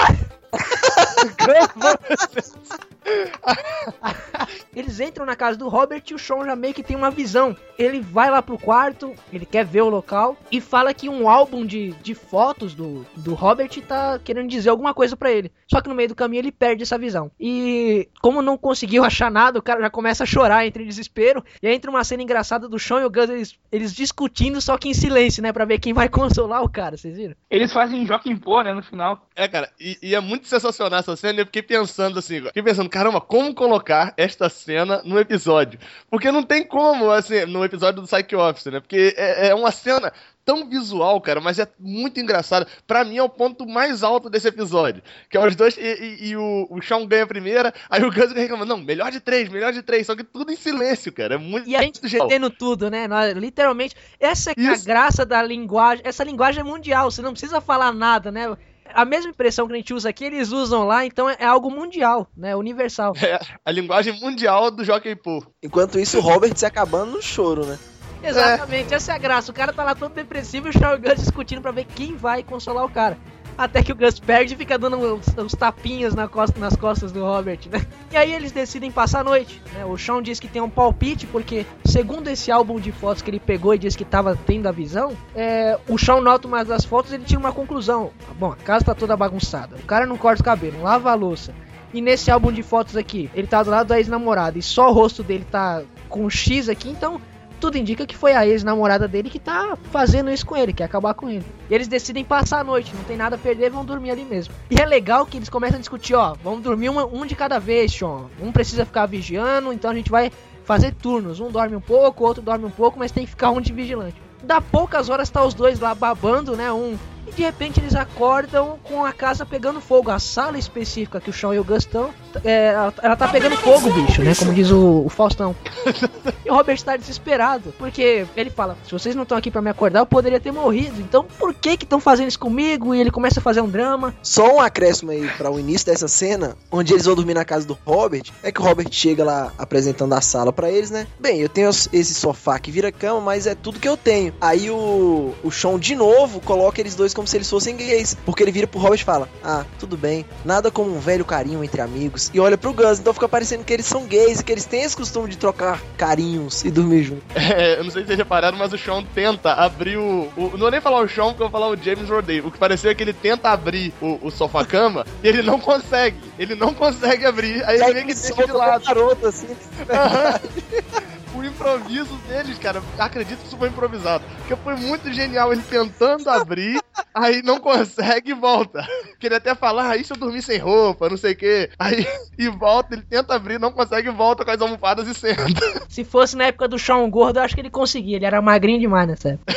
Eles 4.75 5.01
entram 5.01 5.27
na 5.27 5.37
casa 5.37 5.59
do 5.59 5.69
Robert 5.69 6.03
e 6.09 6.15
o 6.15 6.19
Sean 6.19 6.45
já 6.45 6.55
meio 6.55 6.75
que 6.75 6.83
tem 6.83 6.97
uma 6.97 7.11
visão. 7.11 7.57
Ele 7.79 8.01
vai 8.01 8.31
lá 8.31 8.41
pro 8.43 8.59
quarto, 8.59 9.15
ele 9.33 9.47
quer 9.47 9.65
ver 9.65 9.83
o 9.83 9.89
local 9.89 10.37
e 10.51 10.61
fala 10.61 10.95
que 10.95 11.09
um 11.09 11.29
álbum 11.29 11.65
de, 11.65 11.93
de 12.03 12.15
fotos 12.15 12.75
do, 12.75 13.07
do 13.17 13.35
Robert 13.35 13.71
tá 13.87 14.19
querendo 14.19 14.49
dizer 14.49 14.71
alguma 14.71 14.95
coisa 14.95 15.17
pra 15.17 15.31
ele. 15.31 15.51
Só 15.67 15.81
que 15.81 15.89
no 15.89 15.95
meio 15.95 16.09
do 16.09 16.15
caminho 16.15 16.41
ele 16.41 16.53
perde 16.53 16.83
essa 16.83 16.99
visão. 16.99 17.31
E 17.39 18.09
como 18.21 18.43
não 18.43 18.57
conseguiu 18.57 19.03
achar 19.05 19.31
nada, 19.31 19.59
o 19.59 19.63
cara 19.63 19.81
já 19.81 19.91
começa 19.91 20.25
a 20.25 20.27
chorar 20.27 20.67
entre 20.67 20.85
desespero. 20.85 21.45
E 21.63 21.67
aí 21.67 21.75
entra 21.75 21.91
uma 21.91 22.05
cena 22.05 22.23
engraçada 22.23 22.69
do 22.69 22.79
Sean 22.79 23.01
e 23.01 23.05
o 23.05 23.11
Gus 23.11 23.31
eles, 23.31 23.59
eles 23.71 23.95
discutindo, 23.95 24.61
só 24.61 24.77
que 24.77 24.89
em 24.89 24.95
silêncio, 24.95 25.43
né? 25.43 25.53
Pra 25.53 25.65
ver 25.65 25.79
quem 25.79 25.93
vai 25.93 26.09
consolar 26.11 26.63
o 26.63 26.69
cara, 26.69 26.97
vocês 26.97 27.17
viram? 27.17 27.35
Eles 27.51 27.73
fazem 27.73 28.07
Joaquim 28.07 28.37
Pô, 28.37 28.63
né, 28.63 28.73
no 28.73 28.83
final. 28.83 29.27
É, 29.35 29.47
cara, 29.49 29.71
e, 29.81 29.99
e 30.03 30.15
é 30.15 30.21
muito 30.21 30.47
sensacional 30.47 31.01
essa 31.01 31.17
cena. 31.17 31.39
e 31.39 31.43
Eu 31.43 31.47
fiquei 31.47 31.63
pensando 31.63 32.19
assim, 32.19 32.43
fiquei 32.43 32.63
pensando, 32.63 32.89
caramba, 32.99 33.21
como 33.21 33.55
colocar 33.55 34.13
esta 34.17 34.49
cena 34.49 35.01
no 35.05 35.19
episódio? 35.21 35.79
Porque 36.11 36.31
não 36.33 36.43
tem 36.43 36.65
como, 36.67 37.11
assim, 37.11 37.45
no 37.47 37.65
episódio 37.65 38.03
do 38.03 38.09
Psych 38.09 38.35
Office, 38.35 38.67
né? 38.67 38.81
Porque 38.81 39.15
é, 39.17 39.49
é 39.49 39.55
uma 39.55 39.71
cena 39.71 40.13
tão 40.45 40.67
visual, 40.69 41.21
cara, 41.21 41.41
mas 41.43 41.59
é 41.59 41.69
muito 41.79 42.19
engraçado. 42.19 42.67
Pra 42.87 43.05
mim 43.05 43.19
é 43.19 43.23
o 43.23 43.29
ponto 43.29 43.67
mais 43.69 44.03
alto 44.03 44.31
desse 44.31 44.49
episódio. 44.49 45.03
Que 45.29 45.37
é 45.37 45.47
os 45.47 45.55
dois, 45.55 45.77
e, 45.77 45.81
e- 45.83 46.29
e 46.31 46.37
o, 46.37 46.67
o 46.71 46.83
Sean 46.83 47.05
ganha 47.07 47.25
a 47.25 47.27
primeira, 47.27 47.73
aí 47.91 48.03
o 48.03 48.11
Gus 48.11 48.33
reclama, 48.33 48.65
não, 48.65 48.79
melhor 48.79 49.11
de 49.13 49.21
três, 49.21 49.49
melhor 49.51 49.73
de 49.75 49.83
três, 49.83 50.07
só 50.07 50.17
que 50.17 50.25
tudo 50.25 50.51
em 50.51 50.57
silêncio, 50.57 51.13
cara. 51.13 51.35
É 51.35 51.39
muito 51.39 51.69
E 51.69 51.77
a 51.77 51.83
gente 51.83 52.01
genial. 52.09 52.27
entendendo 52.27 52.51
tudo, 52.51 52.91
né? 52.91 53.07
Nós, 53.07 53.37
literalmente, 53.37 53.95
essa 54.19 54.51
é 54.53 54.67
a 54.67 54.77
graça 54.79 55.27
da 55.27 55.43
linguagem. 55.43 56.03
Essa 56.05 56.25
linguagem 56.25 56.61
é 56.63 56.65
mundial, 56.65 57.11
você 57.11 57.21
não 57.21 57.33
precisa 57.33 57.61
falar 57.61 57.93
nada, 57.93 58.33
né? 58.33 58.57
A 58.95 59.05
mesma 59.05 59.31
expressão 59.31 59.67
que 59.67 59.73
a 59.73 59.77
gente 59.77 59.95
usa 59.95 60.09
aqui, 60.09 60.25
eles 60.25 60.51
usam 60.51 60.87
lá, 60.87 61.05
então 61.05 61.29
é, 61.29 61.37
é 61.39 61.47
algo 61.47 61.71
mundial, 61.71 62.27
né? 62.37 62.57
Universal. 62.57 63.15
É 63.23 63.39
a 63.65 63.71
linguagem 63.71 64.19
mundial 64.21 64.71
do 64.71 64.85
Jockey 64.85 65.15
Poo. 65.15 65.45
Enquanto 65.63 65.99
isso, 65.99 66.19
o 66.19 66.21
Robert 66.21 66.57
se 66.57 66.67
acabando 66.67 67.13
no 67.13 67.23
choro, 67.23 67.65
né? 67.67 67.79
Exatamente, 68.23 68.95
essa 68.95 69.13
é 69.13 69.15
a 69.15 69.19
graça. 69.19 69.51
O 69.51 69.55
cara 69.55 69.73
tá 69.73 69.85
lá 69.85 69.95
todo 69.95 70.13
depressivo 70.13 70.67
e 70.67 70.71
o 70.71 70.73
Shaw 70.73 70.95
e 70.95 70.97
o 70.97 71.01
Gus 71.01 71.21
discutindo 71.21 71.63
pra 71.63 71.71
ver 71.71 71.85
quem 71.85 72.17
vai 72.17 72.43
consolar 72.43 72.85
o 72.85 72.91
cara. 72.91 73.17
Até 73.59 73.83
que 73.83 73.91
o 73.91 73.97
Gus 73.97 74.21
perde 74.21 74.55
e 74.55 74.57
fica 74.57 74.79
dando 74.79 74.97
uns, 74.97 75.27
uns 75.37 75.53
tapinhas 75.53 76.15
na 76.15 76.29
costa- 76.29 76.61
nas 76.61 76.77
costas 76.77 77.11
do 77.11 77.25
Robert, 77.25 77.59
né? 77.69 77.85
E 78.13 78.17
aí 78.17 78.33
eles 78.33 78.53
decidem 78.53 78.89
passar 78.89 79.21
a 79.21 79.25
noite, 79.25 79.61
né? 79.75 79.85
O 79.85 79.99
Sean 79.99 80.23
diz 80.23 80.39
que 80.39 80.47
tem 80.47 80.63
um 80.63 80.71
palpite, 80.71 81.27
porque, 81.27 81.67
segundo 81.85 82.29
esse 82.29 82.53
álbum 82.53 82.79
de 82.79 82.93
fotos 82.93 83.21
que 83.21 83.29
ele 83.29 83.41
pegou 83.41 83.75
e 83.75 83.79
disse 83.79 83.99
que 83.99 84.05
tava 84.05 84.39
tendo 84.47 84.69
a 84.69 84.73
visão, 84.73 85.13
é, 85.35 85.77
o 85.89 85.99
Sean 85.99 86.21
nota 86.21 86.47
uma 86.47 86.65
das 86.65 86.85
fotos 86.85 87.11
e 87.11 87.17
ele 87.17 87.25
tira 87.25 87.41
uma 87.41 87.53
conclusão. 87.53 88.13
Bom, 88.39 88.53
a 88.53 88.57
casa 88.57 88.85
tá 88.85 88.95
toda 88.95 89.17
bagunçada, 89.17 89.75
o 89.75 89.87
cara 89.87 90.07
não 90.07 90.17
corta 90.17 90.41
o 90.41 90.45
cabelo, 90.45 90.77
não 90.77 90.85
lava 90.85 91.11
a 91.11 91.15
louça. 91.15 91.53
E 91.93 92.01
nesse 92.01 92.31
álbum 92.31 92.53
de 92.53 92.63
fotos 92.63 92.97
aqui, 92.97 93.29
ele 93.35 93.49
tá 93.49 93.63
do 93.63 93.71
lado 93.71 93.89
da 93.89 93.99
ex-namorada 93.99 94.57
e 94.57 94.63
só 94.63 94.89
o 94.89 94.93
rosto 94.93 95.25
dele 95.25 95.45
tá 95.51 95.83
com 96.09 96.27
um 96.27 96.31
X 96.31 96.69
aqui, 96.69 96.89
então 96.91 97.21
tudo 97.59 97.77
indica 97.77 98.07
que 98.07 98.17
foi 98.17 98.33
a 98.33 98.47
ex-namorada 98.47 99.07
dele 99.09 99.29
que 99.31 99.39
tá 99.39 99.77
fazendo 99.91 100.31
isso 100.31 100.47
com 100.47 100.57
ele, 100.57 100.73
quer 100.73 100.85
acabar 100.85 101.15
com 101.15 101.29
ele. 101.29 101.45
E 101.69 101.75
eles 101.75 101.89
decidem 101.89 102.25
passar 102.25 102.61
a 102.61 102.65
noite, 102.65 102.95
não 102.95 103.05
tem 103.05 103.17
nada 103.17 103.37
a 103.37 103.39
perder, 103.39 103.71
vão 103.71 103.85
dormir 103.85 104.11
ali 104.11 104.25
mesmo. 104.25 104.55
E 104.71 104.81
é 104.81 104.87
legal 104.87 105.27
que 105.27 105.37
eles 105.37 105.49
começam 105.49 105.77
a 105.77 105.81
discutir, 105.81 106.15
ó, 106.15 106.35
vamos 106.43 106.63
dormir 106.63 106.89
uma- 106.89 107.07
um 107.07 107.27
de 107.27 107.35
cada 107.35 107.59
vez, 107.59 107.93
Sean. 107.93 108.27
Um 108.41 108.53
precisa 108.53 108.85
ficar 108.87 109.07
vigiando, 109.07 109.73
então 109.73 109.91
a 109.91 109.95
gente 109.95 110.11
vai 110.11 110.31
fazer 110.65 110.95
turnos. 110.95 111.41
Um 111.41 111.51
dorme 111.51 111.75
um 111.77 111.81
pouco, 111.81 112.25
o 112.25 112.27
outro 112.27 112.43
dorme 112.43 112.65
um 112.65 112.71
pouco, 112.71 112.99
mas 112.99 113.11
tem 113.13 113.25
que 113.25 113.31
ficar 113.31 113.51
um 113.51 113.61
de 113.61 113.73
vigilante. 113.73 114.17
Dá 114.45 114.61
poucas 114.61 115.09
horas 115.09 115.29
tá 115.31 115.45
os 115.45 115.55
dois 115.55 115.81
lá 115.81 115.95
babando, 115.95 116.57
né? 116.57 116.71
Um. 116.73 116.97
E 117.29 117.33
de 117.33 117.43
repente 117.43 117.81
eles 117.81 117.95
acordam 117.95 118.79
com 118.83 119.05
a 119.05 119.13
casa 119.13 119.45
pegando 119.45 119.81
fogo. 119.81 120.11
A 120.11 120.19
sala 120.19 120.59
específica 120.59 121.21
que 121.21 121.31
o 121.31 121.33
Sean 121.33 121.55
e 121.55 121.59
o 121.59 121.65
Gus 121.65 121.79
estão, 121.85 122.11
é, 122.45 122.69
ela, 122.69 122.95
ela 123.03 123.17
tá 123.17 123.29
pegando 123.29 123.57
fogo, 123.57 123.91
bicho, 123.93 124.23
né? 124.23 124.35
Como 124.35 124.55
diz 124.55 124.71
o, 124.71 125.05
o 125.05 125.09
Faustão. 125.09 125.55
E 126.45 126.51
o 126.51 126.55
Robert 126.55 126.83
tá 126.83 126.97
desesperado, 126.97 127.75
porque 127.79 128.27
ele 128.35 128.49
fala: 128.49 128.77
se 128.85 128.91
vocês 128.91 129.15
não 129.15 129.25
estão 129.25 129.37
aqui 129.37 129.51
pra 129.51 129.61
me 129.61 129.69
acordar, 129.69 130.01
eu 130.01 130.07
poderia 130.07 130.41
ter 130.41 130.51
morrido. 130.51 130.99
Então 131.01 131.25
por 131.25 131.53
que 131.53 131.77
que 131.77 131.85
estão 131.85 132.01
fazendo 132.01 132.29
isso 132.29 132.39
comigo? 132.39 132.95
E 132.95 133.01
ele 133.01 133.11
começa 133.11 133.41
a 133.41 133.43
fazer 133.43 133.61
um 133.61 133.69
drama. 133.69 134.15
Só 134.23 134.57
um 134.57 134.61
acréscimo 134.61 135.11
aí 135.11 135.29
para 135.37 135.51
o 135.51 135.61
início 135.61 135.87
dessa 135.87 136.09
cena, 136.09 136.57
onde 136.71 136.95
eles 136.95 137.05
vão 137.05 137.15
dormir 137.15 137.35
na 137.35 137.45
casa 137.45 137.67
do 137.67 137.77
Robert, 137.85 138.25
é 138.43 138.51
que 138.51 138.61
o 138.61 138.65
Robert 138.65 138.89
chega 138.91 139.25
lá 139.25 139.53
apresentando 139.59 140.15
a 140.15 140.21
sala 140.21 140.53
pra 140.53 140.71
eles, 140.71 140.91
né? 140.91 141.07
Bem, 141.21 141.41
eu 141.41 141.49
tenho 141.49 141.69
esse 141.69 142.15
sofá 142.15 142.59
que 142.59 142.71
vira 142.71 142.91
cama, 142.91 143.21
mas 143.21 143.47
é 143.47 143.55
tudo 143.55 143.81
que 143.81 143.89
eu 143.89 143.97
tenho. 143.97 144.33
Aí 144.41 144.71
o, 144.71 145.35
o 145.43 145.51
Sean 145.51 145.79
de 145.79 145.95
novo 145.95 146.41
coloca 146.41 146.81
eles 146.81 146.95
dois 146.95 147.13
como 147.19 147.27
se 147.27 147.37
eles 147.37 147.51
fossem 147.51 147.77
gays, 147.77 148.17
porque 148.25 148.43
ele 148.45 148.53
vira 148.53 148.67
pro 148.69 148.79
Robert 148.81 149.01
e 149.01 149.05
fala: 149.05 149.29
"Ah, 149.43 149.65
tudo 149.79 149.97
bem, 149.97 150.25
nada 150.45 150.71
como 150.71 150.95
um 150.95 151.01
velho 151.01 151.25
carinho 151.25 151.65
entre 151.65 151.81
amigos". 151.81 152.31
E 152.33 152.39
olha 152.39 152.57
pro 152.57 152.73
Gus, 152.73 153.01
então 153.01 153.13
fica 153.13 153.29
parecendo 153.29 153.65
que 153.65 153.73
eles 153.73 153.87
são 153.87 154.05
gays 154.07 154.41
e 154.41 154.45
que 154.45 154.53
eles 154.53 154.65
têm 154.65 154.83
esse 154.83 154.97
costume 154.97 155.29
de 155.29 155.37
trocar 155.37 155.81
carinhos 155.97 156.65
e 156.65 156.71
dormir 156.71 157.03
junto. 157.03 157.23
É, 157.59 157.79
eu 157.81 157.85
não 157.85 157.91
sei 157.91 158.03
se 158.03 158.09
vocês 158.09 158.19
repararam, 158.19 158.57
mas 158.59 158.73
o 158.73 158.79
Sean 158.79 159.03
tenta 159.15 159.53
abrir 159.55 159.97
o. 159.97 160.29
o- 160.37 160.51
não 160.53 160.59
vou 160.59 160.71
nem 160.71 160.81
falar 160.81 161.01
o 161.03 161.09
Sean, 161.09 161.29
porque 161.29 161.43
eu 161.43 161.49
vou 161.49 161.61
falar 161.61 161.69
o 161.69 161.77
James 161.77 162.09
Rodey. 162.09 162.41
O 162.41 162.51
que 162.53 162.59
pareceu 162.59 162.91
é 162.91 162.95
que 162.95 163.03
ele 163.03 163.13
tenta 163.13 163.49
abrir 163.51 163.93
o, 164.01 164.19
o 164.23 164.31
sofá-cama 164.31 165.05
e 165.25 165.29
ele 165.29 165.43
não 165.43 165.59
consegue. 165.59 166.19
Ele 166.39 166.55
não 166.55 166.73
consegue 166.75 167.25
abrir, 167.27 167.65
aí 167.65 167.81
ele 167.81 167.95
meio 167.95 168.07
que 168.07 168.15
deixa 168.15 168.47
de 168.47 168.53
lado. 168.53 168.85
garoto 168.85 169.27
assim. 169.27 169.49
o 171.39 171.45
improviso 171.45 172.15
deles, 172.29 172.59
cara, 172.59 172.83
acredito 172.99 173.39
que 173.39 173.47
isso 173.47 173.57
foi 173.57 173.69
improvisado. 173.69 174.25
Porque 174.39 174.57
foi 174.57 174.75
muito 174.77 175.13
genial 175.13 175.53
ele 175.53 175.63
tentando 175.63 176.29
abrir, 176.29 176.81
aí 177.15 177.43
não 177.43 177.61
consegue 177.61 178.33
e 178.33 178.35
volta. 178.35 178.85
Queria 179.19 179.39
até 179.39 179.55
falar, 179.55 179.91
ah, 179.91 179.97
e 179.97 180.05
se 180.05 180.13
eu 180.13 180.17
dormir 180.17 180.43
sem 180.43 180.59
roupa, 180.59 181.09
não 181.09 181.17
sei 181.17 181.33
o 181.33 181.37
quê. 181.37 181.71
Aí 181.79 182.07
e 182.39 182.49
volta, 182.49 182.95
ele 182.95 183.03
tenta 183.03 183.35
abrir, 183.35 183.59
não 183.59 183.73
consegue 183.73 184.09
e 184.09 184.13
volta 184.13 184.45
com 184.45 184.51
as 184.51 184.61
almofadas 184.61 185.07
e 185.07 185.15
senta. 185.15 185.45
Se 185.89 186.05
fosse 186.05 186.37
na 186.37 186.45
época 186.45 186.69
do 186.69 186.79
Sean 186.79 187.09
gordo, 187.09 187.39
eu 187.39 187.43
acho 187.43 187.55
que 187.55 187.61
ele 187.61 187.71
conseguia. 187.71 188.17
Ele 188.17 188.27
era 188.27 188.43
magrinho 188.43 188.81
demais 188.81 189.09
nessa 189.09 189.31
época. 189.31 189.55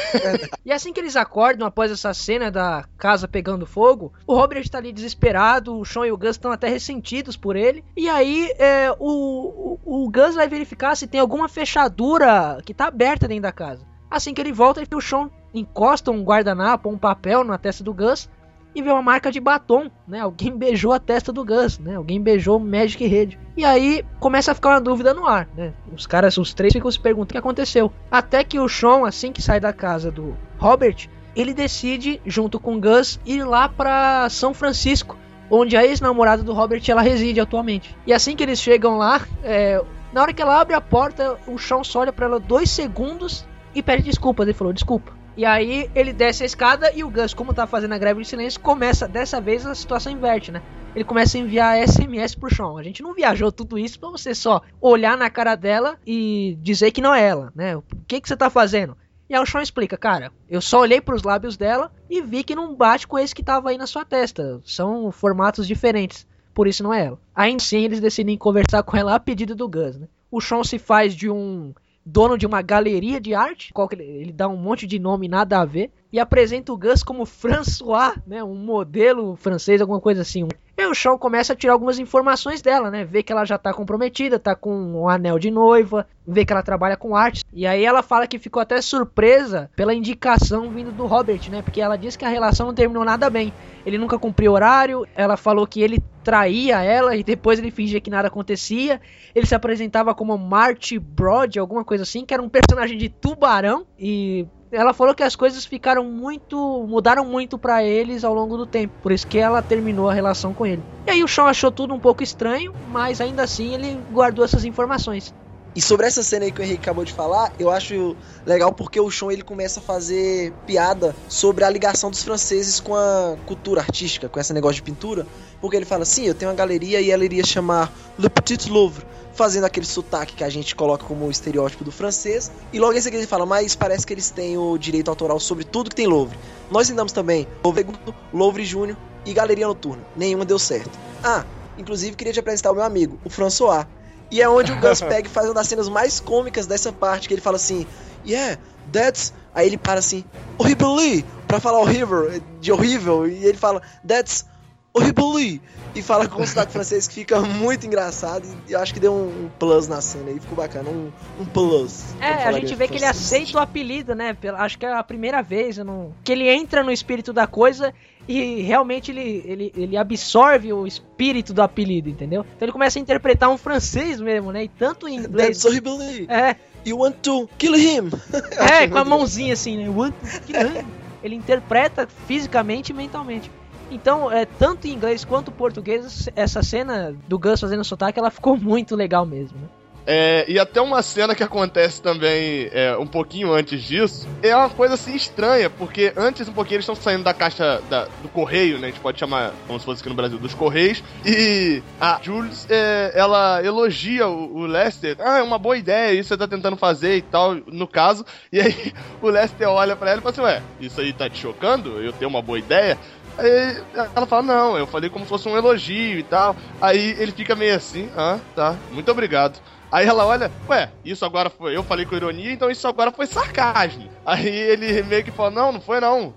e 0.66 0.72
assim 0.72 0.94
que 0.94 1.00
eles 1.00 1.16
acordam, 1.16 1.68
após 1.68 1.92
essa 1.92 2.14
cena 2.14 2.52
da 2.52 2.86
casa 2.98 3.28
pegando 3.28 3.66
fogo, 3.66 4.14
o 4.26 4.36
Robert 4.36 4.68
tá 4.70 4.78
ali 4.78 4.92
desesperado, 4.92 5.78
o 5.78 5.86
Sean 5.86 6.08
e 6.08 6.12
o 6.12 6.18
Gus 6.18 6.32
estão 6.32 6.52
até 6.52 6.68
ressentidos 6.68 7.36
por 7.36 7.56
ele. 7.56 7.84
E 7.96 8.10
aí 8.10 8.52
é, 8.58 8.92
o, 9.00 9.78
o, 9.86 10.06
o 10.06 10.12
Gus 10.12 10.36
vai 10.36 10.48
verificar 10.48 10.96
se 10.96 11.08
tem 11.08 11.20
alguma 11.20 11.48
fechadura 11.72 12.58
que 12.66 12.74
tá 12.74 12.88
aberta 12.88 13.28
dentro 13.28 13.44
da 13.44 13.52
casa. 13.52 13.86
Assim 14.10 14.34
que 14.34 14.42
ele 14.42 14.52
volta, 14.52 14.84
o 14.94 15.02
Sean 15.02 15.30
encosta 15.54 16.12
um 16.12 16.22
guardanapo, 16.22 16.90
um 16.90 16.98
papel 16.98 17.46
na 17.46 17.58
testa 17.58 17.82
do 17.82 17.94
Gus 17.94 18.30
e 18.76 18.82
vê 18.82 18.90
uma 18.90 19.02
marca 19.02 19.32
de 19.32 19.40
batom, 19.40 19.90
né? 20.06 20.20
Alguém 20.20 20.56
beijou 20.56 20.92
a 20.92 21.00
testa 21.00 21.32
do 21.32 21.46
Gus, 21.46 21.80
né? 21.80 21.96
Alguém 21.96 22.22
beijou 22.22 22.58
o 22.58 22.60
Magic 22.60 23.06
Red. 23.06 23.38
E 23.56 23.64
aí 23.64 24.04
começa 24.20 24.52
a 24.52 24.56
ficar 24.56 24.70
uma 24.70 24.82
dúvida 24.82 25.14
no 25.14 25.26
ar, 25.26 25.48
né? 25.56 25.74
Os 25.94 26.06
caras, 26.06 26.38
os 26.38 26.54
três 26.54 26.74
ficam 26.74 26.92
se 26.92 27.00
perguntando 27.00 27.32
o 27.32 27.34
que 27.34 27.38
aconteceu. 27.38 27.92
Até 28.10 28.44
que 28.44 28.60
o 28.60 28.68
Sean, 28.68 29.08
assim 29.08 29.32
que 29.32 29.42
sai 29.42 29.60
da 29.60 29.72
casa 29.72 30.12
do 30.12 30.36
Robert, 30.58 31.08
ele 31.34 31.54
decide, 31.54 32.22
junto 32.26 32.60
com 32.60 32.76
o 32.76 32.82
Gus, 32.82 33.20
ir 33.26 33.46
lá 33.46 33.70
pra 33.70 34.30
São 34.30 34.54
Francisco, 34.54 35.18
onde 35.50 35.78
a 35.78 35.86
ex-namorada 35.86 36.44
do 36.44 36.54
Robert 36.54 36.82
ela 36.88 37.02
reside 37.02 37.40
atualmente. 37.40 37.96
E 38.06 38.14
assim 38.14 38.36
que 38.36 38.44
eles 38.44 38.60
chegam 38.60 38.98
lá, 38.98 39.22
é, 39.44 39.82
na 40.14 40.22
hora 40.22 40.34
que 40.34 40.42
ela 40.42 40.60
abre 40.60 40.76
a 40.76 40.82
porta, 40.82 41.38
o 41.48 41.58
Sean 41.58 41.84
só 41.84 42.00
olha 42.00 42.14
pra 42.14 42.26
ela 42.26 42.40
dois 42.40 42.70
segundos 42.70 43.46
e 43.74 43.82
pede 43.82 44.04
desculpas. 44.04 44.48
Ele 44.48 44.58
falou, 44.58 44.74
desculpa. 44.74 45.14
E 45.36 45.46
aí 45.46 45.90
ele 45.96 46.12
desce 46.12 46.44
a 46.44 46.46
escada 46.46 46.92
e 46.94 47.04
o 47.04 47.10
Gus, 47.10 47.34
como 47.34 47.54
tá 47.54 47.66
fazendo 47.66 47.94
a 47.94 47.98
greve 47.98 48.22
de 48.22 48.28
silêncio, 48.28 48.60
começa, 48.60 49.08
dessa 49.08 49.40
vez 49.40 49.66
a 49.66 49.74
situação 49.74 50.12
inverte, 50.12 50.52
né? 50.52 50.62
Ele 50.94 51.06
começa 51.06 51.38
a 51.38 51.40
enviar 51.40 51.88
SMS 51.88 52.36
pro 52.36 52.54
Sean. 52.54 52.78
A 52.78 52.84
gente 52.84 53.02
não 53.02 53.14
viajou 53.14 53.50
tudo 53.52 53.80
isso 53.80 53.98
pra 53.98 54.10
você 54.10 54.36
só 54.36 54.62
olhar 54.82 55.18
na 55.18 55.30
cara 55.30 55.56
dela 55.56 55.98
e 56.06 56.58
dizer 56.62 56.92
que 56.92 57.02
não 57.02 57.16
é 57.16 57.26
ela, 57.26 57.52
né? 57.56 57.78
O 57.78 57.84
que 58.06 58.20
que 58.20 58.28
você 58.28 58.36
tá 58.36 58.50
fazendo? 58.50 58.98
E 59.30 59.34
aí 59.34 59.42
o 59.42 59.46
Sean 59.46 59.62
explica, 59.62 59.98
cara, 59.98 60.34
eu 60.50 60.60
só 60.60 60.82
olhei 60.82 61.00
pros 61.00 61.24
lábios 61.24 61.56
dela 61.56 61.90
e 62.10 62.22
vi 62.22 62.44
que 62.44 62.54
não 62.54 62.76
bate 62.76 63.08
com 63.08 63.18
esse 63.18 63.34
que 63.34 63.42
tava 63.42 63.70
aí 63.70 63.78
na 63.78 63.88
sua 63.88 64.04
testa. 64.04 64.60
São 64.66 65.10
formatos 65.10 65.66
diferentes, 65.66 66.28
por 66.54 66.68
isso 66.68 66.84
não 66.84 66.94
é 66.94 67.06
ela. 67.06 67.20
Ainda 67.36 67.62
assim, 67.62 67.84
eles 67.84 68.00
decidem 68.00 68.38
conversar 68.38 68.84
com 68.84 68.98
ela 68.98 69.16
a 69.16 69.20
pedido 69.20 69.56
do 69.56 69.68
Gus, 69.68 69.98
né? 69.98 70.08
O 70.30 70.40
Sean 70.40 70.64
se 70.64 70.80
faz 70.80 71.16
de 71.16 71.30
um 71.30 71.74
dono 72.06 72.38
de 72.38 72.46
uma 72.46 72.62
galeria 72.62 73.20
de 73.20 73.34
arte, 73.34 73.72
qual 73.74 73.88
ele, 73.92 74.04
ele 74.04 74.32
dá 74.32 74.48
um 74.48 74.58
monte 74.58 74.88
de 74.88 74.98
nome 74.98 75.28
nada 75.28 75.60
a 75.60 75.66
ver, 75.66 75.92
e 76.12 76.20
apresenta 76.20 76.74
o 76.74 76.78
Gus 76.78 77.04
como 77.04 77.26
François, 77.26 78.16
né, 78.26 78.44
um 78.44 78.56
modelo 78.56 79.36
francês, 79.36 79.82
alguma 79.82 80.02
coisa 80.02 80.22
assim. 80.22 80.48
E 80.82 80.86
o 80.88 80.96
Shaw 80.96 81.16
começa 81.16 81.54
a 81.54 81.56
tirar 81.56 81.74
algumas 81.74 82.00
informações 82.00 82.60
dela, 82.60 82.90
né, 82.90 83.06
vê 83.06 83.22
que 83.22 83.32
ela 83.32 83.46
já 83.46 83.56
tá 83.56 83.72
comprometida, 83.72 84.40
tá 84.40 84.56
com 84.56 84.76
um 84.76 85.08
anel 85.08 85.38
de 85.38 85.52
noiva, 85.52 86.08
vê 86.26 86.44
que 86.44 86.52
ela 86.52 86.64
trabalha 86.64 86.98
com 86.98 87.16
arte, 87.16 87.44
e 87.54 87.68
aí 87.68 87.86
ela 87.86 88.02
fala 88.02 88.26
que 88.26 88.40
ficou 88.40 88.60
até 88.60 88.82
surpresa 88.82 89.70
pela 89.76 89.94
indicação 89.94 90.72
vindo 90.72 90.92
do 90.92 91.06
Robert, 91.06 91.42
né, 91.52 91.62
porque 91.62 91.82
ela 91.82 91.96
disse 91.96 92.18
que 92.18 92.26
a 92.26 92.30
relação 92.30 92.66
não 92.66 92.74
terminou 92.74 93.06
nada 93.06 93.30
bem. 93.30 93.54
Ele 93.86 94.00
nunca 94.00 94.18
cumpriu 94.18 94.54
horário, 94.54 95.06
ela 95.16 95.38
falou 95.38 95.68
que 95.68 95.84
ele 95.84 96.00
traía 96.24 96.82
ela 96.82 97.16
e 97.16 97.24
depois 97.24 97.60
ele 97.60 97.70
fingia 97.70 98.02
que 98.02 98.10
nada 98.10 98.28
acontecia. 98.28 99.00
Ele 99.36 99.46
se 99.46 99.54
apresentava 99.54 100.16
como 100.16 100.36
Marty 100.36 100.98
Broad, 100.98 101.60
alguma 101.60 101.84
coisa 101.84 102.02
assim, 102.02 102.26
que 102.26 102.34
era 102.34 102.42
um 102.42 102.50
personagem 102.50 102.98
de 102.98 103.08
tubarão 103.08 103.86
e 104.00 104.48
ela 104.72 104.94
falou 104.94 105.14
que 105.14 105.24
as 105.24 105.36
coisas 105.36 105.66
ficaram 105.66 106.04
muito. 106.04 106.86
mudaram 106.88 107.26
muito 107.26 107.60
para 107.60 107.84
eles 107.84 108.24
ao 108.24 108.34
longo 108.34 108.58
do 108.58 108.66
tempo. 108.66 108.94
Por 109.02 109.12
isso 109.12 109.28
que 109.28 109.38
ela 109.38 109.62
terminou 109.62 110.10
a 110.10 110.14
relação 110.14 110.54
com 110.54 110.66
ele. 110.66 110.82
E 111.08 111.12
aí 111.12 111.24
o 111.24 111.28
Sean 111.28 111.46
achou 111.46 111.72
tudo 111.72 111.94
um 111.94 112.00
pouco 112.00 112.24
estranho, 112.24 112.74
mas 112.88 113.20
ainda 113.20 113.44
assim 113.44 113.74
ele 113.74 113.96
guardou 114.12 114.46
essas 114.46 114.64
informações. 114.64 115.34
E 115.74 115.82
sobre 115.82 116.06
essa 116.06 116.22
cena 116.22 116.44
aí 116.44 116.52
que 116.52 116.60
o 116.60 116.64
Henrique 116.64 116.82
acabou 116.82 117.06
de 117.06 117.14
falar, 117.14 117.54
eu 117.58 117.70
acho 117.70 118.16
legal 118.46 118.74
porque 118.74 119.00
o 119.00 119.10
Sean 119.10 119.32
ele 119.32 119.42
começa 119.42 119.80
a 119.80 119.84
fazer 119.84 120.52
piada 120.68 121.16
sobre 121.30 121.64
a 121.64 121.70
ligação 121.70 122.12
dos 122.12 122.24
franceses 122.24 122.82
com 122.82 122.94
a 122.94 123.38
cultura 123.46 123.80
artística, 123.80 124.28
com 124.28 124.38
esse 124.38 124.52
negócio 124.52 124.76
de 124.76 124.82
pintura. 124.82 125.26
Porque 125.62 125.78
ele 125.78 125.86
fala 125.86 126.04
assim: 126.04 126.26
eu 126.26 126.36
tenho 126.36 126.52
uma 126.52 126.58
galeria 126.58 127.00
e 127.00 127.10
ela 127.10 127.24
iria 127.24 127.46
chamar 127.46 127.90
Le 128.20 128.30
Petit 128.30 128.70
Louvre, 128.70 129.06
fazendo 129.34 129.64
aquele 129.64 129.86
sotaque 129.86 130.36
que 130.36 130.44
a 130.44 130.50
gente 130.50 130.76
coloca 130.76 131.06
como 131.06 131.32
estereótipo 131.32 131.86
do 131.86 131.92
francês. 131.92 132.52
E 132.74 132.80
logo 132.80 132.98
em 132.98 133.02
seguida 133.02 133.22
ele 133.22 133.28
fala: 133.28 133.46
mas 133.46 133.74
parece 133.74 134.06
que 134.06 134.14
eles 134.14 134.30
têm 134.30 134.58
o 134.58 134.78
direito 134.78 135.08
autoral 135.08 135.40
sobre 135.40 135.64
tudo 135.64 135.90
que 135.90 135.96
tem 135.96 136.06
Louvre. 136.06 136.38
Nós 136.70 136.90
tentamos 136.90 137.14
também 137.14 137.48
Louvre, 137.64 137.88
Louvre 138.34 138.66
Júnior 138.66 138.98
e 139.26 139.34
Galeria 139.34 139.68
Noturna. 139.68 140.04
Nenhuma 140.18 140.44
deu 140.44 140.60
certo. 140.60 140.92
Ah, 141.24 141.46
inclusive 141.78 142.18
queria 142.18 142.34
te 142.34 142.40
apresentar 142.42 142.72
o 142.72 142.76
meu 142.76 142.84
amigo, 142.84 143.18
o 143.24 143.30
François. 143.30 143.88
E 144.32 144.42
é 144.42 144.50
onde 144.50 144.72
o 144.72 144.80
Gus 144.80 145.02
Peg 145.04 145.28
faz 145.28 145.48
uma 145.48 145.56
das 145.56 145.68
cenas 145.68 145.90
mais 145.90 146.20
cômicas 146.20 146.66
dessa 146.66 146.92
parte, 146.92 147.28
que 147.28 147.34
ele 147.34 147.42
fala 147.42 147.58
assim, 147.58 147.86
yeah, 148.26 148.58
that's... 148.92 149.34
Aí 149.54 149.68
ele 149.68 149.78
para 149.78 150.00
assim, 150.00 150.24
horribly, 150.58 151.26
pra 151.46 151.60
falar 151.60 151.80
horrível, 151.80 152.42
de 152.62 152.72
horrível, 152.72 153.28
e 153.28 153.44
ele 153.44 153.58
fala, 153.58 153.82
that's 154.08 154.46
horribly, 154.94 155.62
e 155.94 156.02
fala 156.02 156.26
com 156.26 156.42
um 156.42 156.48
sotaque 156.48 156.72
francês 156.72 157.06
que 157.06 157.16
fica 157.16 157.42
muito 157.42 157.86
engraçado, 157.86 158.48
e 158.68 158.72
eu 158.72 158.80
acho 158.80 158.94
que 158.94 159.00
deu 159.02 159.14
um, 159.14 159.50
plus 159.60 159.90
na 159.90 160.00
cena 160.00 160.30
aí, 160.30 160.40
ficou 160.40 160.56
bacana, 160.56 160.90
um, 160.90 161.12
um 161.38 161.46
plus. 161.46 162.04
É, 162.22 162.46
a 162.46 162.52
gente 162.54 162.74
vê 162.76 162.88
que 162.88 162.96
ele 162.96 163.06
aceita 163.06 163.58
o 163.58 163.60
apelido, 163.62 164.16
né, 164.16 164.38
acho 164.58 164.78
que 164.78 164.86
é 164.86 164.94
a 164.94 165.04
primeira 165.04 165.42
vez, 165.42 165.78
não... 165.78 166.14
que 166.24 166.32
ele 166.32 166.48
entra 166.48 166.82
no 166.82 166.92
espírito 166.92 167.34
da 167.34 167.46
coisa 167.48 167.94
e 168.40 168.62
realmente 168.62 169.12
ele, 169.12 169.44
ele, 169.46 169.74
ele 169.76 169.98
absorve 169.98 170.72
o 170.74 170.88
espírito 170.88 171.54
do 171.54 171.62
apelido, 171.62 172.10
entendeu? 172.10 172.46
Então 172.56 172.66
ele 172.66 172.72
começa 172.72 173.00
a 173.00 173.02
interpretar 173.02 173.50
um 173.50 173.58
francês 173.58 174.20
mesmo, 174.20 174.52
né? 174.52 174.64
E 174.64 174.68
tanto 174.68 175.08
em 175.08 175.18
inglês. 175.18 175.62
That's 175.62 175.66
horribly. 175.66 176.28
É. 176.30 176.56
You 176.86 176.98
want 176.98 177.18
to 177.24 177.48
kill 177.58 177.76
him? 177.76 178.10
é, 178.58 178.88
com 178.88 178.98
a 178.98 179.06
mãozinha 179.06 179.54
assim, 179.54 179.78
né? 179.78 179.84
You 179.84 179.98
want 179.98 180.16
to 180.16 180.42
kill 180.42 180.68
him. 180.68 180.86
Ele 181.24 181.36
interpreta 181.36 182.08
fisicamente 182.28 182.92
e 182.92 182.96
mentalmente. 182.96 183.52
Então, 183.92 184.32
é, 184.32 184.46
tanto 184.46 184.88
em 184.88 184.94
inglês 184.94 185.26
quanto 185.26 185.52
em 185.52 185.54
português, 185.54 186.30
essa 186.36 186.64
cena 186.64 187.14
do 187.28 187.38
Gus 187.38 187.60
fazendo 187.60 187.84
sotaque, 187.84 188.18
ela 188.18 188.32
ficou 188.32 188.58
muito 188.58 188.96
legal 188.96 189.26
mesmo, 189.26 189.60
né? 189.60 189.68
É, 190.06 190.46
e 190.48 190.58
até 190.58 190.82
uma 190.82 191.02
cena 191.02 191.36
que 191.36 191.44
acontece 191.44 192.02
também 192.02 192.70
é, 192.72 192.98
um 192.98 193.06
pouquinho 193.06 193.54
antes 193.54 193.84
disso 193.84 194.28
é 194.42 194.56
uma 194.56 194.70
coisa 194.70 194.96
assim 194.96 195.16
estranha, 195.16 195.70
porque 195.70 196.12
antes 196.18 196.48
um 196.48 196.54
pouquinho 196.54 196.78
eles 196.78 196.84
estão 196.84 196.96
saindo 196.96 197.24
da 197.24 197.34
caixa 197.34 197.82
da, 197.90 198.06
do 198.22 198.30
correio, 198.30 198.80
né? 198.80 198.88
A 198.88 198.90
gente 198.90 199.00
pode 199.00 199.20
chamar, 199.20 199.54
como 199.68 199.80
se 199.80 199.86
fosse 199.86 200.02
aqui 200.02 200.10
no 200.10 200.16
Brasil, 200.16 200.40
dos 200.40 200.54
correios. 200.54 201.04
E 201.24 201.84
a 202.00 202.20
Jules, 202.22 202.66
é, 202.70 203.12
ela 203.14 203.64
elogia 203.64 204.28
o, 204.28 204.58
o, 204.58 204.66
Lester. 204.66 205.18
Ah, 205.20 205.38
é 205.40 205.44
uma 205.44 205.60
boa 205.60 205.78
ideia, 205.78 206.14
isso 206.14 206.30
você 206.30 206.38
tá 206.38 206.48
tentando 206.48 206.76
fazer 206.76 207.18
e 207.18 207.22
tal, 207.22 207.54
no 207.54 207.88
caso. 207.88 208.26
E 208.52 208.60
aí 208.60 208.94
o 209.22 209.30
Lester 209.30 209.70
olha 209.70 209.96
para 209.96 210.12
ela 210.12 210.20
e 210.20 210.24
fala 210.24 210.32
assim: 210.32 210.42
Ué, 210.42 210.64
isso 210.80 211.00
aí 211.00 211.14
tá 211.14 211.30
te 211.30 211.38
chocando? 211.38 212.02
Eu 212.02 212.12
tenho 212.14 212.30
uma 212.30 212.42
boa 212.42 212.58
ideia? 212.58 212.98
Aí 213.38 213.82
ela 214.16 214.26
fala, 214.26 214.44
não, 214.44 214.78
eu 214.78 214.86
falei 214.86 215.10
como 215.10 215.26
se 215.26 215.30
fosse 215.30 215.48
um 215.48 215.58
elogio 215.58 216.20
e 216.20 216.24
tal. 216.24 216.56
Aí 216.82 217.16
ele 217.18 217.32
fica 217.32 217.56
meio 217.56 217.76
assim, 217.76 218.10
ah, 218.16 218.40
tá, 218.56 218.76
muito 218.92 219.10
obrigado. 219.10 219.60
Aí 219.92 220.08
ela 220.08 220.26
olha, 220.26 220.50
ué, 220.70 220.90
isso 221.04 221.26
agora 221.26 221.50
foi. 221.50 221.76
Eu 221.76 221.84
falei 221.84 222.06
com 222.06 222.16
ironia, 222.16 222.52
então 222.52 222.72
isso 222.72 222.88
agora 222.88 223.12
foi 223.12 223.28
sarcasmo. 223.28 224.10
Aí 224.26 224.48
ele 224.48 225.04
meio 225.04 225.24
que 225.24 225.32
fala, 225.32 225.52
não, 225.52 225.72
não 225.74 225.82
foi 225.82 226.00
não. 226.00 226.34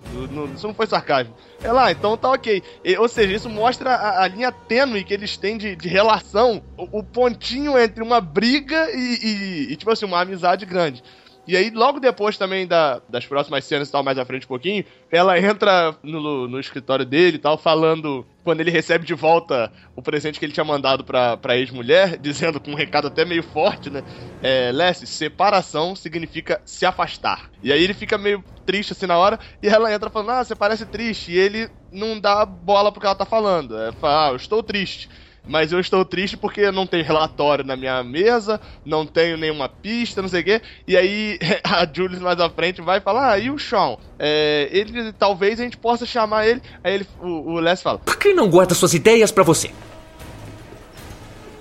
Isso 0.52 0.66
não 0.66 0.74
foi 0.74 0.86
sarcasmo. 0.88 1.32
Ela, 1.62 1.86
ah, 1.86 1.92
então 1.92 2.16
tá 2.16 2.30
ok. 2.30 2.62
Ou 2.98 3.08
seja, 3.08 3.32
isso 3.32 3.48
mostra 3.48 3.94
a, 3.94 4.24
a, 4.24 4.28
linha 4.28 4.50
tênue 4.50 5.04
que 5.04 5.14
eles 5.14 5.36
têm 5.36 5.56
de, 5.56 5.76
de 5.76 5.88
relação, 5.88 6.62
o, 6.76 6.98
o, 6.98 7.02
pontinho 7.04 7.78
entre 7.78 8.02
uma 8.02 8.20
briga 8.20 8.90
e, 8.90 9.18
e, 9.22 9.72
e, 9.72 9.76
tipo 9.76 9.90
assim, 9.90 10.04
uma 10.04 10.20
amizade 10.20 10.66
grande. 10.66 11.02
E 11.46 11.56
aí, 11.56 11.70
logo 11.70 12.00
depois 12.00 12.38
também 12.38 12.66
da, 12.66 13.02
das 13.08 13.26
próximas 13.26 13.64
cenas 13.64 13.88
e 13.88 13.92
tal, 13.92 14.02
mais 14.02 14.18
à 14.18 14.24
frente 14.24 14.44
um 14.44 14.48
pouquinho, 14.48 14.84
ela 15.10 15.38
entra 15.38 15.94
no, 16.02 16.48
no 16.48 16.58
escritório 16.58 17.04
dele 17.04 17.36
e 17.36 17.40
tal, 17.40 17.58
falando 17.58 18.26
quando 18.42 18.60
ele 18.60 18.70
recebe 18.70 19.04
de 19.04 19.14
volta 19.14 19.70
o 19.94 20.02
presente 20.02 20.38
que 20.38 20.44
ele 20.44 20.52
tinha 20.52 20.64
mandado 20.64 21.04
pra, 21.04 21.36
pra 21.36 21.56
ex-mulher, 21.56 22.16
dizendo 22.20 22.58
com 22.58 22.70
um 22.70 22.76
recado 22.76 23.08
até 23.08 23.24
meio 23.24 23.42
forte, 23.42 23.90
né? 23.90 24.02
É, 24.42 24.72
Leslie, 24.72 25.06
separação 25.06 25.94
significa 25.94 26.60
se 26.64 26.86
afastar. 26.86 27.50
E 27.62 27.72
aí 27.72 27.82
ele 27.82 27.94
fica 27.94 28.16
meio 28.16 28.42
triste 28.64 28.92
assim 28.92 29.06
na 29.06 29.18
hora, 29.18 29.38
e 29.62 29.68
ela 29.68 29.92
entra 29.92 30.08
falando, 30.08 30.30
ah, 30.30 30.44
você 30.44 30.54
parece 30.54 30.86
triste. 30.86 31.32
E 31.32 31.38
ele 31.38 31.68
não 31.92 32.18
dá 32.18 32.44
bola 32.46 32.90
pro 32.90 33.00
que 33.00 33.06
ela 33.06 33.14
tá 33.14 33.26
falando. 33.26 33.78
É, 33.78 33.92
fala, 33.92 34.28
ah, 34.28 34.30
eu 34.30 34.36
estou 34.36 34.62
triste 34.62 35.08
mas 35.46 35.72
eu 35.72 35.80
estou 35.80 36.04
triste 36.04 36.36
porque 36.36 36.70
não 36.70 36.86
tem 36.86 37.02
relatório 37.02 37.64
na 37.64 37.76
minha 37.76 38.02
mesa, 38.02 38.60
não 38.84 39.06
tenho 39.06 39.36
nenhuma 39.36 39.68
pista, 39.68 40.22
não 40.22 40.28
sei 40.28 40.40
o 40.40 40.44
quê. 40.44 40.62
E 40.86 40.96
aí 40.96 41.38
a 41.62 41.86
Julius 41.90 42.20
mais 42.20 42.40
à 42.40 42.48
frente 42.48 42.80
vai 42.80 43.00
falar: 43.00 43.32
Ah, 43.32 43.38
e 43.38 43.50
o 43.50 43.58
Sean? 43.58 43.96
É, 44.18 44.68
ele 44.70 45.12
talvez 45.12 45.60
a 45.60 45.64
gente 45.64 45.76
possa 45.76 46.06
chamar 46.06 46.46
ele. 46.46 46.62
Aí 46.82 46.94
ele, 46.94 47.06
o, 47.20 47.52
o 47.52 47.60
Les 47.60 47.82
fala: 47.82 47.98
Por 47.98 48.16
que 48.16 48.32
não 48.32 48.48
guarda 48.48 48.74
suas 48.74 48.94
ideias 48.94 49.30
para 49.30 49.42
você? 49.42 49.70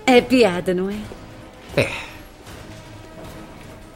É 0.05 0.21
piada, 0.21 0.73
não 0.73 0.89
é? 0.89 0.95
É. 1.75 1.89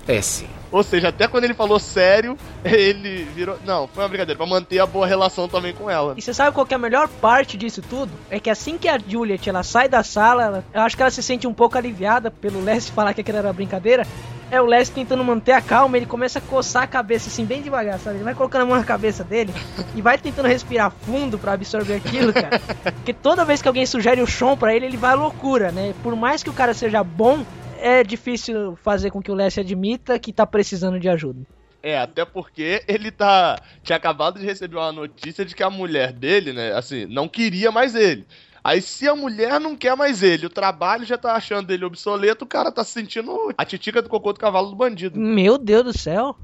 É 0.07 0.21
sim. 0.21 0.56
Ou 0.77 0.83
seja, 0.83 1.07
até 1.07 1.27
quando 1.27 1.45
ele 1.45 1.55
falou 1.55 1.79
sério, 1.79 2.37
ele 2.63 3.23
virou. 3.33 3.57
Não, 3.65 3.87
foi 3.87 4.03
uma 4.03 4.09
brincadeira, 4.09 4.37
pra 4.37 4.45
manter 4.45 4.77
a 4.77 4.85
boa 4.85 5.07
relação 5.07 5.47
também 5.47 5.73
com 5.73 5.89
ela. 5.89 6.13
E 6.15 6.21
você 6.21 6.31
sabe 6.31 6.53
qual 6.53 6.67
é 6.69 6.75
a 6.75 6.77
melhor 6.77 7.07
parte 7.07 7.57
disso 7.57 7.81
tudo? 7.81 8.11
É 8.29 8.39
que 8.39 8.47
assim 8.47 8.77
que 8.77 8.87
a 8.87 8.99
Juliet 8.99 9.49
ela 9.49 9.63
sai 9.63 9.89
da 9.89 10.03
sala, 10.03 10.43
ela, 10.43 10.65
eu 10.71 10.81
acho 10.81 10.95
que 10.95 11.01
ela 11.01 11.09
se 11.09 11.23
sente 11.23 11.47
um 11.47 11.53
pouco 11.53 11.79
aliviada 11.79 12.29
pelo 12.29 12.63
Les 12.63 12.87
falar 12.93 13.15
que 13.15 13.21
aquilo 13.21 13.39
era 13.39 13.51
brincadeira. 13.51 14.05
É 14.51 14.61
o 14.61 14.67
Les 14.67 14.87
tentando 14.87 15.23
manter 15.23 15.53
a 15.53 15.61
calma, 15.61 15.97
ele 15.97 16.05
começa 16.05 16.37
a 16.37 16.41
coçar 16.43 16.83
a 16.83 16.87
cabeça 16.87 17.27
assim, 17.27 17.43
bem 17.43 17.63
devagar, 17.63 17.97
sabe? 17.97 18.17
Ele 18.17 18.23
vai 18.23 18.35
colocando 18.35 18.61
a 18.61 18.65
mão 18.65 18.77
na 18.77 18.83
cabeça 18.83 19.23
dele 19.23 19.51
e 19.95 20.01
vai 20.01 20.19
tentando 20.19 20.47
respirar 20.47 20.91
fundo 20.91 21.39
para 21.39 21.53
absorver 21.53 21.95
aquilo, 21.95 22.31
cara. 22.31 22.61
Porque 22.93 23.13
toda 23.13 23.43
vez 23.43 23.63
que 23.63 23.67
alguém 23.67 23.87
sugere 23.87 24.21
o 24.21 24.27
chão 24.27 24.55
para 24.55 24.75
ele, 24.75 24.85
ele 24.85 24.95
vai 24.95 25.13
à 25.13 25.15
loucura, 25.15 25.71
né? 25.71 25.95
Por 26.03 26.15
mais 26.15 26.43
que 26.43 26.51
o 26.51 26.53
cara 26.53 26.75
seja 26.75 27.03
bom, 27.03 27.43
é 27.79 28.03
difícil 28.03 28.75
fazer 28.83 29.11
com 29.11 29.21
que 29.21 29.31
o 29.31 29.35
Lessie 29.35 29.61
admita 29.61 30.19
que 30.19 30.33
tá 30.33 30.45
precisando 30.45 30.99
de 30.99 31.09
ajuda. 31.09 31.41
É, 31.81 31.97
até 31.97 32.25
porque 32.25 32.83
ele 32.87 33.11
tá. 33.11 33.57
Tinha 33.83 33.95
acabado 33.95 34.39
de 34.39 34.45
receber 34.45 34.75
uma 34.75 34.91
notícia 34.91 35.45
de 35.45 35.55
que 35.55 35.63
a 35.63 35.69
mulher 35.69 36.11
dele, 36.11 36.51
né, 36.51 36.73
assim, 36.73 37.05
não 37.05 37.27
queria 37.27 37.71
mais 37.71 37.95
ele. 37.95 38.25
Aí, 38.63 38.81
se 38.81 39.07
a 39.07 39.15
mulher 39.15 39.59
não 39.61 39.77
quer 39.77 39.95
mais 39.95 40.21
ele, 40.21 40.45
o 40.45 40.49
trabalho 40.49 41.05
já 41.05 41.17
tá 41.17 41.33
achando 41.33 41.71
ele 41.71 41.85
obsoleto, 41.85 42.43
o 42.43 42.47
cara 42.47 42.69
tá 42.69 42.83
se 42.83 42.91
sentindo 42.91 43.53
a 43.57 43.63
titica 43.63 44.01
do 44.01 44.09
cocô 44.09 44.33
do 44.33 44.39
cavalo 44.39 44.71
do 44.71 44.75
bandido. 44.75 45.17
Meu 45.17 45.57
Deus 45.57 45.83
do 45.85 45.97
céu. 45.97 46.35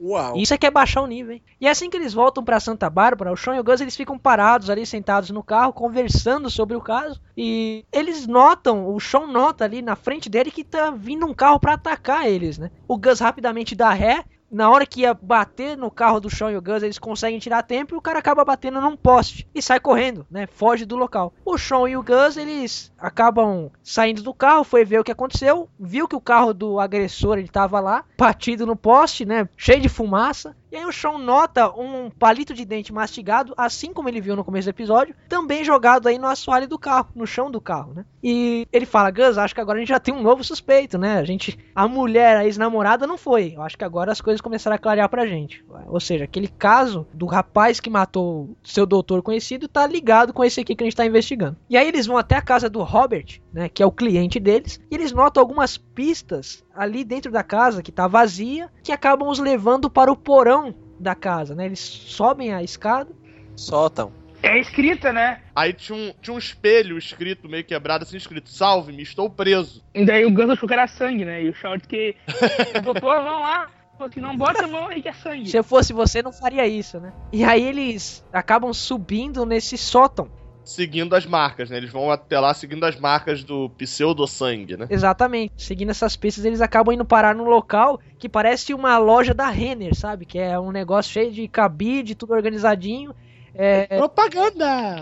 Uau. 0.00 0.36
Isso 0.36 0.54
é 0.54 0.58
que 0.58 0.66
é 0.66 0.70
baixar 0.70 1.02
o 1.02 1.06
nível, 1.06 1.32
hein? 1.32 1.42
E 1.60 1.66
assim 1.66 1.90
que 1.90 1.96
eles 1.96 2.14
voltam 2.14 2.44
para 2.44 2.60
Santa 2.60 2.88
Bárbara, 2.88 3.32
o 3.32 3.36
Sean 3.36 3.56
e 3.56 3.60
o 3.60 3.64
Gus 3.64 3.80
eles 3.80 3.96
ficam 3.96 4.18
parados 4.18 4.70
ali, 4.70 4.86
sentados 4.86 5.30
no 5.30 5.42
carro, 5.42 5.72
conversando 5.72 6.48
sobre 6.48 6.76
o 6.76 6.80
caso. 6.80 7.20
E 7.36 7.84
eles 7.92 8.26
notam, 8.26 8.88
o 8.94 9.00
Sean 9.00 9.26
nota 9.26 9.64
ali 9.64 9.82
na 9.82 9.96
frente 9.96 10.28
dele 10.28 10.50
que 10.50 10.62
tá 10.62 10.90
vindo 10.90 11.26
um 11.26 11.34
carro 11.34 11.58
para 11.58 11.74
atacar 11.74 12.28
eles, 12.28 12.58
né? 12.58 12.70
O 12.86 12.96
Gus 12.96 13.18
rapidamente 13.20 13.74
dá 13.74 13.90
ré, 13.90 14.24
na 14.50 14.70
hora 14.70 14.86
que 14.86 15.00
ia 15.00 15.14
bater 15.14 15.76
no 15.76 15.90
carro 15.90 16.20
do 16.20 16.30
Sean 16.30 16.50
e 16.50 16.56
o 16.56 16.62
Gus, 16.62 16.82
eles 16.82 16.98
conseguem 16.98 17.38
tirar 17.38 17.62
tempo 17.62 17.94
e 17.94 17.98
o 17.98 18.00
cara 18.00 18.18
acaba 18.18 18.44
batendo 18.44 18.80
num 18.80 18.96
poste 18.96 19.48
e 19.54 19.62
sai 19.62 19.78
correndo, 19.80 20.26
né? 20.30 20.46
Foge 20.46 20.84
do 20.84 20.96
local. 20.96 21.32
O 21.44 21.58
Sean 21.58 21.88
e 21.88 21.96
o 21.96 22.02
Gus, 22.02 22.36
eles 22.36 22.92
acabam 22.98 23.70
saindo 23.82 24.22
do 24.22 24.34
carro, 24.34 24.64
foi 24.64 24.84
ver 24.84 25.00
o 25.00 25.04
que 25.04 25.12
aconteceu, 25.12 25.68
viu 25.78 26.08
que 26.08 26.16
o 26.16 26.20
carro 26.20 26.52
do 26.52 26.80
agressor 26.80 27.38
ele 27.38 27.48
tava 27.48 27.80
lá, 27.80 28.04
batido 28.16 28.66
no 28.66 28.76
poste, 28.76 29.24
né? 29.24 29.48
Cheio 29.56 29.80
de 29.80 29.88
fumaça. 29.88 30.56
E 30.70 30.76
aí 30.76 30.84
o 30.84 30.92
Sean 30.92 31.18
nota 31.18 31.70
um 31.70 32.10
palito 32.10 32.52
de 32.52 32.64
dente 32.64 32.92
mastigado, 32.92 33.54
assim 33.56 33.92
como 33.92 34.08
ele 34.08 34.20
viu 34.20 34.36
no 34.36 34.44
começo 34.44 34.66
do 34.66 34.70
episódio, 34.70 35.14
também 35.28 35.64
jogado 35.64 36.08
aí 36.08 36.18
no 36.18 36.26
assoalho 36.26 36.68
do 36.68 36.78
carro, 36.78 37.08
no 37.14 37.26
chão 37.26 37.50
do 37.50 37.60
carro, 37.60 37.94
né? 37.94 38.04
E 38.22 38.66
ele 38.72 38.84
fala, 38.84 39.10
Gus, 39.10 39.38
acho 39.38 39.54
que 39.54 39.60
agora 39.60 39.78
a 39.78 39.80
gente 39.80 39.88
já 39.88 40.00
tem 40.00 40.12
um 40.12 40.22
novo 40.22 40.44
suspeito, 40.44 40.98
né? 40.98 41.18
A 41.18 41.24
gente, 41.24 41.58
a 41.74 41.88
mulher, 41.88 42.36
a 42.36 42.44
ex-namorada 42.44 43.06
não 43.06 43.16
foi. 43.16 43.54
Eu 43.56 43.62
acho 43.62 43.78
que 43.78 43.84
agora 43.84 44.12
as 44.12 44.20
coisas 44.20 44.40
começaram 44.40 44.74
a 44.74 44.78
clarear 44.78 45.08
pra 45.08 45.26
gente. 45.26 45.64
Ou 45.86 46.00
seja, 46.00 46.24
aquele 46.24 46.48
caso 46.48 47.06
do 47.14 47.26
rapaz 47.26 47.80
que 47.80 47.88
matou 47.88 48.56
seu 48.62 48.84
doutor 48.84 49.22
conhecido 49.22 49.68
tá 49.68 49.86
ligado 49.86 50.32
com 50.32 50.44
esse 50.44 50.60
aqui 50.60 50.74
que 50.74 50.84
a 50.84 50.86
gente 50.86 50.96
tá 50.96 51.06
investigando. 51.06 51.56
E 51.68 51.76
aí 51.76 51.88
eles 51.88 52.06
vão 52.06 52.18
até 52.18 52.36
a 52.36 52.42
casa 52.42 52.68
do 52.68 52.82
Robert, 52.82 53.40
né, 53.52 53.68
que 53.68 53.82
é 53.82 53.86
o 53.86 53.92
cliente 53.92 54.38
deles, 54.38 54.80
e 54.90 54.94
eles 54.94 55.12
notam 55.12 55.40
algumas 55.40 55.76
pistas 55.76 56.64
ali 56.78 57.02
dentro 57.02 57.32
da 57.32 57.42
casa 57.42 57.82
que 57.82 57.90
tá 57.90 58.06
vazia, 58.06 58.70
que 58.84 58.92
acabam 58.92 59.28
os 59.28 59.40
levando 59.40 59.90
para 59.90 60.12
o 60.12 60.16
porão 60.16 60.72
da 60.98 61.14
casa, 61.14 61.54
né? 61.54 61.66
Eles 61.66 61.80
sobem 61.80 62.54
a 62.54 62.62
escada, 62.62 63.10
Sótão. 63.56 64.12
É 64.40 64.56
escrita, 64.60 65.12
né? 65.12 65.40
Aí 65.54 65.72
tinha 65.72 65.98
um, 65.98 66.14
tinha 66.22 66.32
um 66.32 66.38
espelho 66.38 66.96
escrito, 66.96 67.48
meio 67.48 67.64
quebrado, 67.64 68.04
assim, 68.04 68.16
escrito: 68.16 68.48
Salve-me, 68.48 69.02
estou 69.02 69.28
preso. 69.28 69.84
E 69.92 70.04
daí 70.04 70.24
o 70.24 70.30
Gus 70.30 70.50
achou 70.50 70.68
que 70.68 70.74
era 70.74 70.86
sangue, 70.86 71.24
né? 71.24 71.42
E 71.42 71.48
o 71.48 71.52
disse 71.52 71.88
que. 71.88 72.14
Doutor, 72.84 73.22
vamos 73.22 73.42
lá. 73.42 73.68
Falou 73.98 74.10
assim, 74.10 74.20
não 74.20 74.36
bota 74.36 74.62
a 74.64 74.68
mão 74.68 74.86
aí 74.86 75.02
que 75.02 75.08
é 75.08 75.12
sangue. 75.12 75.50
Se 75.50 75.56
eu 75.56 75.64
fosse 75.64 75.92
você, 75.92 76.22
não 76.22 76.32
faria 76.32 76.64
isso, 76.68 77.00
né? 77.00 77.12
E 77.32 77.42
aí 77.42 77.64
eles 77.64 78.24
acabam 78.32 78.72
subindo 78.72 79.44
nesse 79.44 79.76
sótão. 79.76 80.30
Seguindo 80.68 81.16
as 81.16 81.24
marcas, 81.24 81.70
né? 81.70 81.78
Eles 81.78 81.90
vão 81.90 82.10
até 82.10 82.38
lá 82.38 82.52
seguindo 82.52 82.84
as 82.84 82.94
marcas 82.94 83.42
do 83.42 83.70
pseudo-sangue, 83.70 84.76
né? 84.76 84.86
Exatamente. 84.90 85.54
Seguindo 85.56 85.88
essas 85.88 86.14
pistas, 86.14 86.44
eles 86.44 86.60
acabam 86.60 86.94
indo 86.94 87.06
parar 87.06 87.34
num 87.34 87.48
local 87.48 87.98
que 88.18 88.28
parece 88.28 88.74
uma 88.74 88.98
loja 88.98 89.32
da 89.32 89.48
Renner, 89.48 89.94
sabe? 89.94 90.26
Que 90.26 90.38
é 90.38 90.60
um 90.60 90.70
negócio 90.70 91.10
cheio 91.10 91.32
de 91.32 91.48
cabide, 91.48 92.14
tudo 92.14 92.34
organizadinho. 92.34 93.14
É... 93.54 93.96
Propaganda! 93.96 95.00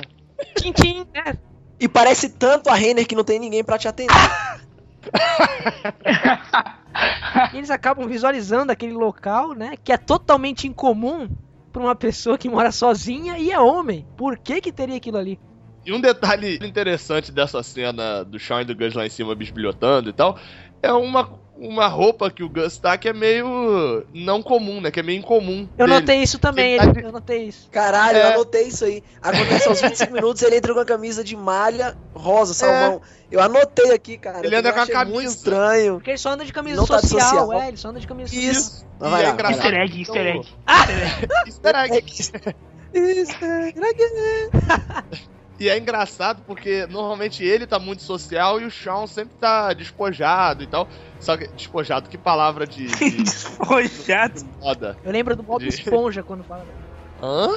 Tchim-tchim, 0.57 1.05
né? 1.13 1.37
E 1.81 1.89
parece 1.89 2.29
tanto 2.29 2.71
a 2.71 2.75
Renner 2.77 3.05
que 3.05 3.17
não 3.17 3.25
tem 3.25 3.41
ninguém 3.41 3.65
pra 3.65 3.77
te 3.77 3.89
atender. 3.89 4.15
E 7.53 7.57
eles 7.59 7.73
acabam 7.73 8.07
visualizando 8.07 8.71
aquele 8.71 8.93
local, 8.93 9.53
né? 9.53 9.75
Que 9.83 9.93
é 9.93 9.97
totalmente 9.97 10.69
incomum 10.69 11.29
pra 11.73 11.83
uma 11.83 11.97
pessoa 11.97 12.39
que 12.39 12.49
mora 12.49 12.71
sozinha 12.71 13.37
e 13.37 13.51
é 13.51 13.59
homem. 13.59 14.07
Por 14.17 14.39
que 14.39 14.61
que 14.61 14.71
teria 14.71 14.97
aquilo 14.97 15.19
ali? 15.19 15.41
E 15.87 15.93
um 15.93 16.01
detalhe 16.01 16.59
interessante 16.63 17.31
dessa 17.31 17.63
cena 17.63 18.25
do 18.25 18.39
Shawn 18.39 18.63
e 18.63 18.65
do 18.65 18.75
Gus 18.75 18.93
lá 18.95 19.07
em 19.07 19.11
cima 19.11 19.35
bisbilhotando 19.37 20.11
e 20.11 20.13
tal, 20.13 20.37
é 20.83 20.93
uma, 20.93 21.31
uma 21.57 21.87
roupa 21.87 22.29
que 22.31 22.43
o 22.43 22.49
Gus 22.49 22.77
tá 22.77 22.99
que 22.99 23.09
é 23.09 23.13
meio 23.13 24.05
não 24.13 24.43
comum, 24.43 24.81
né? 24.81 24.91
Que 24.91 24.99
é 24.99 25.03
meio 25.03 25.21
incomum. 25.21 25.69
Eu 25.79 25.87
dele. 25.87 26.01
notei 26.01 26.23
isso 26.23 26.39
também, 26.41 26.75
Ele 26.75 26.93
tá 26.93 27.01
eu 27.01 27.13
notei 27.13 27.45
isso. 27.45 27.69
Caralho, 27.71 28.19
É. 28.19 28.23
eu 28.25 28.35
anotei 28.35 28.65
isso 28.69 28.85
aí. 28.85 29.01
Acontece 29.23 29.69
aos 29.69 29.81
25 29.81 30.13
minutos, 30.13 30.43
ele 30.43 30.57
entra 30.57 30.75
com 30.75 30.81
a 30.81 30.85
camisa 30.85 31.23
de 31.23 31.37
malha 31.37 31.97
rosa, 32.15 32.53
salmão. 32.53 33.01
Eu 33.31 33.41
anotei 33.41 33.93
aqui, 33.93 34.19
cara. 34.19 34.45
Ele 34.45 34.57
anda 34.57 34.73
com 34.73 34.81
a 34.81 34.83
achei 34.83 34.95
muito 34.97 35.13
camisa. 35.13 35.35
estranho. 35.37 35.95
Porque 35.95 36.11
ele 36.11 36.19
só 36.19 36.31
anda 36.31 36.45
de 36.45 36.53
camisa 36.53 36.85
tá 36.87 36.99
social, 37.01 37.21
social. 37.31 37.53
é, 37.63 37.69
ele 37.69 37.77
só 37.77 37.89
anda 37.89 38.01
de 38.01 38.07
camisa 38.07 38.29
social. 38.35 38.53
Isso. 38.53 38.87
E 39.01 39.09
vai 39.09 39.25
é 39.25 39.33
vai. 39.33 39.53
Easter 39.53 39.75
egg, 39.75 39.99
easter 40.01 40.27
egg. 40.27 40.49
Easter 41.47 41.77
egg. 41.77 42.55
Easter 42.95 43.75
egg. 43.79 45.36
E 45.59 45.69
é 45.69 45.79
engraçado 45.79 46.43
porque 46.47 46.87
normalmente 46.87 47.43
ele 47.43 47.67
tá 47.67 47.79
muito 47.79 48.03
social 48.03 48.61
e 48.61 48.65
o 48.65 48.71
Shawn 48.71 49.07
sempre 49.07 49.35
tá 49.41 49.73
despojado 49.73 50.63
e 50.63 50.67
tal. 50.67 50.89
Só 51.19 51.37
que 51.37 51.47
despojado, 51.49 52.09
que 52.11 52.19
palavra 52.19 52.67
de, 52.67 52.87
de 52.87 53.23
Despojado. 53.25 54.45
moda. 54.61 54.97
Eu 55.03 55.11
lembro 55.13 55.35
do 55.35 55.43
Bob 55.43 55.61
De- 55.61 55.69
Esponja 55.69 56.23
quando 56.23 56.45
fala. 56.45 56.67
Hã? 57.23 57.49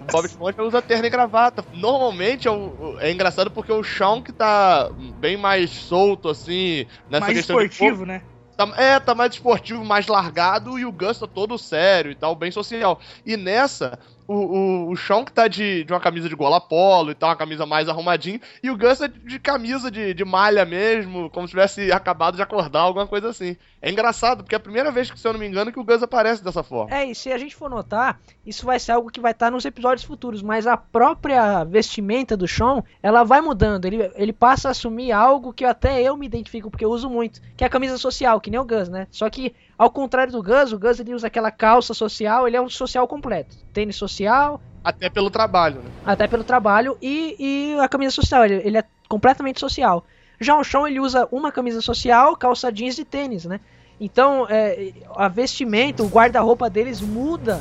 O 0.00 0.04
Bob 0.04 0.24
Esponja 0.26 0.62
usa 0.62 0.80
terno 0.80 1.06
e 1.06 1.10
gravata. 1.10 1.64
Normalmente 1.74 2.48
é, 2.48 2.50
o- 2.50 2.96
é 3.00 3.10
engraçado 3.12 3.50
porque 3.50 3.72
o 3.72 3.82
Shawn 3.82 4.22
que 4.22 4.32
tá 4.32 4.88
bem 5.16 5.36
mais 5.36 5.70
solto, 5.70 6.28
assim, 6.30 6.86
nessa 7.10 7.26
Mais 7.26 7.36
questão 7.36 7.58
de 7.58 7.66
esportivo, 7.66 8.06
né? 8.06 8.22
Tá- 8.56 8.72
é, 8.76 9.00
tá 9.00 9.14
mais 9.14 9.32
esportivo, 9.32 9.84
mais 9.84 10.06
largado, 10.06 10.78
e 10.78 10.84
o 10.84 10.92
Gus 10.92 11.18
tá 11.18 11.26
todo 11.26 11.58
sério 11.58 12.10
e 12.12 12.14
tal, 12.14 12.34
bem 12.36 12.50
social. 12.50 13.00
E 13.24 13.36
nessa, 13.36 13.98
o, 14.32 14.86
o, 14.86 14.90
o 14.90 14.96
Sean 14.96 15.24
que 15.24 15.32
tá 15.32 15.46
de, 15.46 15.84
de 15.84 15.92
uma 15.92 16.00
camisa 16.00 16.28
de 16.28 16.34
gola 16.34 16.60
polo 16.60 17.10
e 17.10 17.14
tal, 17.14 17.28
uma 17.28 17.36
camisa 17.36 17.66
mais 17.66 17.88
arrumadinho, 17.88 18.40
e 18.62 18.70
o 18.70 18.76
Gus 18.76 19.00
é 19.00 19.08
de, 19.08 19.38
camisa 19.38 19.90
de, 19.90 20.14
de 20.14 20.24
malha 20.24 20.64
mesmo, 20.64 21.28
como 21.30 21.46
se 21.46 21.52
tivesse 21.52 21.92
acabado 21.92 22.36
de 22.36 22.42
acordar, 22.42 22.80
alguma 22.80 23.06
coisa 23.06 23.28
assim. 23.28 23.56
É 23.80 23.90
engraçado, 23.90 24.42
porque 24.42 24.54
é 24.54 24.58
a 24.58 24.60
primeira 24.60 24.90
vez 24.90 25.10
que, 25.10 25.18
se 25.18 25.26
eu 25.26 25.32
não 25.32 25.40
me 25.40 25.46
engano, 25.46 25.72
que 25.72 25.78
o 25.78 25.84
Gus 25.84 26.02
aparece 26.02 26.42
dessa 26.42 26.62
forma. 26.62 26.94
É, 26.96 27.04
e 27.04 27.14
se 27.14 27.32
a 27.32 27.38
gente 27.38 27.54
for 27.54 27.68
notar, 27.68 28.20
isso 28.46 28.64
vai 28.64 28.78
ser 28.78 28.92
algo 28.92 29.10
que 29.10 29.20
vai 29.20 29.32
estar 29.32 29.50
nos 29.50 29.64
episódios 29.64 30.06
futuros, 30.06 30.42
mas 30.42 30.66
a 30.66 30.76
própria 30.76 31.64
vestimenta 31.64 32.36
do 32.36 32.48
Sean, 32.48 32.82
ela 33.02 33.24
vai 33.24 33.40
mudando, 33.40 33.84
ele, 33.84 34.10
ele 34.14 34.32
passa 34.32 34.68
a 34.68 34.70
assumir 34.70 35.12
algo 35.12 35.52
que 35.52 35.64
até 35.64 36.00
eu 36.00 36.16
me 36.16 36.26
identifico, 36.26 36.70
porque 36.70 36.84
eu 36.84 36.90
uso 36.90 37.10
muito, 37.10 37.40
que 37.56 37.64
é 37.64 37.66
a 37.66 37.70
camisa 37.70 37.98
social, 37.98 38.40
que 38.40 38.50
nem 38.50 38.60
o 38.60 38.64
Gus, 38.64 38.88
né? 38.88 39.06
Só 39.10 39.28
que, 39.28 39.54
ao 39.82 39.90
contrário 39.90 40.32
do 40.32 40.40
Gus, 40.40 40.72
o 40.72 40.78
Gus 40.78 41.00
ele 41.00 41.12
usa 41.12 41.26
aquela 41.26 41.50
calça 41.50 41.92
social, 41.92 42.46
ele 42.46 42.56
é 42.56 42.62
um 42.62 42.68
social 42.68 43.08
completo. 43.08 43.56
Tênis 43.72 43.96
social, 43.96 44.60
Até 44.84 45.10
pelo 45.10 45.28
trabalho, 45.28 45.80
né? 45.80 45.90
até 46.06 46.28
pelo 46.28 46.44
trabalho, 46.44 46.96
e, 47.02 47.34
e 47.36 47.80
a 47.80 47.88
camisa 47.88 48.12
social, 48.12 48.44
ele, 48.44 48.62
ele 48.64 48.78
é 48.78 48.84
completamente 49.08 49.58
social. 49.58 50.06
Já 50.40 50.56
o 50.56 50.62
Sean, 50.62 50.86
ele 50.86 51.00
usa 51.00 51.26
uma 51.32 51.50
camisa 51.50 51.80
social, 51.80 52.36
calça 52.36 52.70
jeans 52.70 52.96
e 52.98 53.04
tênis, 53.04 53.44
né? 53.44 53.58
Então, 54.00 54.46
é, 54.48 54.92
a 55.16 55.26
vestimenta, 55.26 56.04
o 56.04 56.06
guarda-roupa 56.06 56.70
deles 56.70 57.00
muda, 57.00 57.60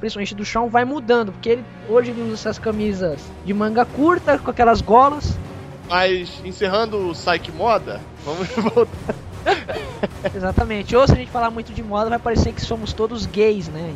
principalmente 0.00 0.34
do 0.34 0.44
Sean, 0.44 0.66
vai 0.66 0.84
mudando, 0.84 1.30
porque 1.30 1.50
ele, 1.50 1.64
hoje 1.88 2.10
ele 2.10 2.22
usa 2.22 2.34
essas 2.34 2.58
camisas 2.58 3.20
de 3.44 3.54
manga 3.54 3.84
curta, 3.84 4.40
com 4.40 4.50
aquelas 4.50 4.80
golas, 4.80 5.38
Mas, 5.88 6.42
encerrando 6.44 7.10
o 7.10 7.12
Psyche 7.12 7.52
Moda, 7.52 8.00
vamos 8.24 8.48
voltar. 8.74 9.14
exatamente. 10.34 10.94
Ou 10.96 11.06
se 11.06 11.12
a 11.12 11.16
gente 11.16 11.30
falar 11.30 11.50
muito 11.50 11.72
de 11.72 11.82
moda, 11.82 12.10
vai 12.10 12.18
parecer 12.18 12.52
que 12.52 12.60
somos 12.60 12.92
todos 12.92 13.26
gays, 13.26 13.68
né? 13.68 13.94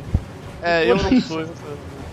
É, 0.61 0.89
eu 0.89 0.95
não 0.95 1.21
sou. 1.21 1.45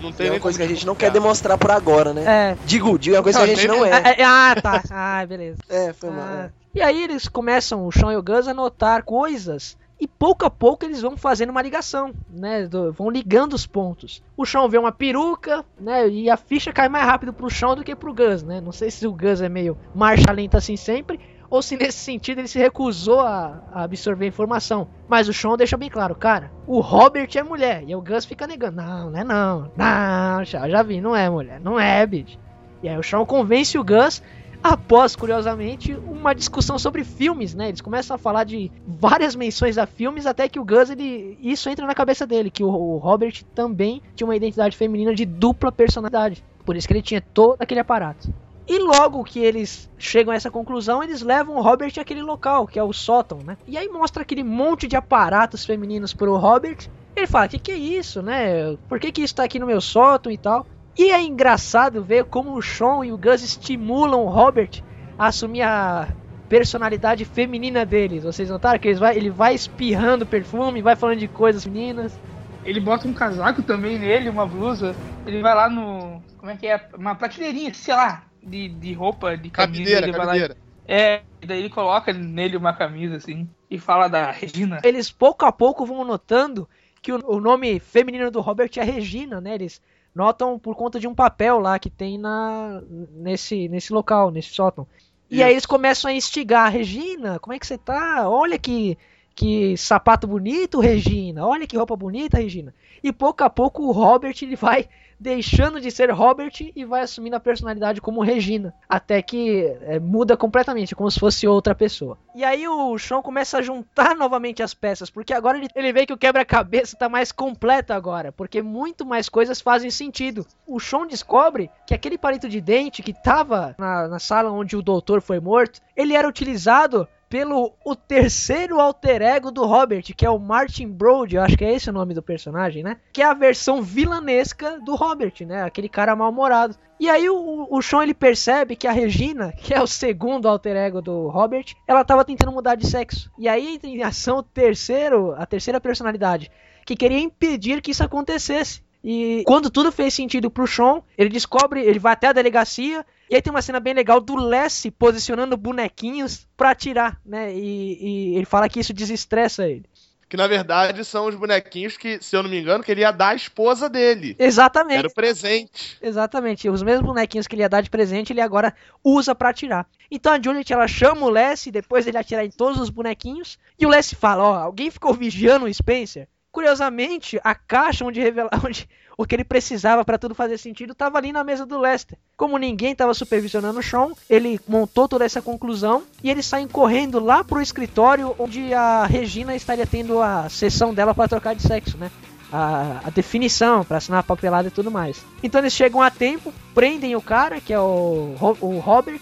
Não 0.00 0.10
É 0.10 0.12
tem 0.12 0.26
uma 0.26 0.32
nem 0.32 0.40
coisa 0.40 0.58
que 0.58 0.64
a 0.64 0.68
gente 0.68 0.84
não 0.84 0.96
quer 0.96 1.10
demonstrar 1.10 1.56
por 1.56 1.70
agora, 1.70 2.12
né? 2.12 2.24
É. 2.52 2.56
Digo, 2.66 2.98
digo, 2.98 3.14
é 3.14 3.18
uma 3.18 3.22
coisa 3.22 3.38
que 3.38 3.44
a 3.44 3.54
gente 3.54 3.68
Não, 3.68 3.84
é. 3.84 3.92
Ah, 3.92 4.08
é, 4.10 4.24
ah, 4.24 4.56
tá. 4.60 4.82
Ah, 4.90 5.26
beleza. 5.26 5.58
É, 5.70 5.92
foi 5.92 6.10
mal. 6.10 6.20
Ah, 6.20 6.44
é. 6.46 6.50
E 6.74 6.82
aí 6.82 7.04
eles 7.04 7.28
começam, 7.28 7.86
o 7.86 7.92
Sean 7.92 8.12
e 8.12 8.16
o 8.16 8.22
Gus, 8.22 8.48
a 8.48 8.54
notar 8.54 9.02
coisas. 9.04 9.76
E 10.00 10.08
pouco 10.08 10.44
a 10.44 10.50
pouco 10.50 10.84
eles 10.84 11.00
vão 11.00 11.16
fazendo 11.16 11.50
uma 11.50 11.62
ligação, 11.62 12.12
né? 12.28 12.66
do- 12.66 12.90
vão 12.92 13.08
ligando 13.08 13.52
os 13.52 13.66
pontos. 13.68 14.20
O 14.36 14.44
Sean 14.44 14.66
vê 14.68 14.76
uma 14.76 14.90
peruca, 14.90 15.64
né? 15.80 16.08
E 16.08 16.28
a 16.28 16.36
ficha 16.36 16.72
cai 16.72 16.88
mais 16.88 17.04
rápido 17.06 17.32
pro 17.32 17.48
Sean 17.48 17.76
do 17.76 17.84
que 17.84 17.94
pro 17.94 18.12
Gus, 18.12 18.42
né? 18.42 18.60
Não 18.60 18.72
sei 18.72 18.90
se 18.90 19.06
o 19.06 19.12
Gus 19.12 19.40
é 19.40 19.48
meio 19.48 19.78
marcha 19.94 20.32
lenta 20.32 20.58
assim 20.58 20.76
sempre, 20.76 21.20
ou 21.53 21.61
se 21.61 21.76
nesse 21.76 21.98
sentido 21.98 22.38
ele 22.38 22.48
se 22.48 22.59
recusou 22.59 23.20
a, 23.20 23.61
a 23.70 23.82
absorver 23.82 24.24
a 24.24 24.28
informação. 24.28 24.88
Mas 25.07 25.28
o 25.28 25.34
Sean 25.34 25.55
deixa 25.55 25.76
bem 25.76 25.90
claro, 25.90 26.14
cara, 26.14 26.50
o 26.66 26.80
Robert 26.80 27.28
é 27.34 27.42
mulher. 27.42 27.84
E 27.86 27.94
o 27.94 28.00
Gus 28.00 28.24
fica 28.24 28.46
negando, 28.46 28.76
não, 28.78 29.11
não 29.11 29.18
é 29.18 29.22
não. 29.22 29.70
Não, 29.76 30.44
já, 30.46 30.66
já 30.66 30.82
vi, 30.82 30.98
não 31.03 31.14
é 31.14 31.28
mulher, 31.28 31.61
não 31.61 31.78
é, 31.78 32.07
bicho. 32.07 32.38
E 32.82 32.88
aí 32.88 32.96
o 32.96 33.03
Sean 33.03 33.26
convence 33.26 33.76
o 33.76 33.84
Gus 33.84 34.22
após, 34.62 35.14
curiosamente, 35.14 35.92
uma 35.92 36.34
discussão 36.34 36.78
sobre 36.78 37.05
filmes, 37.05 37.55
né? 37.55 37.68
Eles 37.68 37.82
começam 37.82 38.14
a 38.14 38.18
falar 38.18 38.44
de 38.44 38.72
várias 38.86 39.36
menções 39.36 39.76
a 39.76 39.84
filmes, 39.84 40.24
até 40.24 40.48
que 40.48 40.59
o 40.59 40.64
Gus, 40.64 40.88
ele, 40.88 41.36
isso 41.42 41.68
entra 41.68 41.86
na 41.86 41.94
cabeça 41.94 42.26
dele, 42.26 42.50
que 42.50 42.64
o, 42.64 42.68
o 42.68 42.96
Robert 42.96 43.44
também 43.55 44.00
tinha 44.14 44.26
uma 44.26 44.36
identidade 44.36 44.74
feminina 44.74 45.14
de 45.14 45.26
dupla 45.26 45.70
personalidade. 45.70 46.42
Por 46.64 46.76
isso 46.76 46.88
que 46.88 46.94
ele 46.94 47.03
tinha 47.03 47.20
todo 47.20 47.61
aquele 47.61 47.80
aparato. 47.80 48.32
E 48.66 48.78
logo 48.78 49.24
que 49.24 49.40
eles 49.40 49.90
chegam 49.98 50.32
a 50.32 50.36
essa 50.36 50.50
conclusão, 50.50 51.02
eles 51.02 51.22
levam 51.22 51.56
o 51.56 51.62
Robert 51.62 51.92
àquele 51.98 52.22
local, 52.22 52.66
que 52.66 52.78
é 52.78 52.82
o 52.82 52.92
sótão, 52.92 53.38
né? 53.38 53.56
E 53.66 53.76
aí 53.76 53.88
mostra 53.88 54.22
aquele 54.22 54.44
monte 54.44 54.86
de 54.86 54.96
aparatos 54.96 55.64
femininos 55.64 56.14
pro 56.14 56.36
Robert. 56.36 56.88
Ele 57.14 57.26
fala, 57.26 57.48
que 57.48 57.58
que 57.58 57.72
é 57.72 57.76
isso, 57.76 58.22
né? 58.22 58.76
Por 58.88 59.00
que 59.00 59.10
que 59.10 59.22
isso 59.22 59.34
tá 59.34 59.44
aqui 59.44 59.58
no 59.58 59.66
meu 59.66 59.80
sótão 59.80 60.30
e 60.30 60.38
tal? 60.38 60.66
E 60.96 61.10
é 61.10 61.20
engraçado 61.20 62.04
ver 62.04 62.24
como 62.24 62.56
o 62.56 62.62
Sean 62.62 63.04
e 63.04 63.12
o 63.12 63.18
Gus 63.18 63.42
estimulam 63.42 64.24
o 64.24 64.28
Robert 64.28 64.82
a 65.18 65.26
assumir 65.26 65.62
a 65.62 66.08
personalidade 66.48 67.24
feminina 67.24 67.84
deles. 67.84 68.24
Vocês 68.24 68.48
notaram 68.50 68.78
que 68.78 68.92
vai, 68.94 69.16
ele 69.16 69.30
vai 69.30 69.54
espirrando 69.54 70.26
perfume, 70.26 70.82
vai 70.82 70.94
falando 70.94 71.18
de 71.18 71.28
coisas 71.28 71.64
femininas. 71.64 72.18
Ele 72.64 72.78
bota 72.78 73.08
um 73.08 73.14
casaco 73.14 73.62
também 73.62 73.98
nele, 73.98 74.28
uma 74.28 74.46
blusa. 74.46 74.94
Ele 75.26 75.40
vai 75.40 75.54
lá 75.54 75.68
no. 75.68 76.22
Como 76.36 76.50
é 76.50 76.56
que 76.56 76.66
é? 76.66 76.88
Uma 76.96 77.14
prateleirinha, 77.14 77.72
sei 77.74 77.94
lá, 77.94 78.24
de, 78.43 78.68
de 78.68 78.93
roupa, 78.93 79.36
de 79.36 79.51
camisa. 79.51 79.78
Cabideira, 79.82 80.07
ele 80.07 80.12
vai 80.12 80.20
lá- 80.20 80.26
cabideira. 80.26 80.57
É, 80.86 81.22
e 81.40 81.47
daí 81.47 81.61
ele 81.61 81.70
coloca 81.70 82.12
nele 82.12 82.57
uma 82.57 82.72
camisa 82.72 83.16
assim 83.16 83.49
e 83.70 83.78
fala 83.78 84.09
da 84.09 84.30
Regina. 84.30 84.80
Eles 84.82 85.11
pouco 85.11 85.45
a 85.47 85.53
pouco 85.53 85.86
vão 85.86 86.05
notando 86.05 86.68
que 87.01 87.12
o, 87.12 87.20
o 87.24 87.40
nome 87.40 87.78
feminino 87.78 88.30
do 88.30 88.40
Robert 88.40 88.70
é 88.76 88.82
Regina, 88.82 89.40
né? 89.40 89.55
Eles 89.55 89.80
notam 90.14 90.59
por 90.59 90.74
conta 90.76 90.99
de 91.01 91.07
um 91.07 91.14
papel 91.14 91.59
lá 91.59 91.78
que 91.78 91.88
tem 91.88 92.18
na 92.18 92.82
nesse 93.12 93.68
nesse 93.68 93.93
local, 93.93 94.30
nesse 94.30 94.51
sótão. 94.51 94.86
E 95.30 95.43
aí 95.43 95.53
eles 95.53 95.64
começam 95.64 96.11
a 96.11 96.14
instigar, 96.14 96.70
Regina, 96.70 97.38
como 97.38 97.55
é 97.55 97.59
que 97.59 97.66
você 97.66 97.78
tá? 97.78 98.28
Olha 98.28 98.59
que 98.59 98.99
Que 99.34 99.74
sapato 99.78 100.26
bonito, 100.26 100.78
Regina. 100.80 101.47
Olha 101.47 101.66
que 101.66 101.76
roupa 101.76 101.97
bonita, 101.97 102.36
Regina. 102.38 102.74
E 103.03 103.11
pouco 103.12 103.43
a 103.43 103.49
pouco 103.49 103.82
o 103.84 103.93
Robert 103.93 104.34
ele 104.43 104.57
vai 104.57 104.86
deixando 105.22 105.80
de 105.80 105.88
ser 105.90 106.10
Robert 106.10 106.52
e 106.74 106.84
vai 106.84 107.02
assumindo 107.02 107.36
a 107.36 107.40
personalidade 107.40 108.00
como 108.00 108.22
Regina. 108.22 108.74
Até 108.88 109.22
que 109.22 109.64
é, 109.82 110.00
muda 110.00 110.36
completamente, 110.36 110.96
como 110.96 111.10
se 111.10 111.20
fosse 111.20 111.46
outra 111.46 111.74
pessoa. 111.74 112.18
E 112.34 112.42
aí 112.42 112.66
o 112.66 112.98
Sean 112.98 113.22
começa 113.22 113.58
a 113.58 113.62
juntar 113.62 114.16
novamente 114.16 114.62
as 114.62 114.74
peças, 114.74 115.08
porque 115.08 115.32
agora 115.32 115.58
ele, 115.58 115.68
ele 115.76 115.92
vê 115.92 116.04
que 116.04 116.12
o 116.12 116.18
quebra-cabeça 116.18 116.96
tá 116.96 117.08
mais 117.08 117.30
completo 117.30 117.92
agora, 117.92 118.32
porque 118.32 118.60
muito 118.60 119.06
mais 119.06 119.28
coisas 119.28 119.60
fazem 119.60 119.90
sentido. 119.90 120.44
O 120.66 120.80
Sean 120.80 121.06
descobre 121.06 121.70
que 121.86 121.94
aquele 121.94 122.18
palito 122.18 122.48
de 122.48 122.60
dente 122.60 123.02
que 123.02 123.12
tava 123.12 123.76
na, 123.78 124.08
na 124.08 124.18
sala 124.18 124.50
onde 124.50 124.76
o 124.76 124.82
doutor 124.82 125.22
foi 125.22 125.38
morto, 125.38 125.80
ele 125.96 126.14
era 126.14 126.28
utilizado 126.28 127.06
pelo 127.32 127.72
o 127.82 127.96
terceiro 127.96 128.78
alter 128.78 129.22
ego 129.22 129.50
do 129.50 129.64
Robert, 129.64 130.02
que 130.02 130.26
é 130.26 130.28
o 130.28 130.38
Martin 130.38 130.88
Brody, 130.88 131.36
eu 131.36 131.42
acho 131.42 131.56
que 131.56 131.64
é 131.64 131.72
esse 131.72 131.88
o 131.88 131.92
nome 131.92 132.12
do 132.12 132.22
personagem, 132.22 132.82
né? 132.82 132.98
Que 133.10 133.22
é 133.22 133.24
a 133.24 133.32
versão 133.32 133.80
vilanesca 133.80 134.78
do 134.80 134.94
Robert, 134.94 135.32
né? 135.46 135.62
Aquele 135.62 135.88
cara 135.88 136.14
mal-humorado. 136.14 136.76
E 137.00 137.08
aí 137.08 137.30
o, 137.30 137.66
o 137.70 137.80
Sean 137.80 138.02
ele 138.02 138.12
percebe 138.12 138.76
que 138.76 138.86
a 138.86 138.92
Regina, 138.92 139.50
que 139.50 139.72
é 139.72 139.80
o 139.80 139.86
segundo 139.86 140.46
alter 140.46 140.76
ego 140.76 141.00
do 141.00 141.28
Robert, 141.28 141.64
ela 141.88 142.04
tava 142.04 142.22
tentando 142.22 142.52
mudar 142.52 142.74
de 142.74 142.86
sexo. 142.86 143.30
E 143.38 143.48
aí 143.48 143.76
entra 143.76 143.88
em 143.88 144.02
ação 144.02 144.36
o 144.36 144.42
terceiro, 144.42 145.34
a 145.38 145.46
terceira 145.46 145.80
personalidade, 145.80 146.52
que 146.84 146.94
queria 146.94 147.18
impedir 147.18 147.80
que 147.80 147.92
isso 147.92 148.04
acontecesse. 148.04 148.82
E 149.02 149.42
quando 149.46 149.70
tudo 149.70 149.90
fez 149.90 150.12
sentido 150.12 150.50
pro 150.50 150.66
Sean, 150.66 151.00
ele 151.16 151.30
descobre, 151.30 151.80
ele 151.80 151.98
vai 151.98 152.12
até 152.12 152.26
a 152.26 152.32
delegacia, 152.32 153.06
e 153.32 153.34
aí 153.34 153.40
tem 153.40 153.50
uma 153.50 153.62
cena 153.62 153.80
bem 153.80 153.94
legal 153.94 154.20
do 154.20 154.36
Lessie 154.36 154.90
posicionando 154.90 155.56
bonequinhos 155.56 156.46
pra 156.54 156.72
atirar, 156.72 157.18
né? 157.24 157.50
E, 157.54 158.34
e 158.34 158.36
ele 158.36 158.44
fala 158.44 158.68
que 158.68 158.78
isso 158.78 158.92
desestressa 158.92 159.66
ele. 159.66 159.86
Que 160.28 160.36
na 160.36 160.46
verdade 160.46 161.02
são 161.02 161.28
os 161.28 161.34
bonequinhos 161.34 161.96
que, 161.96 162.22
se 162.22 162.36
eu 162.36 162.42
não 162.42 162.50
me 162.50 162.60
engano, 162.60 162.84
que 162.84 162.92
ele 162.92 163.00
ia 163.00 163.10
dar 163.10 163.30
à 163.30 163.34
esposa 163.34 163.88
dele. 163.88 164.36
Exatamente. 164.38 164.98
Era 164.98 165.08
o 165.08 165.14
presente. 165.14 165.96
Exatamente. 166.02 166.68
Os 166.68 166.82
mesmos 166.82 167.06
bonequinhos 167.06 167.46
que 167.46 167.54
ele 167.54 167.62
ia 167.62 167.70
dar 167.70 167.80
de 167.80 167.88
presente, 167.88 168.34
ele 168.34 168.42
agora 168.42 168.74
usa 169.02 169.34
pra 169.34 169.48
atirar. 169.48 169.86
Então 170.10 170.30
a 170.30 170.38
Juliet 170.38 170.70
ela 170.70 170.86
chama 170.86 171.24
o 171.24 171.30
Lessie, 171.30 171.72
depois 171.72 172.06
ele 172.06 172.18
atirar 172.18 172.44
em 172.44 172.50
todos 172.50 172.78
os 172.78 172.90
bonequinhos, 172.90 173.58
e 173.78 173.86
o 173.86 173.88
Lessie 173.88 174.14
fala: 174.14 174.44
Ó, 174.44 174.54
alguém 174.56 174.90
ficou 174.90 175.14
vigiando 175.14 175.64
o 175.64 175.72
Spencer? 175.72 176.28
Curiosamente, 176.53 177.40
a 177.42 177.55
caixa 177.55 178.05
onde 178.05 178.20
revelar 178.20 178.50
onde 178.64 178.86
o 179.16 179.26
que 179.26 179.34
ele 179.34 179.44
precisava 179.44 180.05
para 180.05 180.18
tudo 180.18 180.34
fazer 180.34 180.59
sentido 180.59 180.92
estava 180.92 181.16
ali 181.16 181.32
na 181.32 181.42
mesa 181.42 181.64
do 181.64 181.78
Lester. 181.78 182.18
Como 182.36 182.59
ninguém 182.59 182.92
estava 182.92 183.14
supervisionando 183.14 183.78
o 183.78 183.82
Sean, 183.82 184.11
ele 184.28 184.61
montou 184.68 185.09
toda 185.09 185.24
essa 185.24 185.40
conclusão 185.40 186.03
e 186.22 186.30
eles 186.30 186.44
saem 186.44 186.68
correndo 186.68 187.18
lá 187.18 187.42
pro 187.42 187.61
escritório 187.61 188.34
onde 188.38 188.72
a 188.74 189.07
Regina 189.07 189.55
estaria 189.55 189.86
tendo 189.86 190.20
a 190.20 190.48
sessão 190.48 190.92
dela 190.92 191.14
para 191.14 191.28
trocar 191.28 191.55
de 191.55 191.62
sexo, 191.62 191.96
né? 191.96 192.11
A, 192.53 193.00
a 193.05 193.11
definição 193.11 193.82
para 193.82 193.96
assinar 193.96 194.20
a 194.20 194.22
papelada 194.22 194.68
e 194.68 194.70
tudo 194.70 194.90
mais. 194.90 195.24
Então 195.42 195.61
eles 195.61 195.72
chegam 195.72 196.03
a 196.03 196.11
tempo, 196.11 196.53
prendem 196.74 197.16
o 197.16 197.22
cara, 197.22 197.61
que 197.62 197.72
é 197.72 197.80
o, 197.80 198.36
o 198.61 198.78
Robert. 198.78 199.20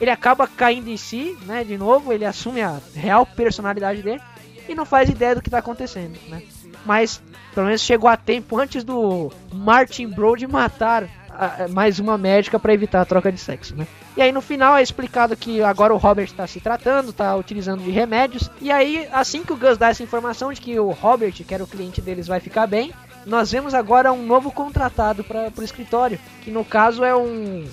Ele 0.00 0.10
acaba 0.10 0.48
caindo 0.48 0.88
em 0.88 0.96
si, 0.96 1.36
né? 1.46 1.62
De 1.62 1.78
novo, 1.78 2.12
ele 2.12 2.24
assume 2.24 2.60
a 2.60 2.80
real 2.94 3.24
personalidade 3.24 4.02
dele 4.02 4.20
e 4.68 4.74
não 4.74 4.84
faz 4.84 5.08
ideia 5.08 5.34
do 5.34 5.42
que 5.42 5.48
está 5.48 5.58
acontecendo, 5.58 6.18
né? 6.28 6.42
Mas 6.84 7.22
pelo 7.54 7.66
menos 7.66 7.80
chegou 7.80 8.08
a 8.08 8.16
tempo 8.16 8.58
antes 8.58 8.82
do 8.82 9.30
Martin 9.52 10.08
Brody 10.08 10.46
matar 10.46 11.08
a, 11.28 11.68
mais 11.68 11.98
uma 11.98 12.18
médica 12.18 12.58
para 12.58 12.74
evitar 12.74 13.00
a 13.00 13.04
troca 13.04 13.30
de 13.30 13.38
sexo, 13.38 13.74
né? 13.76 13.86
E 14.16 14.22
aí 14.22 14.32
no 14.32 14.40
final 14.40 14.76
é 14.76 14.82
explicado 14.82 15.36
que 15.36 15.62
agora 15.62 15.94
o 15.94 15.98
Robert 15.98 16.26
está 16.26 16.46
se 16.46 16.60
tratando, 16.60 17.10
está 17.10 17.34
utilizando 17.36 17.82
de 17.82 17.90
remédios. 17.90 18.50
E 18.60 18.70
aí, 18.70 19.08
assim 19.12 19.42
que 19.42 19.52
o 19.52 19.56
Gus 19.56 19.78
dá 19.78 19.88
essa 19.88 20.02
informação 20.02 20.52
de 20.52 20.60
que 20.60 20.78
o 20.78 20.90
Robert, 20.90 21.32
que 21.32 21.54
era 21.54 21.64
o 21.64 21.68
cliente 21.68 22.00
deles, 22.00 22.26
vai 22.26 22.40
ficar 22.40 22.66
bem, 22.66 22.92
nós 23.24 23.52
vemos 23.52 23.72
agora 23.74 24.12
um 24.12 24.24
novo 24.24 24.50
contratado 24.50 25.24
para 25.24 25.50
o 25.56 25.62
escritório, 25.62 26.18
que 26.42 26.50
no 26.50 26.64
caso 26.64 27.04
é 27.04 27.14
um, 27.14 27.64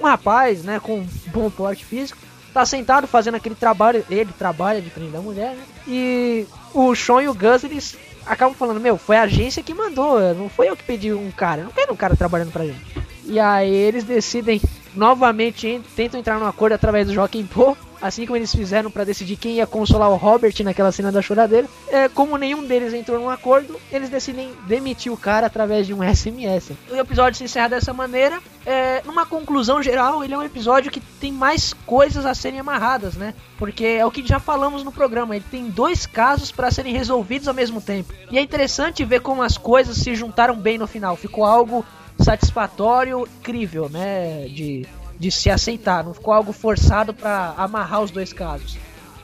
um 0.00 0.04
rapaz, 0.04 0.62
né, 0.62 0.80
com 0.80 1.06
bom 1.26 1.50
porte 1.50 1.84
físico, 1.84 2.18
tá 2.52 2.64
sentado 2.64 3.06
fazendo 3.06 3.36
aquele 3.36 3.54
trabalho, 3.54 4.04
ele 4.10 4.30
trabalha 4.38 4.80
de 4.80 4.90
frente 4.90 5.10
da 5.10 5.20
mulher, 5.20 5.54
né? 5.54 5.62
E 5.86 6.46
o 6.74 6.94
Sean 6.94 7.22
e 7.22 7.28
o 7.28 7.34
Gus, 7.34 7.64
eles 7.64 7.96
acabam 8.26 8.54
falando, 8.54 8.80
meu, 8.80 8.96
foi 8.96 9.16
a 9.16 9.22
agência 9.22 9.62
que 9.62 9.74
mandou, 9.74 10.34
não 10.34 10.48
foi 10.48 10.68
eu 10.68 10.76
que 10.76 10.84
pedi 10.84 11.12
um 11.12 11.30
cara, 11.30 11.64
não 11.64 11.72
quero 11.72 11.92
um 11.92 11.96
cara 11.96 12.16
trabalhando 12.16 12.52
pra 12.52 12.64
gente. 12.64 12.80
E 13.24 13.38
aí 13.38 13.72
eles 13.72 14.04
decidem 14.04 14.60
novamente, 14.94 15.80
tentam 15.96 16.20
entrar 16.20 16.38
num 16.38 16.46
acordo 16.46 16.74
através 16.74 17.06
do 17.06 17.14
Joaquim 17.14 17.46
Pô, 17.46 17.76
assim 18.00 18.26
como 18.26 18.36
eles 18.36 18.54
fizeram 18.54 18.90
para 18.90 19.04
decidir 19.04 19.36
quem 19.36 19.54
ia 19.54 19.66
consolar 19.66 20.10
o 20.10 20.16
Robert 20.16 20.54
naquela 20.64 20.90
cena 20.90 21.12
da 21.12 21.22
choradeira. 21.22 21.68
É, 21.88 22.08
como 22.08 22.36
nenhum 22.36 22.64
deles 22.66 22.92
entrou 22.92 23.18
num 23.18 23.30
acordo, 23.30 23.78
eles 23.90 24.10
decidem 24.10 24.52
demitir 24.66 25.12
o 25.12 25.16
cara 25.16 25.46
através 25.46 25.86
de 25.86 25.94
um 25.94 26.02
SMS. 26.02 26.72
O 26.90 26.96
episódio 26.96 27.38
se 27.38 27.44
encerra 27.44 27.68
dessa 27.68 27.92
maneira. 27.92 28.40
É, 28.64 29.02
numa 29.04 29.26
conclusão 29.26 29.82
geral, 29.82 30.22
ele 30.22 30.34
é 30.34 30.38
um 30.38 30.42
episódio 30.42 30.90
que 30.90 31.00
tem 31.00 31.32
mais 31.32 31.72
coisas 31.72 32.24
a 32.24 32.34
serem 32.34 32.60
amarradas, 32.60 33.14
né? 33.14 33.34
Porque 33.58 33.84
é 33.84 34.06
o 34.06 34.10
que 34.10 34.26
já 34.26 34.38
falamos 34.38 34.84
no 34.84 34.92
programa, 34.92 35.34
ele 35.34 35.44
tem 35.50 35.68
dois 35.68 36.06
casos 36.06 36.52
para 36.52 36.70
serem 36.70 36.92
resolvidos 36.92 37.48
ao 37.48 37.54
mesmo 37.54 37.80
tempo. 37.80 38.12
E 38.30 38.38
é 38.38 38.40
interessante 38.40 39.04
ver 39.04 39.20
como 39.20 39.42
as 39.42 39.58
coisas 39.58 39.96
se 39.96 40.14
juntaram 40.14 40.54
bem 40.54 40.78
no 40.78 40.86
final. 40.86 41.16
Ficou 41.16 41.44
algo 41.44 41.84
satisfatório, 42.20 43.26
incrível, 43.40 43.88
né? 43.88 44.46
De, 44.48 44.86
de 45.18 45.30
se 45.30 45.50
aceitar. 45.50 46.04
Não 46.04 46.14
ficou 46.14 46.32
algo 46.32 46.52
forçado 46.52 47.12
para 47.12 47.54
amarrar 47.56 48.02
os 48.02 48.10
dois 48.12 48.32
casos. 48.32 48.78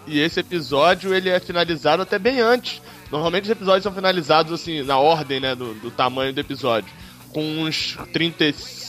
E 0.06 0.18
esse 0.18 0.40
episódio 0.40 1.14
ele 1.14 1.28
é 1.28 1.38
finalizado 1.38 2.02
até 2.02 2.18
bem 2.18 2.40
antes. 2.40 2.82
Normalmente 3.12 3.44
os 3.44 3.50
episódios 3.50 3.84
são 3.84 3.92
finalizados 3.92 4.52
assim 4.52 4.82
na 4.82 4.98
ordem, 4.98 5.38
né, 5.38 5.54
do, 5.54 5.74
do 5.74 5.90
tamanho 5.90 6.32
do 6.32 6.40
episódio, 6.40 6.90
com 7.30 7.42
uns 7.62 7.96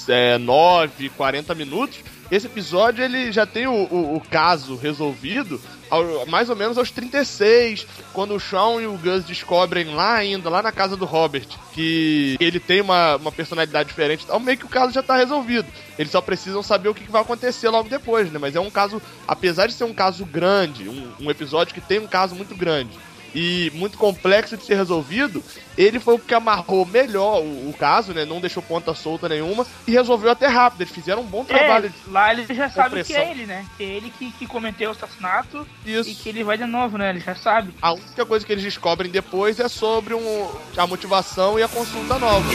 39, 0.10 1.10
40 1.10 1.54
minutos. 1.54 2.00
Esse 2.32 2.48
episódio 2.48 3.04
ele 3.04 3.32
já 3.32 3.46
tem 3.46 3.68
o, 3.68 3.74
o, 3.74 4.16
o 4.16 4.22
caso 4.22 4.76
resolvido 4.76 5.62
ao, 5.90 6.26
mais 6.26 6.50
ou 6.50 6.56
menos 6.56 6.78
aos 6.78 6.92
36, 6.92 7.86
quando 8.14 8.36
o 8.36 8.40
Sean 8.40 8.82
e 8.82 8.88
o 8.88 8.98
Gus 8.98 9.24
descobrem 9.24 9.94
lá 9.94 10.16
ainda, 10.16 10.50
lá 10.50 10.62
na 10.62 10.72
casa 10.72 10.96
do 10.96 11.06
Robert, 11.06 11.48
que 11.74 12.38
ele 12.40 12.60
tem 12.60 12.82
uma, 12.82 13.16
uma 13.18 13.32
personalidade 13.32 13.90
diferente, 13.90 14.24
então 14.24 14.40
meio 14.40 14.58
que 14.58 14.66
o 14.66 14.70
caso 14.70 14.94
já 14.94 15.02
tá 15.02 15.16
resolvido. 15.16 15.68
Eles 15.98 16.12
só 16.12 16.22
precisam 16.22 16.62
saber 16.62 16.90
o 16.90 16.94
que, 16.94 17.06
que 17.06 17.12
vai 17.12 17.22
acontecer 17.22 17.70
logo 17.70 17.90
depois, 17.90 18.32
né? 18.32 18.40
Mas 18.40 18.56
é 18.56 18.60
um 18.60 18.70
caso, 18.70 19.02
apesar 19.28 19.68
de 19.68 19.74
ser 19.74 19.84
um 19.84 19.94
caso 19.94 20.26
grande, 20.26 20.88
um, 20.88 21.12
um 21.20 21.32
episódio 21.32 21.74
que 21.74 21.82
tem 21.82 22.00
um 22.00 22.08
caso 22.08 22.36
muito 22.36 22.56
grande, 22.56 22.92
e 23.34 23.72
muito 23.74 23.98
complexo 23.98 24.58
de 24.58 24.64
ser 24.64 24.76
resolvido, 24.76 25.44
ele 25.78 26.00
foi 26.00 26.16
o 26.16 26.20
que 26.20 26.34
amarrou 26.34 26.86
melhor 26.86 27.42
o, 27.42 27.70
o, 27.70 27.76
caso, 27.78 28.14
né? 28.14 28.26
Não 28.26 28.42
deixou 28.42 28.62
ponta 28.62 28.94
solta 28.94 29.30
nenhuma 29.30 29.66
e 29.88 29.92
resolveu 29.92 30.32
até 30.32 30.48
rápido. 30.48 30.82
Eles 30.82 30.94
fizeram 30.94 31.22
um 31.22 31.26
bom 31.26 31.46
trabalho. 31.46 31.88
É, 31.88 32.12
lá 32.12 32.34
ele 32.34 32.46
já 32.54 32.70
sabe 32.70 33.04
que 33.04 33.16
é 33.16 33.32
ele, 33.32 33.46
né? 33.46 33.66
Que 33.78 33.84
é 33.84 33.88
ele 33.88 34.10
que, 34.10 34.32
que 34.32 34.46
cometeu 34.46 34.90
o 34.90 34.92
assassinato 34.94 35.66
Isso. 35.86 36.10
e 36.10 36.16
que 36.16 36.30
ele 36.30 36.44
vai 36.44 36.58
de 36.58 36.66
novo, 36.66 36.98
né? 36.98 37.10
Ele 37.10 37.20
já 37.20 37.36
sabe. 37.36 37.74
A 37.82 37.94
única 37.94 38.26
coisa 38.26 38.46
que 38.46 38.52
eles 38.52 38.64
descobrem 38.64 39.10
depois 39.10 39.60
é 39.60 39.68
sobre 39.68 40.14
um, 40.14 40.52
a 40.76 40.88
motivação 40.88 41.58
e 41.60 41.64
a 41.64 41.68
consulta 41.68 42.20
nova. 42.20 42.50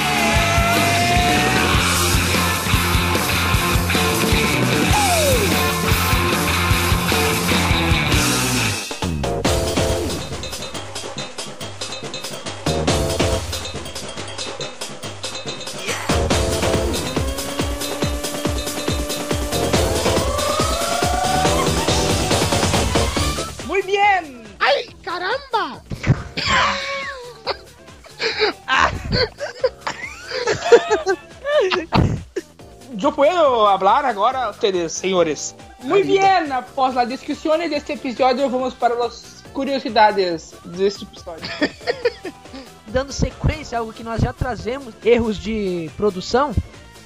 Yo 32.96 33.12
puedo 33.12 33.68
hablar 33.68 34.04
agora, 34.04 34.50
ustedes, 34.50 34.92
senhores. 34.92 35.54
Muy 35.80 36.02
bien, 36.02 36.50
após 36.50 36.96
a 36.96 37.04
discussão 37.04 37.58
deste 37.58 37.92
episódio, 37.92 38.48
vamos 38.48 38.74
para 38.74 38.94
as 39.04 39.44
curiosidades 39.52 40.54
deste 40.64 41.04
episódio. 41.04 41.44
Dando 42.88 43.12
sequência 43.12 43.78
a 43.78 43.80
algo 43.80 43.92
que 43.92 44.02
nós 44.02 44.20
já 44.20 44.32
trazemos, 44.32 44.94
erros 45.04 45.36
de 45.36 45.90
produção, 45.96 46.54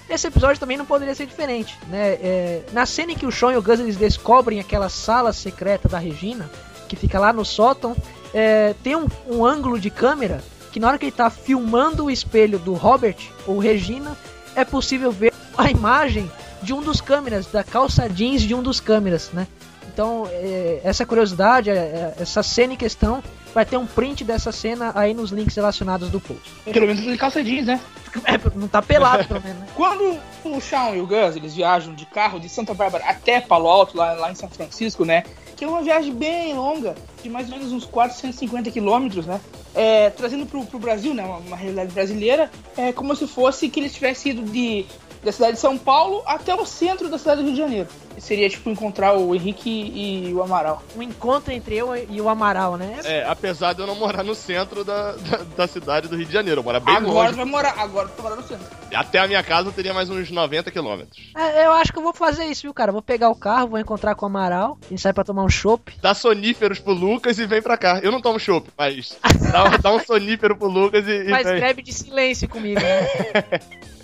esse 0.08 0.26
episódio 0.26 0.58
também 0.58 0.76
não 0.78 0.86
poderia 0.86 1.14
ser 1.14 1.26
diferente, 1.26 1.78
né? 1.88 2.12
É, 2.14 2.62
na 2.72 2.86
cena 2.86 3.12
em 3.12 3.14
que 3.14 3.26
o 3.26 3.32
Sean 3.32 3.52
e 3.52 3.56
o 3.58 3.62
Gus 3.62 3.80
eles 3.80 3.96
descobrem 3.96 4.60
aquela 4.60 4.88
sala 4.88 5.32
secreta 5.34 5.88
da 5.88 5.98
Regina, 5.98 6.50
que 6.88 6.96
fica 6.96 7.18
lá 7.18 7.32
no 7.32 7.44
sótão, 7.44 7.96
é, 8.34 8.74
tem 8.82 8.96
um, 8.96 9.06
um 9.28 9.44
ângulo 9.44 9.78
de 9.78 9.90
câmera 9.90 10.42
que 10.72 10.80
na 10.80 10.88
hora 10.88 10.98
que 10.98 11.06
ele 11.06 11.12
tá 11.12 11.30
filmando 11.30 12.04
o 12.04 12.10
espelho 12.10 12.58
do 12.58 12.74
Robert 12.74 13.16
ou 13.46 13.58
Regina, 13.58 14.16
é 14.54 14.64
possível 14.64 15.10
ver 15.10 15.32
a 15.56 15.70
imagem 15.70 16.30
de 16.62 16.72
um 16.72 16.82
dos 16.82 17.00
câmeras, 17.00 17.46
da 17.46 17.64
calça 17.64 18.08
jeans 18.08 18.42
de 18.42 18.54
um 18.54 18.62
dos 18.62 18.80
câmeras, 18.80 19.30
né? 19.32 19.46
Então, 19.92 20.28
é, 20.30 20.80
essa 20.84 21.04
curiosidade, 21.04 21.70
é, 21.70 22.14
essa 22.20 22.42
cena 22.42 22.74
em 22.74 22.76
questão, 22.76 23.22
vai 23.52 23.64
ter 23.64 23.76
um 23.76 23.86
print 23.86 24.22
dessa 24.22 24.52
cena 24.52 24.92
aí 24.94 25.12
nos 25.14 25.30
links 25.30 25.56
relacionados 25.56 26.10
do 26.10 26.20
post. 26.20 26.48
Pelo 26.64 26.86
menos 26.86 27.02
de 27.02 27.16
calça 27.16 27.42
jeans, 27.42 27.66
né? 27.66 27.80
É, 28.24 28.38
não 28.54 28.68
tá 28.68 28.80
pelado, 28.80 29.24
pelo 29.26 29.42
menos, 29.42 29.58
né? 29.58 29.66
Quando 29.74 30.18
o 30.44 30.60
Shawn 30.60 30.94
e 30.94 31.00
o 31.00 31.06
Gus, 31.06 31.34
eles 31.34 31.54
viajam 31.54 31.94
de 31.94 32.06
carro 32.06 32.38
de 32.38 32.48
Santa 32.48 32.74
Bárbara 32.74 33.04
até 33.04 33.40
Palo 33.40 33.68
Alto, 33.68 33.96
lá, 33.96 34.12
lá 34.12 34.30
em 34.30 34.36
São 34.36 34.48
Francisco, 34.48 35.04
né? 35.04 35.24
Que 35.58 35.64
é 35.64 35.68
uma 35.68 35.82
viagem 35.82 36.14
bem 36.14 36.54
longa, 36.54 36.94
de 37.20 37.28
mais 37.28 37.50
ou 37.50 37.58
menos 37.58 37.72
uns 37.72 37.84
450 37.84 38.70
quilômetros, 38.70 39.26
né? 39.26 39.40
É, 39.74 40.08
trazendo 40.10 40.46
pro, 40.46 40.64
pro 40.64 40.78
Brasil, 40.78 41.12
né? 41.12 41.24
Uma, 41.24 41.38
uma 41.38 41.56
realidade 41.56 41.92
brasileira, 41.92 42.48
é 42.76 42.92
como 42.92 43.14
se 43.16 43.26
fosse 43.26 43.68
que 43.68 43.80
eles 43.80 43.92
tivessem 43.92 44.30
ido 44.30 44.42
de 44.42 44.86
da 45.22 45.32
cidade 45.32 45.54
de 45.54 45.60
São 45.60 45.76
Paulo 45.76 46.22
até 46.26 46.54
o 46.54 46.64
centro 46.64 47.08
da 47.08 47.18
cidade 47.18 47.40
do 47.40 47.44
Rio 47.46 47.54
de 47.54 47.58
Janeiro. 47.58 47.88
Seria 48.18 48.50
tipo 48.50 48.68
encontrar 48.68 49.14
o 49.16 49.32
Henrique 49.34 49.70
e 49.70 50.32
o 50.34 50.42
Amaral. 50.42 50.82
Um 50.96 51.02
encontro 51.02 51.52
entre 51.52 51.76
eu 51.76 51.94
e 51.94 52.20
o 52.20 52.28
Amaral, 52.28 52.76
né? 52.76 52.98
É, 53.04 53.24
apesar 53.24 53.72
de 53.74 53.80
eu 53.80 53.86
não 53.86 53.94
morar 53.94 54.24
no 54.24 54.34
centro 54.34 54.82
da, 54.84 55.12
da, 55.12 55.36
da 55.56 55.66
cidade 55.68 56.08
do 56.08 56.16
Rio 56.16 56.26
de 56.26 56.32
Janeiro, 56.32 56.60
eu 56.60 56.64
moro 56.64 56.80
bem 56.80 56.96
agora 56.96 57.12
longe. 57.12 57.30
tu 57.32 57.36
vai 57.36 57.44
morar, 57.44 57.74
agora 57.78 58.08
tu 58.08 58.20
vai 58.20 58.30
morar 58.30 58.42
no 58.42 58.48
centro. 58.48 58.66
Até 58.92 59.18
a 59.20 59.26
minha 59.28 59.42
casa 59.42 59.68
eu 59.68 59.72
teria 59.72 59.94
mais 59.94 60.10
uns 60.10 60.30
90 60.30 60.70
quilômetros. 60.70 61.30
É, 61.36 61.66
eu 61.66 61.72
acho 61.72 61.92
que 61.92 61.98
eu 61.98 62.02
vou 62.02 62.12
fazer 62.12 62.46
isso, 62.46 62.62
viu, 62.62 62.74
cara? 62.74 62.90
Vou 62.90 63.02
pegar 63.02 63.28
o 63.28 63.36
carro, 63.36 63.68
vou 63.68 63.78
encontrar 63.78 64.16
com 64.16 64.26
o 64.26 64.28
Amaral, 64.28 64.78
a 64.84 64.88
gente 64.88 65.00
sai 65.00 65.12
pra 65.12 65.22
tomar 65.22 65.44
um 65.44 65.48
chopp. 65.48 65.94
Dá 66.02 66.12
soníferos 66.12 66.80
pro 66.80 66.92
Lucas 66.92 67.38
e 67.38 67.46
vem 67.46 67.62
pra 67.62 67.76
cá. 67.76 68.00
Eu 68.02 68.10
não 68.10 68.20
tomo 68.20 68.40
chopp, 68.40 68.68
mas 68.76 69.16
dá, 69.52 69.76
dá 69.76 69.92
um 69.92 70.00
sonífero 70.00 70.56
pro 70.56 70.68
Lucas 70.68 71.06
e, 71.06 71.26
e 71.26 71.30
Mas 71.30 71.46
vem. 71.46 71.56
greve 71.56 71.82
de 71.82 71.92
silêncio 71.92 72.48
comigo, 72.48 72.80
né? 72.80 73.06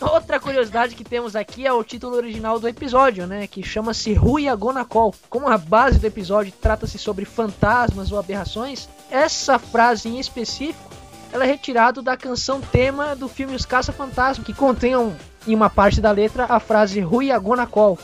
Outra 0.00 0.40
curiosidade 0.40 0.94
que 0.94 1.04
temos 1.04 1.36
aqui 1.36 1.66
é 1.66 1.72
o 1.72 1.84
título 1.84 2.16
original 2.16 2.58
do 2.58 2.66
episódio, 2.66 3.26
né? 3.26 3.46
Que 3.46 3.62
chama-se 3.62 4.14
Rui 4.14 4.48
Agonacol. 4.48 5.14
Como 5.28 5.46
a 5.46 5.58
base 5.58 5.98
do 5.98 6.06
episódio 6.06 6.52
trata-se 6.60 6.98
sobre 6.98 7.24
fantasmas 7.26 8.10
ou 8.10 8.18
aberrações, 8.18 8.88
essa 9.10 9.58
frase 9.58 10.08
em 10.08 10.18
específico 10.18 10.90
ela 11.32 11.44
é 11.44 11.46
retirada 11.46 12.02
da 12.02 12.16
canção 12.16 12.60
tema 12.60 13.14
do 13.14 13.28
filme 13.28 13.54
Os 13.54 13.64
Caça-Fantasmas, 13.64 14.44
que 14.44 14.52
contém 14.54 14.96
um- 14.96 15.14
em 15.46 15.54
uma 15.54 15.70
parte 15.70 16.00
da 16.00 16.10
letra 16.10 16.46
a 16.48 16.58
frase 16.58 16.98
Rui 17.00 17.30
Agonacol. 17.30 17.96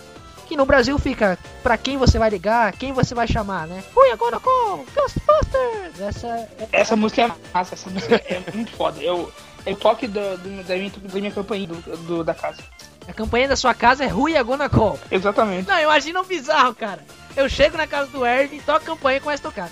Que 0.46 0.56
no 0.56 0.64
Brasil 0.64 0.96
fica 0.96 1.36
pra 1.60 1.76
quem 1.76 1.96
você 1.96 2.20
vai 2.20 2.30
ligar, 2.30 2.70
quem 2.72 2.92
você 2.92 3.16
vai 3.16 3.26
chamar, 3.26 3.66
né? 3.66 3.82
Rui 3.92 4.10
Agonacol, 4.12 4.84
Ghostbusters! 4.94 6.00
Essa 6.00 6.26
é 6.28 6.68
Essa 6.70 6.94
música 6.94 7.22
é 7.22 7.32
massa, 7.52 7.74
essa 7.74 7.90
música 7.90 8.14
é 8.14 8.40
muito 8.54 8.70
foda. 8.76 9.02
Eu, 9.02 9.32
é 9.66 9.72
o 9.72 9.76
toque 9.76 10.06
do, 10.06 10.20
do- 10.38 10.62
da, 10.64 10.74
minha, 10.76 10.90
da 10.90 11.14
minha 11.20 11.30
campanha 11.30 11.66
do, 11.66 11.96
do- 11.98 12.24
da 12.24 12.32
casa. 12.34 12.62
A 13.08 13.12
campanha 13.12 13.46
da 13.48 13.56
sua 13.56 13.74
casa 13.74 14.04
é 14.04 14.06
Rui 14.08 14.36
Agonacol. 14.36 14.98
Exatamente. 15.10 15.68
Não, 15.68 15.78
imagina 15.80 16.20
um 16.20 16.24
bizarro, 16.24 16.74
cara. 16.74 17.04
Eu 17.36 17.48
chego 17.48 17.76
na 17.76 17.86
casa 17.86 18.10
do 18.10 18.24
Ernie, 18.24 18.60
toco 18.62 18.78
a 18.78 18.80
campanha 18.80 19.18
e 19.18 19.20
começo 19.20 19.46
a 19.46 19.50
tocar. 19.50 19.70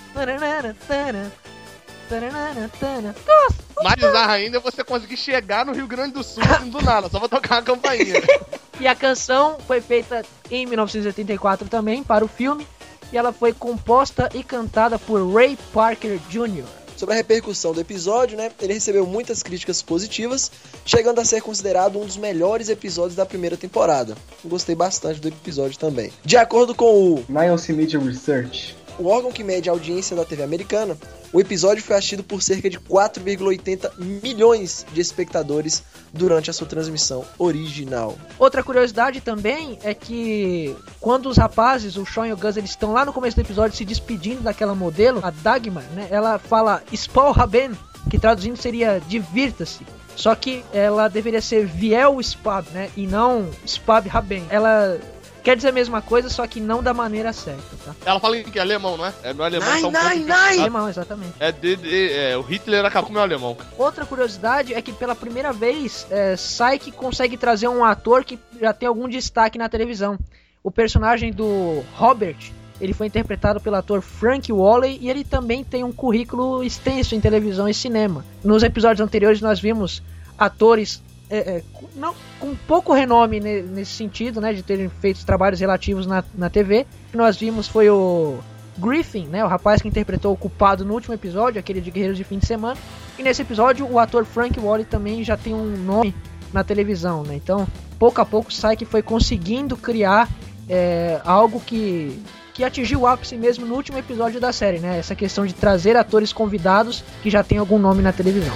Mais 3.83 3.95
bizarro 3.95 4.31
ainda 4.31 4.57
é 4.57 4.59
você 4.59 4.83
conseguir 4.83 5.17
chegar 5.17 5.65
no 5.65 5.73
Rio 5.73 5.87
Grande 5.87 6.13
do 6.13 6.23
Sul 6.23 6.43
assim, 6.43 6.69
do 6.69 6.79
nada, 6.85 7.09
só 7.09 7.19
pra 7.19 7.27
tocar 7.27 7.55
uma 7.55 7.61
campainha. 7.63 8.21
E 8.77 8.85
a 8.89 8.93
canção 8.93 9.55
foi 9.65 9.79
feita 9.79 10.21
em 10.51 10.65
1984 10.65 11.69
também 11.69 12.03
para 12.03 12.25
o 12.25 12.27
filme. 12.27 12.67
E 13.09 13.17
ela 13.17 13.31
foi 13.31 13.53
composta 13.53 14.29
e 14.33 14.43
cantada 14.43 14.99
por 14.99 15.25
Ray 15.33 15.57
Parker 15.73 16.19
Jr. 16.29 16.65
Sobre 16.95 17.13
a 17.13 17.17
repercussão 17.17 17.73
do 17.73 17.81
episódio, 17.81 18.37
né? 18.37 18.51
Ele 18.61 18.73
recebeu 18.73 19.05
muitas 19.05 19.43
críticas 19.43 19.81
positivas, 19.81 20.51
chegando 20.85 21.19
a 21.19 21.25
ser 21.25 21.41
considerado 21.41 21.99
um 21.99 22.05
dos 22.05 22.17
melhores 22.17 22.69
episódios 22.69 23.15
da 23.15 23.25
primeira 23.25 23.57
temporada. 23.57 24.15
Gostei 24.43 24.75
bastante 24.75 25.19
do 25.19 25.27
episódio 25.27 25.77
também. 25.77 26.11
De 26.23 26.37
acordo 26.37 26.73
com 26.73 27.15
o 27.15 27.25
Nielsen 27.27 27.75
Media 27.75 27.99
Research, 27.99 28.75
o 28.97 29.07
órgão 29.07 29.31
que 29.31 29.43
mede 29.43 29.69
a 29.69 29.71
audiência 29.71 30.15
da 30.15 30.25
TV 30.25 30.43
americana, 30.43 30.97
o 31.33 31.39
episódio 31.39 31.83
foi 31.83 31.95
assistido 31.95 32.23
por 32.23 32.41
cerca 32.41 32.69
de 32.69 32.79
4,80 32.79 33.91
milhões 34.23 34.85
de 34.93 35.01
espectadores 35.01 35.83
durante 36.13 36.49
a 36.49 36.53
sua 36.53 36.67
transmissão 36.67 37.25
original. 37.37 38.17
Outra 38.39 38.63
curiosidade 38.63 39.19
também 39.21 39.77
é 39.83 39.93
que 39.93 40.75
quando 41.01 41.27
os 41.27 41.37
rapazes, 41.37 41.97
o 41.97 42.05
Sean 42.05 42.27
e 42.27 42.33
o 42.33 42.37
Gus, 42.37 42.57
eles 42.57 42.69
estão 42.69 42.93
lá 42.93 43.03
no 43.03 43.11
começo 43.11 43.35
do 43.35 43.41
episódio 43.41 43.75
se 43.75 43.83
despedindo 43.83 44.41
daquela 44.41 44.73
modelo, 44.73 45.19
a 45.23 45.29
Dagmar, 45.29 45.83
né? 45.93 46.07
Ela 46.09 46.39
fala 46.39 46.81
Spal 46.93 47.33
Ben, 47.47 47.71
que 48.09 48.17
traduzindo 48.17 48.57
seria 48.57 49.01
divirta-se. 49.07 49.85
Só 50.15 50.33
que 50.33 50.63
ela 50.71 51.09
deveria 51.09 51.41
ser 51.41 51.65
Viel 51.65 52.21
Spab, 52.21 52.65
né? 52.71 52.89
E 52.95 53.05
não 53.05 53.49
Spab 53.67 54.07
Raben. 54.07 54.45
Ela 54.49 54.97
quer 55.45 55.55
dizer 55.55 55.69
a 55.69 55.71
mesma 55.71 56.01
coisa, 56.01 56.27
só 56.29 56.45
que 56.45 56.59
não 56.59 56.83
da 56.83 56.93
maneira 56.93 57.31
certa, 57.31 57.61
tá? 57.85 57.95
Ela 58.05 58.19
fala 58.19 58.37
que 58.41 58.57
é 58.59 58.61
alemão, 58.61 58.97
não 58.97 59.05
é? 59.05 59.13
É 59.23 59.31
meu 59.33 59.45
alemão. 59.45 59.69
Nein, 59.69 59.81
tá 59.81 59.87
um 59.87 59.91
nein, 59.91 60.25
nein! 60.25 60.59
Alemão, 60.59 60.89
exatamente. 60.89 61.33
É, 61.39 61.51
de, 61.51 61.75
de- 61.77 62.11
é, 62.11 62.35
o 62.35 62.41
Hitler 62.41 62.83
acabou 62.83 63.05
com 63.05 63.11
o 63.11 63.13
meu 63.13 63.21
alemão. 63.21 63.55
Outra 63.77 64.05
curiosidade 64.05 64.73
é 64.73 64.81
que 64.81 64.91
pela 64.91 65.15
primeira 65.15 65.53
vez, 65.53 66.05
é, 66.09 66.35
Psyche 66.35 66.91
consegue 66.91 67.37
trazer 67.37 67.67
um 67.69 67.85
ator 67.85 68.25
que 68.25 68.37
já 68.59 68.73
tem 68.73 68.89
algum 68.89 69.07
destaque 69.07 69.57
na 69.57 69.69
televisão. 69.69 70.17
O 70.63 70.71
personagem 70.71 71.31
do 71.31 71.83
Robert, 71.95 72.51
ele 72.81 72.91
foi 72.93 73.05
interpretado 73.07 73.61
pelo 73.61 73.75
ator 73.75 74.01
Frank 74.01 74.51
Walley 74.51 74.97
e 74.99 75.09
ele 75.09 75.23
também 75.23 75.63
tem 75.63 75.83
um 75.83 75.91
currículo 75.93 76.63
extenso 76.63 77.13
em 77.13 77.21
televisão 77.21 77.69
e 77.69 77.73
cinema. 77.73 78.25
Nos 78.43 78.63
episódios 78.63 78.99
anteriores 78.99 79.39
nós 79.41 79.59
vimos 79.59 80.01
atores 80.37 81.01
é, 81.29 81.37
é, 81.57 81.63
com- 81.73 81.87
não, 81.95 82.13
com 82.39 82.55
pouco 82.67 82.93
renome 82.93 83.39
ne- 83.39 83.61
nesse 83.61 83.91
sentido, 83.91 84.39
né, 84.41 84.53
de 84.53 84.61
terem 84.63 84.89
feito 84.89 85.25
trabalhos 85.25 85.59
relativos 85.59 86.05
na, 86.05 86.23
na 86.35 86.49
TV. 86.49 86.85
O 87.07 87.11
que 87.11 87.17
nós 87.17 87.35
vimos 87.37 87.67
foi 87.67 87.89
o 87.89 88.37
Griffin, 88.77 89.25
né, 89.27 89.43
o 89.43 89.47
rapaz 89.47 89.81
que 89.81 89.87
interpretou 89.87 90.33
o 90.33 90.37
culpado 90.37 90.83
no 90.85 90.93
último 90.93 91.13
episódio, 91.13 91.59
aquele 91.59 91.81
de 91.81 91.89
Guerreiros 91.91 92.17
de 92.17 92.23
Fim 92.23 92.37
de 92.37 92.45
Semana. 92.45 92.77
E 93.17 93.23
nesse 93.23 93.41
episódio 93.41 93.87
o 93.89 93.97
ator 93.99 94.25
Frank 94.25 94.59
Wally 94.59 94.85
também 94.85 95.23
já 95.23 95.35
tem 95.37 95.53
um 95.53 95.65
nome 95.77 96.13
na 96.53 96.63
televisão, 96.63 97.23
né? 97.23 97.35
Então, 97.35 97.65
pouco 97.97 98.21
a 98.21 98.25
pouco, 98.25 98.49
Psyche 98.49 98.85
foi 98.85 99.01
conseguindo 99.01 99.75
criar 99.77 100.29
é, 100.69 101.19
algo 101.25 101.59
que 101.59 102.19
que 102.53 102.63
atingiu 102.63 103.01
o 103.01 103.07
ápice 103.07 103.35
mesmo 103.35 103.65
no 103.65 103.75
último 103.75 103.97
episódio 103.97 104.39
da 104.39 104.53
série, 104.53 104.79
né? 104.79 104.97
Essa 104.97 105.13
questão 105.13 105.45
de 105.45 105.51
trazer 105.53 105.97
atores 105.97 106.31
convidados 106.31 107.03
que 107.21 107.29
já 107.29 107.43
tem 107.43 107.57
algum 107.57 107.77
nome 107.77 108.01
na 108.01 108.13
televisão. 108.13 108.53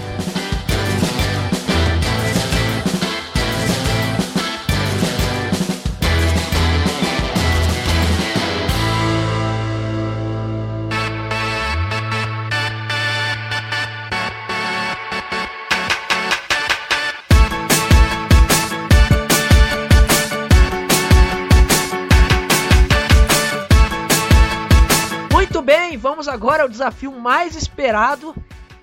Agora 26.30 26.64
ao 26.64 26.70
desafio 26.70 27.12
mais 27.12 27.56
esperado. 27.56 28.36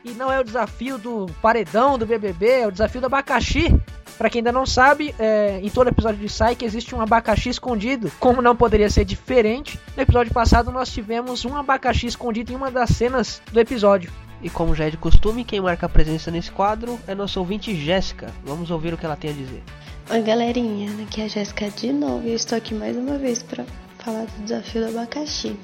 E 0.05 0.11
não 0.11 0.31
é 0.31 0.39
o 0.39 0.45
desafio 0.45 0.99
do 0.99 1.27
paredão 1.43 1.99
do 1.99 2.07
BBB, 2.07 2.61
é 2.61 2.67
o 2.67 2.71
desafio 2.71 3.01
do 3.01 3.07
abacaxi. 3.07 3.75
Pra 4.17 4.31
quem 4.31 4.39
ainda 4.39 4.53
não 4.53 4.65
sabe, 4.65 5.15
é, 5.19 5.61
em 5.63 5.69
todo 5.69 5.89
episódio 5.89 6.21
de 6.21 6.27
Psyche 6.27 6.65
existe 6.65 6.95
um 6.95 7.01
abacaxi 7.01 7.51
escondido. 7.51 8.11
Como 8.19 8.41
não 8.41 8.55
poderia 8.55 8.89
ser 8.89 9.05
diferente, 9.05 9.79
no 9.97 10.03
episódio 10.03 10.33
passado 10.33 10.71
nós 10.71 10.91
tivemos 10.91 11.45
um 11.45 11.57
abacaxi 11.57 12.07
escondido 12.07 12.53
em 12.53 12.57
uma 12.57 12.71
das 12.71 12.91
cenas 12.91 13.43
do 13.53 13.61
episódio. 13.61 14.11
E 14.41 14.49
como 14.49 14.75
já 14.75 14.87
é 14.87 14.91
de 14.91 14.97
costume, 14.97 15.45
quem 15.45 15.61
marca 15.61 15.87
a 15.87 15.89
presença 15.89 16.31
nesse 16.31 16.51
quadro 16.51 16.99
é 17.07 17.15
nossa 17.15 17.41
ouvinte 17.41 17.75
Jéssica. 17.75 18.33
Vamos 18.45 18.71
ouvir 18.71 18.95
o 18.95 18.99
que 18.99 19.05
ela 19.05 19.17
tem 19.17 19.31
a 19.31 19.35
dizer. 19.35 19.63
Oi, 20.09 20.23
galerinha. 20.23 20.89
Aqui 21.03 21.21
é 21.21 21.25
a 21.25 21.29
Jéssica 21.29 21.69
de 21.71 21.93
novo 21.93 22.27
e 22.27 22.31
eu 22.31 22.37
estou 22.37 22.57
aqui 22.57 22.75
mais 22.75 22.97
uma 22.97 23.19
vez 23.19 23.43
para 23.43 23.65
falar 23.99 24.25
do 24.25 24.45
desafio 24.45 24.83
do 24.83 24.97
abacaxi. 24.97 25.59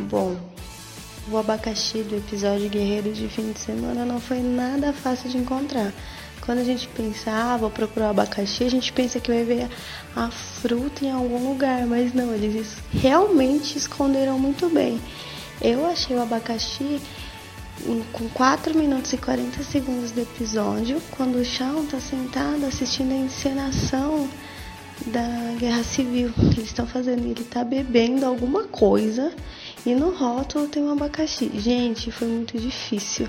Bom, 0.00 0.36
o 1.30 1.36
abacaxi 1.36 2.02
do 2.02 2.16
episódio 2.16 2.68
Guerreiros 2.68 3.16
de 3.16 3.28
Fim 3.28 3.52
de 3.52 3.58
Semana 3.58 4.04
não 4.04 4.20
foi 4.20 4.40
nada 4.40 4.92
fácil 4.92 5.28
de 5.28 5.36
encontrar. 5.36 5.92
Quando 6.40 6.58
a 6.58 6.64
gente 6.64 6.86
pensa, 6.88 7.32
ah, 7.32 7.56
vou 7.56 7.70
procurar 7.70 8.06
o 8.06 8.10
abacaxi, 8.10 8.62
a 8.62 8.70
gente 8.70 8.92
pensa 8.92 9.18
que 9.18 9.32
vai 9.32 9.42
ver 9.42 9.68
a 10.14 10.30
fruta 10.30 11.04
em 11.04 11.10
algum 11.10 11.48
lugar, 11.48 11.84
mas 11.86 12.12
não, 12.12 12.32
eles 12.32 12.76
realmente 12.92 13.76
esconderam 13.76 14.38
muito 14.38 14.68
bem. 14.68 15.00
Eu 15.60 15.84
achei 15.86 16.14
o 16.14 16.22
abacaxi 16.22 17.00
com 18.12 18.28
4 18.28 18.78
minutos 18.78 19.12
e 19.12 19.16
40 19.16 19.62
segundos 19.64 20.12
do 20.12 20.20
episódio, 20.20 21.02
quando 21.10 21.36
o 21.36 21.44
Shawn 21.44 21.86
tá 21.86 21.98
sentado 21.98 22.64
assistindo 22.64 23.12
a 23.12 23.16
encenação 23.16 24.28
da 25.06 25.56
Guerra 25.58 25.82
Civil 25.82 26.32
que 26.32 26.60
eles 26.60 26.66
estão 26.66 26.86
fazendo. 26.86 27.26
Ele 27.26 27.44
tá 27.44 27.64
bebendo 27.64 28.24
alguma 28.24 28.64
coisa 28.64 29.32
e 29.86 29.94
no 29.94 30.10
rótulo 30.10 30.66
tem 30.66 30.82
um 30.82 30.92
abacaxi. 30.92 31.48
Gente, 31.54 32.10
foi 32.10 32.26
muito 32.26 32.58
difícil. 32.58 33.28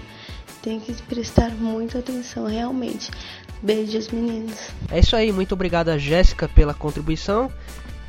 Tem 0.64 0.80
que 0.80 0.92
prestar 1.04 1.52
muita 1.52 2.00
atenção, 2.00 2.48
realmente. 2.48 3.12
Beijos, 3.62 4.10
meninos. 4.10 4.72
É 4.90 5.00
isso 5.00 5.16
aí, 5.16 5.32
muito 5.32 5.52
obrigado 5.54 5.90
a 5.90 6.00
Jéssica 6.00 6.50
pela 6.50 6.74
contribuição. 6.74 7.52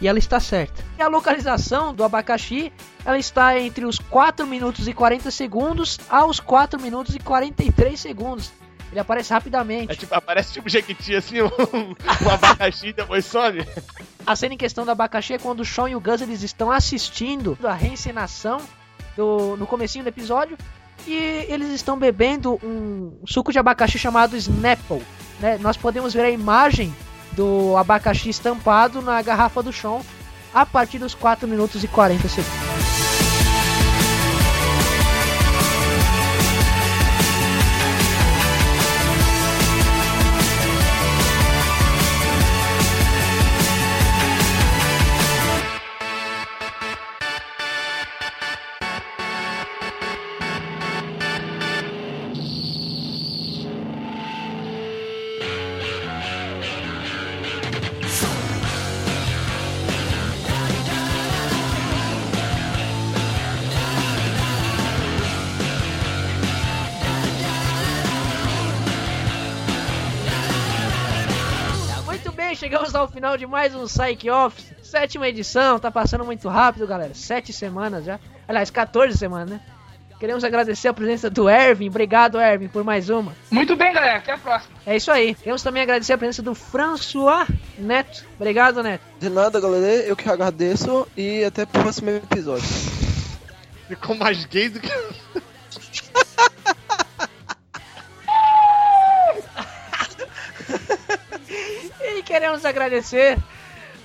E 0.01 0.09
ela 0.09 0.19
está 0.19 0.41
certa. 0.41 0.83
E 0.99 1.03
a 1.03 1.09
localização 1.09 1.93
do 1.93 2.03
abacaxi, 2.05 2.73
ela 3.05 3.19
está 3.19 3.59
entre 3.61 3.85
os 3.85 3.99
4 3.99 4.47
minutos 4.47 4.89
e 4.89 4.95
40 4.95 5.31
segundos 5.31 5.99
aos 6.09 6.41
4 6.41 6.81
minutos 6.81 7.15
e 7.15 7.19
43 7.19 8.01
segundos. 8.01 8.51
Ele 8.91 9.01
aparece 9.01 9.32
rapidamente. 9.32 9.93
É 9.93 9.95
tipo, 9.95 10.14
aparece 10.14 10.53
tipo 10.53 10.68
Jequiti 10.68 11.14
assim, 11.14 11.43
um, 11.43 11.47
um 11.47 12.30
abacaxi 12.30 12.89
e 12.89 12.93
depois 12.93 13.24
some. 13.24 13.66
A 14.26 14.34
cena 14.34 14.55
em 14.55 14.59
questão 14.59 14.84
do 14.84 14.91
abacaxi 14.91 15.34
é 15.34 15.39
quando 15.39 15.61
o 15.61 15.64
Sean 15.64 15.91
e 15.91 15.97
o 15.97 16.01
Gus 16.01 16.22
eles 16.22 16.43
estão 16.43 16.70
assistindo 16.70 17.59
a 17.62 17.74
reencenação 17.74 18.61
do, 19.16 19.57
no 19.57 19.66
comecinho 19.66 20.05
do 20.05 20.09
episódio 20.09 20.57
e 21.07 21.14
eles 21.49 21.68
estão 21.70 21.99
bebendo 21.99 22.59
um 22.62 23.18
suco 23.26 23.53
de 23.53 23.59
abacaxi 23.59 23.99
chamado 23.99 24.36
Snapple. 24.36 25.03
Né? 25.41 25.59
Nós 25.59 25.76
podemos 25.76 26.14
ver 26.14 26.24
a 26.24 26.30
imagem 26.30 26.95
do 27.32 27.76
abacaxi 27.76 28.30
estampado 28.30 29.01
na 29.03 29.20
garrafa 29.22 29.62
do 29.62 29.72
Sean 29.72 30.01
a 30.53 30.64
partir 30.64 30.99
dos 30.99 31.14
4 31.14 31.47
minutos 31.47 31.84
e 31.84 31.89
40 31.89 32.28
segundos. 32.28 32.88
De 73.39 73.47
mais 73.47 73.74
um 73.74 73.84
Psych 73.84 74.28
Office. 74.28 74.74
Sétima 74.82 75.28
edição, 75.28 75.78
tá 75.78 75.91
passando 75.91 76.24
muito 76.24 76.49
rápido, 76.49 76.86
galera. 76.86 77.14
Sete 77.14 77.53
semanas 77.53 78.05
já. 78.05 78.18
Aliás, 78.49 78.68
14 78.70 79.16
semanas, 79.16 79.51
né? 79.51 79.61
Queremos 80.18 80.43
agradecer 80.43 80.89
a 80.89 80.93
presença 80.93 81.30
do 81.30 81.49
Ervin. 81.49 81.89
Obrigado, 81.89 82.41
Ervin, 82.41 82.66
por 82.66 82.82
mais 82.82 83.09
uma. 83.09 83.32
Muito 83.53 83.76
bem, 83.76 83.93
galera. 83.93 84.18
Até 84.18 84.32
a 84.32 84.39
próxima. 84.39 84.74
É 84.84 84.97
isso 84.97 85.12
aí. 85.12 85.36
Queremos 85.36 85.62
também 85.62 85.82
agradecer 85.82 86.12
a 86.14 86.18
presença 86.18 86.43
do 86.43 86.57
François 86.57 87.47
Neto. 87.78 88.24
Obrigado, 88.34 88.82
Neto. 88.82 89.05
De 89.20 89.28
nada, 89.28 89.61
galera. 89.61 89.86
Eu 90.03 90.16
que 90.16 90.28
agradeço 90.28 91.07
e 91.16 91.45
até 91.45 91.62
o 91.62 91.66
próximo 91.68 92.11
episódio. 92.11 92.66
Ficou 93.86 94.16
mais 94.16 94.45
gay 94.47 94.68
do 94.68 94.80
que. 94.80 94.91
queremos 102.29 102.62
agradecer 102.66 103.39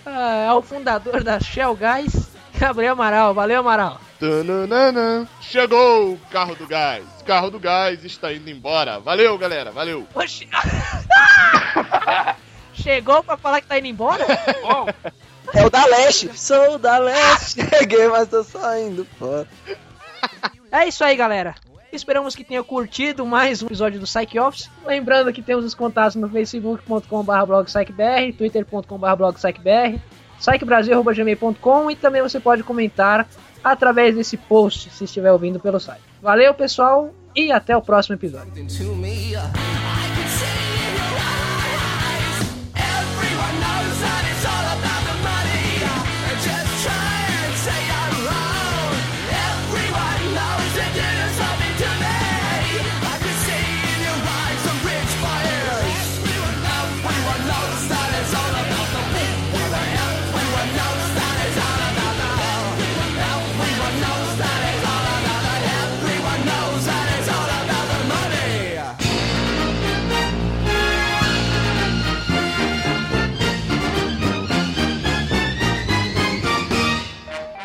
ah, 0.05 0.47
ao 0.47 0.61
fundador 0.61 1.21
da 1.26 1.41
Shell 1.41 1.76
Guys, 1.76 2.30
Gabriel 2.57 2.93
Amaral. 2.93 3.34
Valeu, 3.34 3.59
Amaral. 3.59 3.99
Tananana. 4.17 5.28
Chegou 5.41 6.13
o 6.13 6.19
carro 6.32 6.55
do 6.55 6.65
gás. 6.65 7.03
O 7.19 7.26
carro 7.26 7.51
do 7.51 7.59
gás 7.59 8.05
está 8.05 8.32
indo 8.32 8.49
embora. 8.49 8.97
Valeu, 9.01 9.38
galera. 9.38 9.71
Valeu. 9.71 10.07
Oxi. 10.15 10.47
Chegou 12.74 13.21
pra 13.24 13.36
falar 13.36 13.59
que 13.59 13.67
tá 13.67 13.78
indo 13.78 13.88
embora? 13.88 14.26
Bom. 14.61 14.88
É 15.53 15.65
o 15.65 15.69
da 15.69 15.86
Leste. 15.86 16.30
Sou 16.38 16.80
da 16.80 16.97
Leste. 16.99 17.59
Cheguei, 17.78 18.07
mas 18.07 18.30
tô 18.30 18.41
saindo 18.41 19.05
fora. 19.19 19.47
É 20.71 20.88
isso 20.88 21.03
aí, 21.03 21.17
galera. 21.17 21.55
Esperamos 21.94 22.36
que 22.36 22.44
tenha 22.44 22.64
curtido 22.64 23.24
mais 23.24 23.62
um 23.62 23.68
episódio 23.68 24.00
do 24.00 24.08
Psych 24.08 24.39
Office. 24.39 24.68
Lembrando 24.84 25.32
que 25.32 25.44
temos 25.44 25.64
os 25.64 25.76
contatos 25.76 26.16
no 26.16 26.28
facebook.com.br 26.28 27.46
blogpsychbr, 27.46 28.34
twitter.com.br 28.36 29.16
blogpsychbr, 29.16 30.00
psychbrasil.gmail.com 30.39 31.91
e 31.91 31.96
também 31.96 32.24
você 32.24 32.39
pode 32.39 32.64
comentar 32.64 33.28
através 33.64 34.16
desse 34.16 34.36
post 34.38 34.89
se 34.89 35.04
estiver 35.04 35.32
ouvindo 35.32 35.60
pelo 35.60 35.80
site. 35.80 36.02
Valeu, 36.20 36.56
pessoal, 36.56 37.14
e 37.36 37.52
até 37.52 37.78
o 37.78 37.82
próximo 37.82 38.16
episódio. 38.16 38.52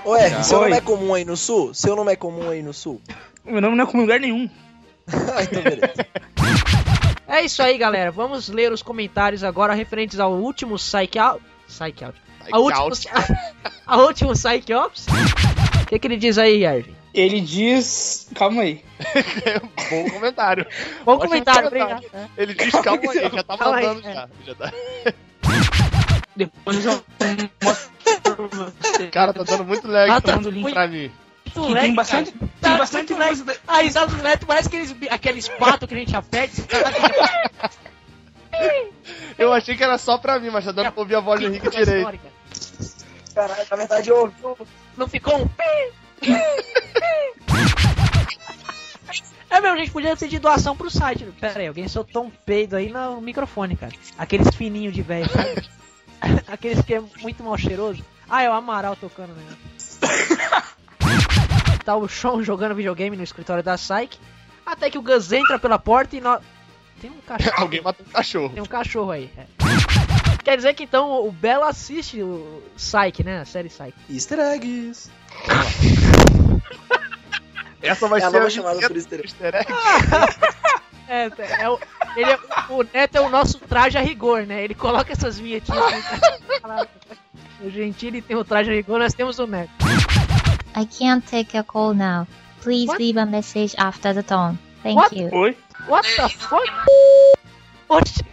Ué, 0.09 0.43
seu 0.43 0.59
Oi. 0.61 0.65
nome 0.65 0.77
é 0.79 0.81
comum 0.81 1.13
aí 1.15 1.25
no 1.25 1.37
sul? 1.37 1.75
Seu 1.75 1.95
nome 1.95 2.13
é 2.13 2.17
comum 2.17 2.49
aí 2.49 2.63
no 2.63 2.73
sul? 2.73 2.99
Meu 3.45 3.61
nome 3.61 3.77
não 3.77 3.85
é 3.85 3.87
comum 3.87 3.99
em 3.99 4.07
lugar 4.07 4.19
nenhum. 4.19 4.49
ah, 5.07 5.43
então 5.45 5.63
beleza. 5.63 6.07
É 7.27 7.43
isso 7.45 7.63
aí, 7.63 7.77
galera. 7.77 8.11
Vamos 8.11 8.49
ler 8.49 8.73
os 8.73 8.83
comentários 8.83 9.45
agora 9.45 9.75
referentes 9.75 10.19
ao 10.19 10.33
último 10.33 10.77
Psych 10.77 11.19
Out. 11.19 11.45
Psych 11.67 12.05
Out. 12.05 12.19
A 12.51 12.59
último, 12.59 12.91
a 13.87 13.97
último 14.01 14.33
Psych 14.33 14.73
Ops. 14.73 15.07
O 15.83 15.87
que, 15.87 15.99
que 15.99 16.07
ele 16.07 16.17
diz 16.17 16.39
aí, 16.39 16.65
Arvin? 16.65 16.95
Ele 17.13 17.43
diz. 17.43 18.29
Calma 18.35 18.63
aí. 18.63 18.83
Bom 19.91 20.11
comentário. 20.11 20.67
Bom 21.05 21.13
Ótimo 21.13 21.29
comentário, 21.29 21.67
obrigado. 21.67 22.05
Ele 22.35 22.55
diz 22.55 22.71
calma 22.71 23.13
aí, 23.13 23.31
já 23.31 23.43
tá 23.43 23.59
Calma 23.59 23.77
aí, 23.77 23.87
mandando 23.87 24.09
é. 24.09 24.15
já. 24.15 24.29
já 24.47 24.55
tá... 24.55 24.73
Depois 26.39 26.85
eu 26.85 26.93
mostro 27.63 27.91
pra 28.23 28.47
você. 28.47 29.07
Cara, 29.09 29.35
tá 29.35 29.43
dando 29.43 29.65
muito 29.65 29.89
lag 29.89 30.09
Ah, 30.11 30.21
tá 30.21 30.35
tá 30.35 30.41
muito- 30.41 30.71
pra 30.73 30.87
mim. 30.87 31.11
Muito 31.57 31.75
Tem 31.81 31.95
bastante- 31.95 32.31
cara. 32.33 32.39
tem 32.61 32.71
Tá 32.73 32.79
bastante 32.79 33.13
lag. 33.15 33.27
coisa 33.27 33.45
da- 33.45 33.57
A 33.67 33.79
risada 33.83 34.15
do 34.15 34.23
Neto 34.23 34.47
parece 34.47 34.69
aqueles, 34.69 34.95
aqueles 35.11 35.49
patos 35.49 35.89
que 35.89 35.95
a 35.95 35.99
gente 35.99 36.15
aperta. 36.15 36.63
Eu 39.37 39.53
achei 39.53 39.77
que 39.77 39.83
era 39.83 39.99
só 39.99 40.17
pra 40.19 40.39
mim, 40.39 40.51
mas 40.51 40.65
tá 40.65 40.73
dando 40.73 40.93
pra 40.93 41.01
ouvir 41.01 41.15
a 41.17 41.21
voz 41.21 41.41
do 41.41 41.47
Henrique 41.47 41.69
direito. 41.71 42.21
Caralho, 43.35 43.67
na 43.71 43.77
verdade 43.77 44.09
eu 44.11 44.33
ouvi. 44.43 44.71
Não 44.97 45.09
ficou 45.09 45.37
um 45.43 45.49
pi? 45.49 45.93
É 49.51 49.61
mesmo, 49.63 49.77
a 49.77 49.79
gente 49.81 49.91
podia 49.93 50.15
ser 50.15 50.29
de 50.29 50.39
doação 50.39 50.77
pro 50.77 50.91
site. 50.91 51.25
Pera 51.41 51.59
aí, 51.61 51.67
alguém 51.69 51.89
soltou 51.89 52.25
um 52.25 52.31
peido 52.31 52.77
aí 52.77 52.91
no 52.91 53.19
microfone, 53.23 53.77
cara. 53.77 53.93
Aqueles 54.19 54.55
fininhos 54.55 54.93
de 54.95 55.01
velho? 55.01 55.27
Aqueles 56.47 56.83
que 56.83 56.95
é 56.95 57.01
muito 57.21 57.43
mal 57.43 57.57
cheiroso. 57.57 58.05
Ah, 58.29 58.43
é 58.43 58.51
o 58.51 58.53
Amaral 58.53 58.97
tocando, 58.97 59.33
né? 59.35 59.57
tá 61.85 61.97
o 61.97 62.09
Sean 62.09 62.43
jogando 62.43 62.75
videogame 62.75 63.17
no 63.17 63.23
escritório 63.23 63.63
da 63.63 63.77
Psyche. 63.77 64.19
Até 64.67 64.91
que 64.91 64.99
o 64.99 65.03
Gus 65.03 65.33
entra 65.33 65.59
pela 65.59 65.79
porta 65.79 66.17
e 66.17 66.21
nós. 66.21 66.43
Tem 67.01 67.11
um 67.11 67.21
cachorro. 67.27 67.55
Alguém 67.63 67.81
matou 67.81 68.05
um 68.07 68.11
cachorro. 68.11 68.51
Tem 68.51 68.63
um 68.63 68.67
cachorro 68.67 69.11
aí. 69.11 69.31
é. 69.37 69.47
Quer 70.45 70.57
dizer 70.57 70.75
que 70.75 70.85
então 70.85 71.27
o 71.27 71.33
Belo 71.33 71.65
assiste 71.65 72.23
o 72.23 72.63
Psyche, 72.77 73.23
né? 73.23 73.41
A 73.41 73.45
série 73.45 73.69
Psyche. 73.69 73.95
Easter 74.11 74.39
eggs. 74.39 75.11
Essa 77.83 78.09
vai 78.09 78.21
É 78.21 78.25
a 78.25 78.31
ser 78.31 78.37
nova 78.37 78.47
a 78.47 78.51
chamada 78.51 78.75
vinheta 78.77 78.89
por 78.89 78.97
easter 78.97 79.19
do 79.19 79.25
easter 79.25 79.55
egg. 79.55 79.73
É, 81.09 81.31
é 81.63 81.69
o, 81.71 81.79
ele 82.21 82.33
é- 82.33 82.39
o 82.71 82.83
Neto 82.83 83.17
é 83.17 83.21
o 83.21 83.29
nosso 83.29 83.59
traje 83.61 83.99
a 83.99 84.01
rigor, 84.01 84.47
né? 84.47 84.65
Ele 84.65 84.75
coloca 84.75 85.13
essas 85.13 85.39
vinhetinhas. 85.39 86.05
o 87.61 87.71
Gentili 87.75 88.23
tem 88.23 88.37
o 88.37 88.45
traje 88.45 88.71
a 88.71 88.75
rigor, 88.75 88.99
nós 88.99 89.15
temos 89.15 89.39
o 89.39 89.47
Neto. 89.47 89.71
I 90.77 90.87
can't 90.87 91.27
take 91.29 91.57
a 91.57 91.63
call 91.65 91.95
now. 91.95 92.27
Please 92.63 92.93
leave 92.99 93.19
a 93.19 93.27
message 93.27 93.75
after 93.79 94.15
the 94.15 94.23
tone. 94.23 94.59
Thank 94.83 94.97
What? 94.97 95.17
you. 95.19 95.29
Oi? 95.33 95.57
What 95.89 96.07
the 96.17 96.29
fuck? 96.29 96.69
Oxi. 97.89 98.25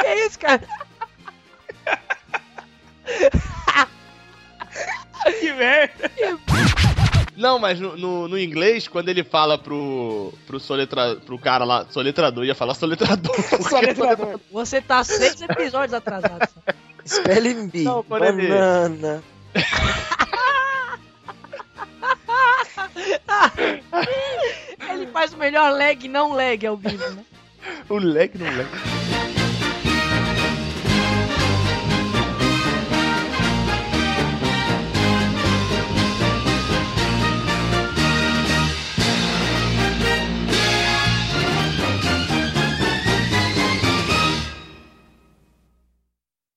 que 0.00 0.14
isso, 0.26 0.38
cara? 0.38 0.62
que 5.40 5.52
merda! 5.52 6.10
Não, 7.36 7.58
mas 7.58 7.78
no, 7.78 7.96
no, 7.96 8.28
no 8.28 8.38
inglês, 8.38 8.88
quando 8.88 9.10
ele 9.10 9.22
fala 9.22 9.58
pro, 9.58 10.32
pro, 10.46 10.58
soletra, 10.58 11.16
pro 11.16 11.38
cara 11.38 11.64
lá, 11.64 11.86
soletrador, 11.90 12.44
ia 12.44 12.54
falar 12.54 12.74
soletrador. 12.74 13.34
Soletrador. 13.62 14.40
Você 14.50 14.80
tá 14.80 15.04
seis 15.04 15.40
episódios 15.42 15.92
atrasado. 15.92 16.48
Spelling 17.04 17.68
bee. 17.68 17.84
Não, 17.84 18.02
banana. 18.02 19.22
Ele 24.90 25.06
faz 25.08 25.32
o 25.32 25.36
melhor 25.36 25.72
leg, 25.72 26.08
não 26.08 26.32
leg, 26.32 26.64
é 26.64 26.70
o 26.70 26.76
Bibo, 26.76 27.04
né? 27.10 27.24
O 27.88 27.98
leg 27.98 28.32
não 28.38 28.56
leg. 28.56 29.35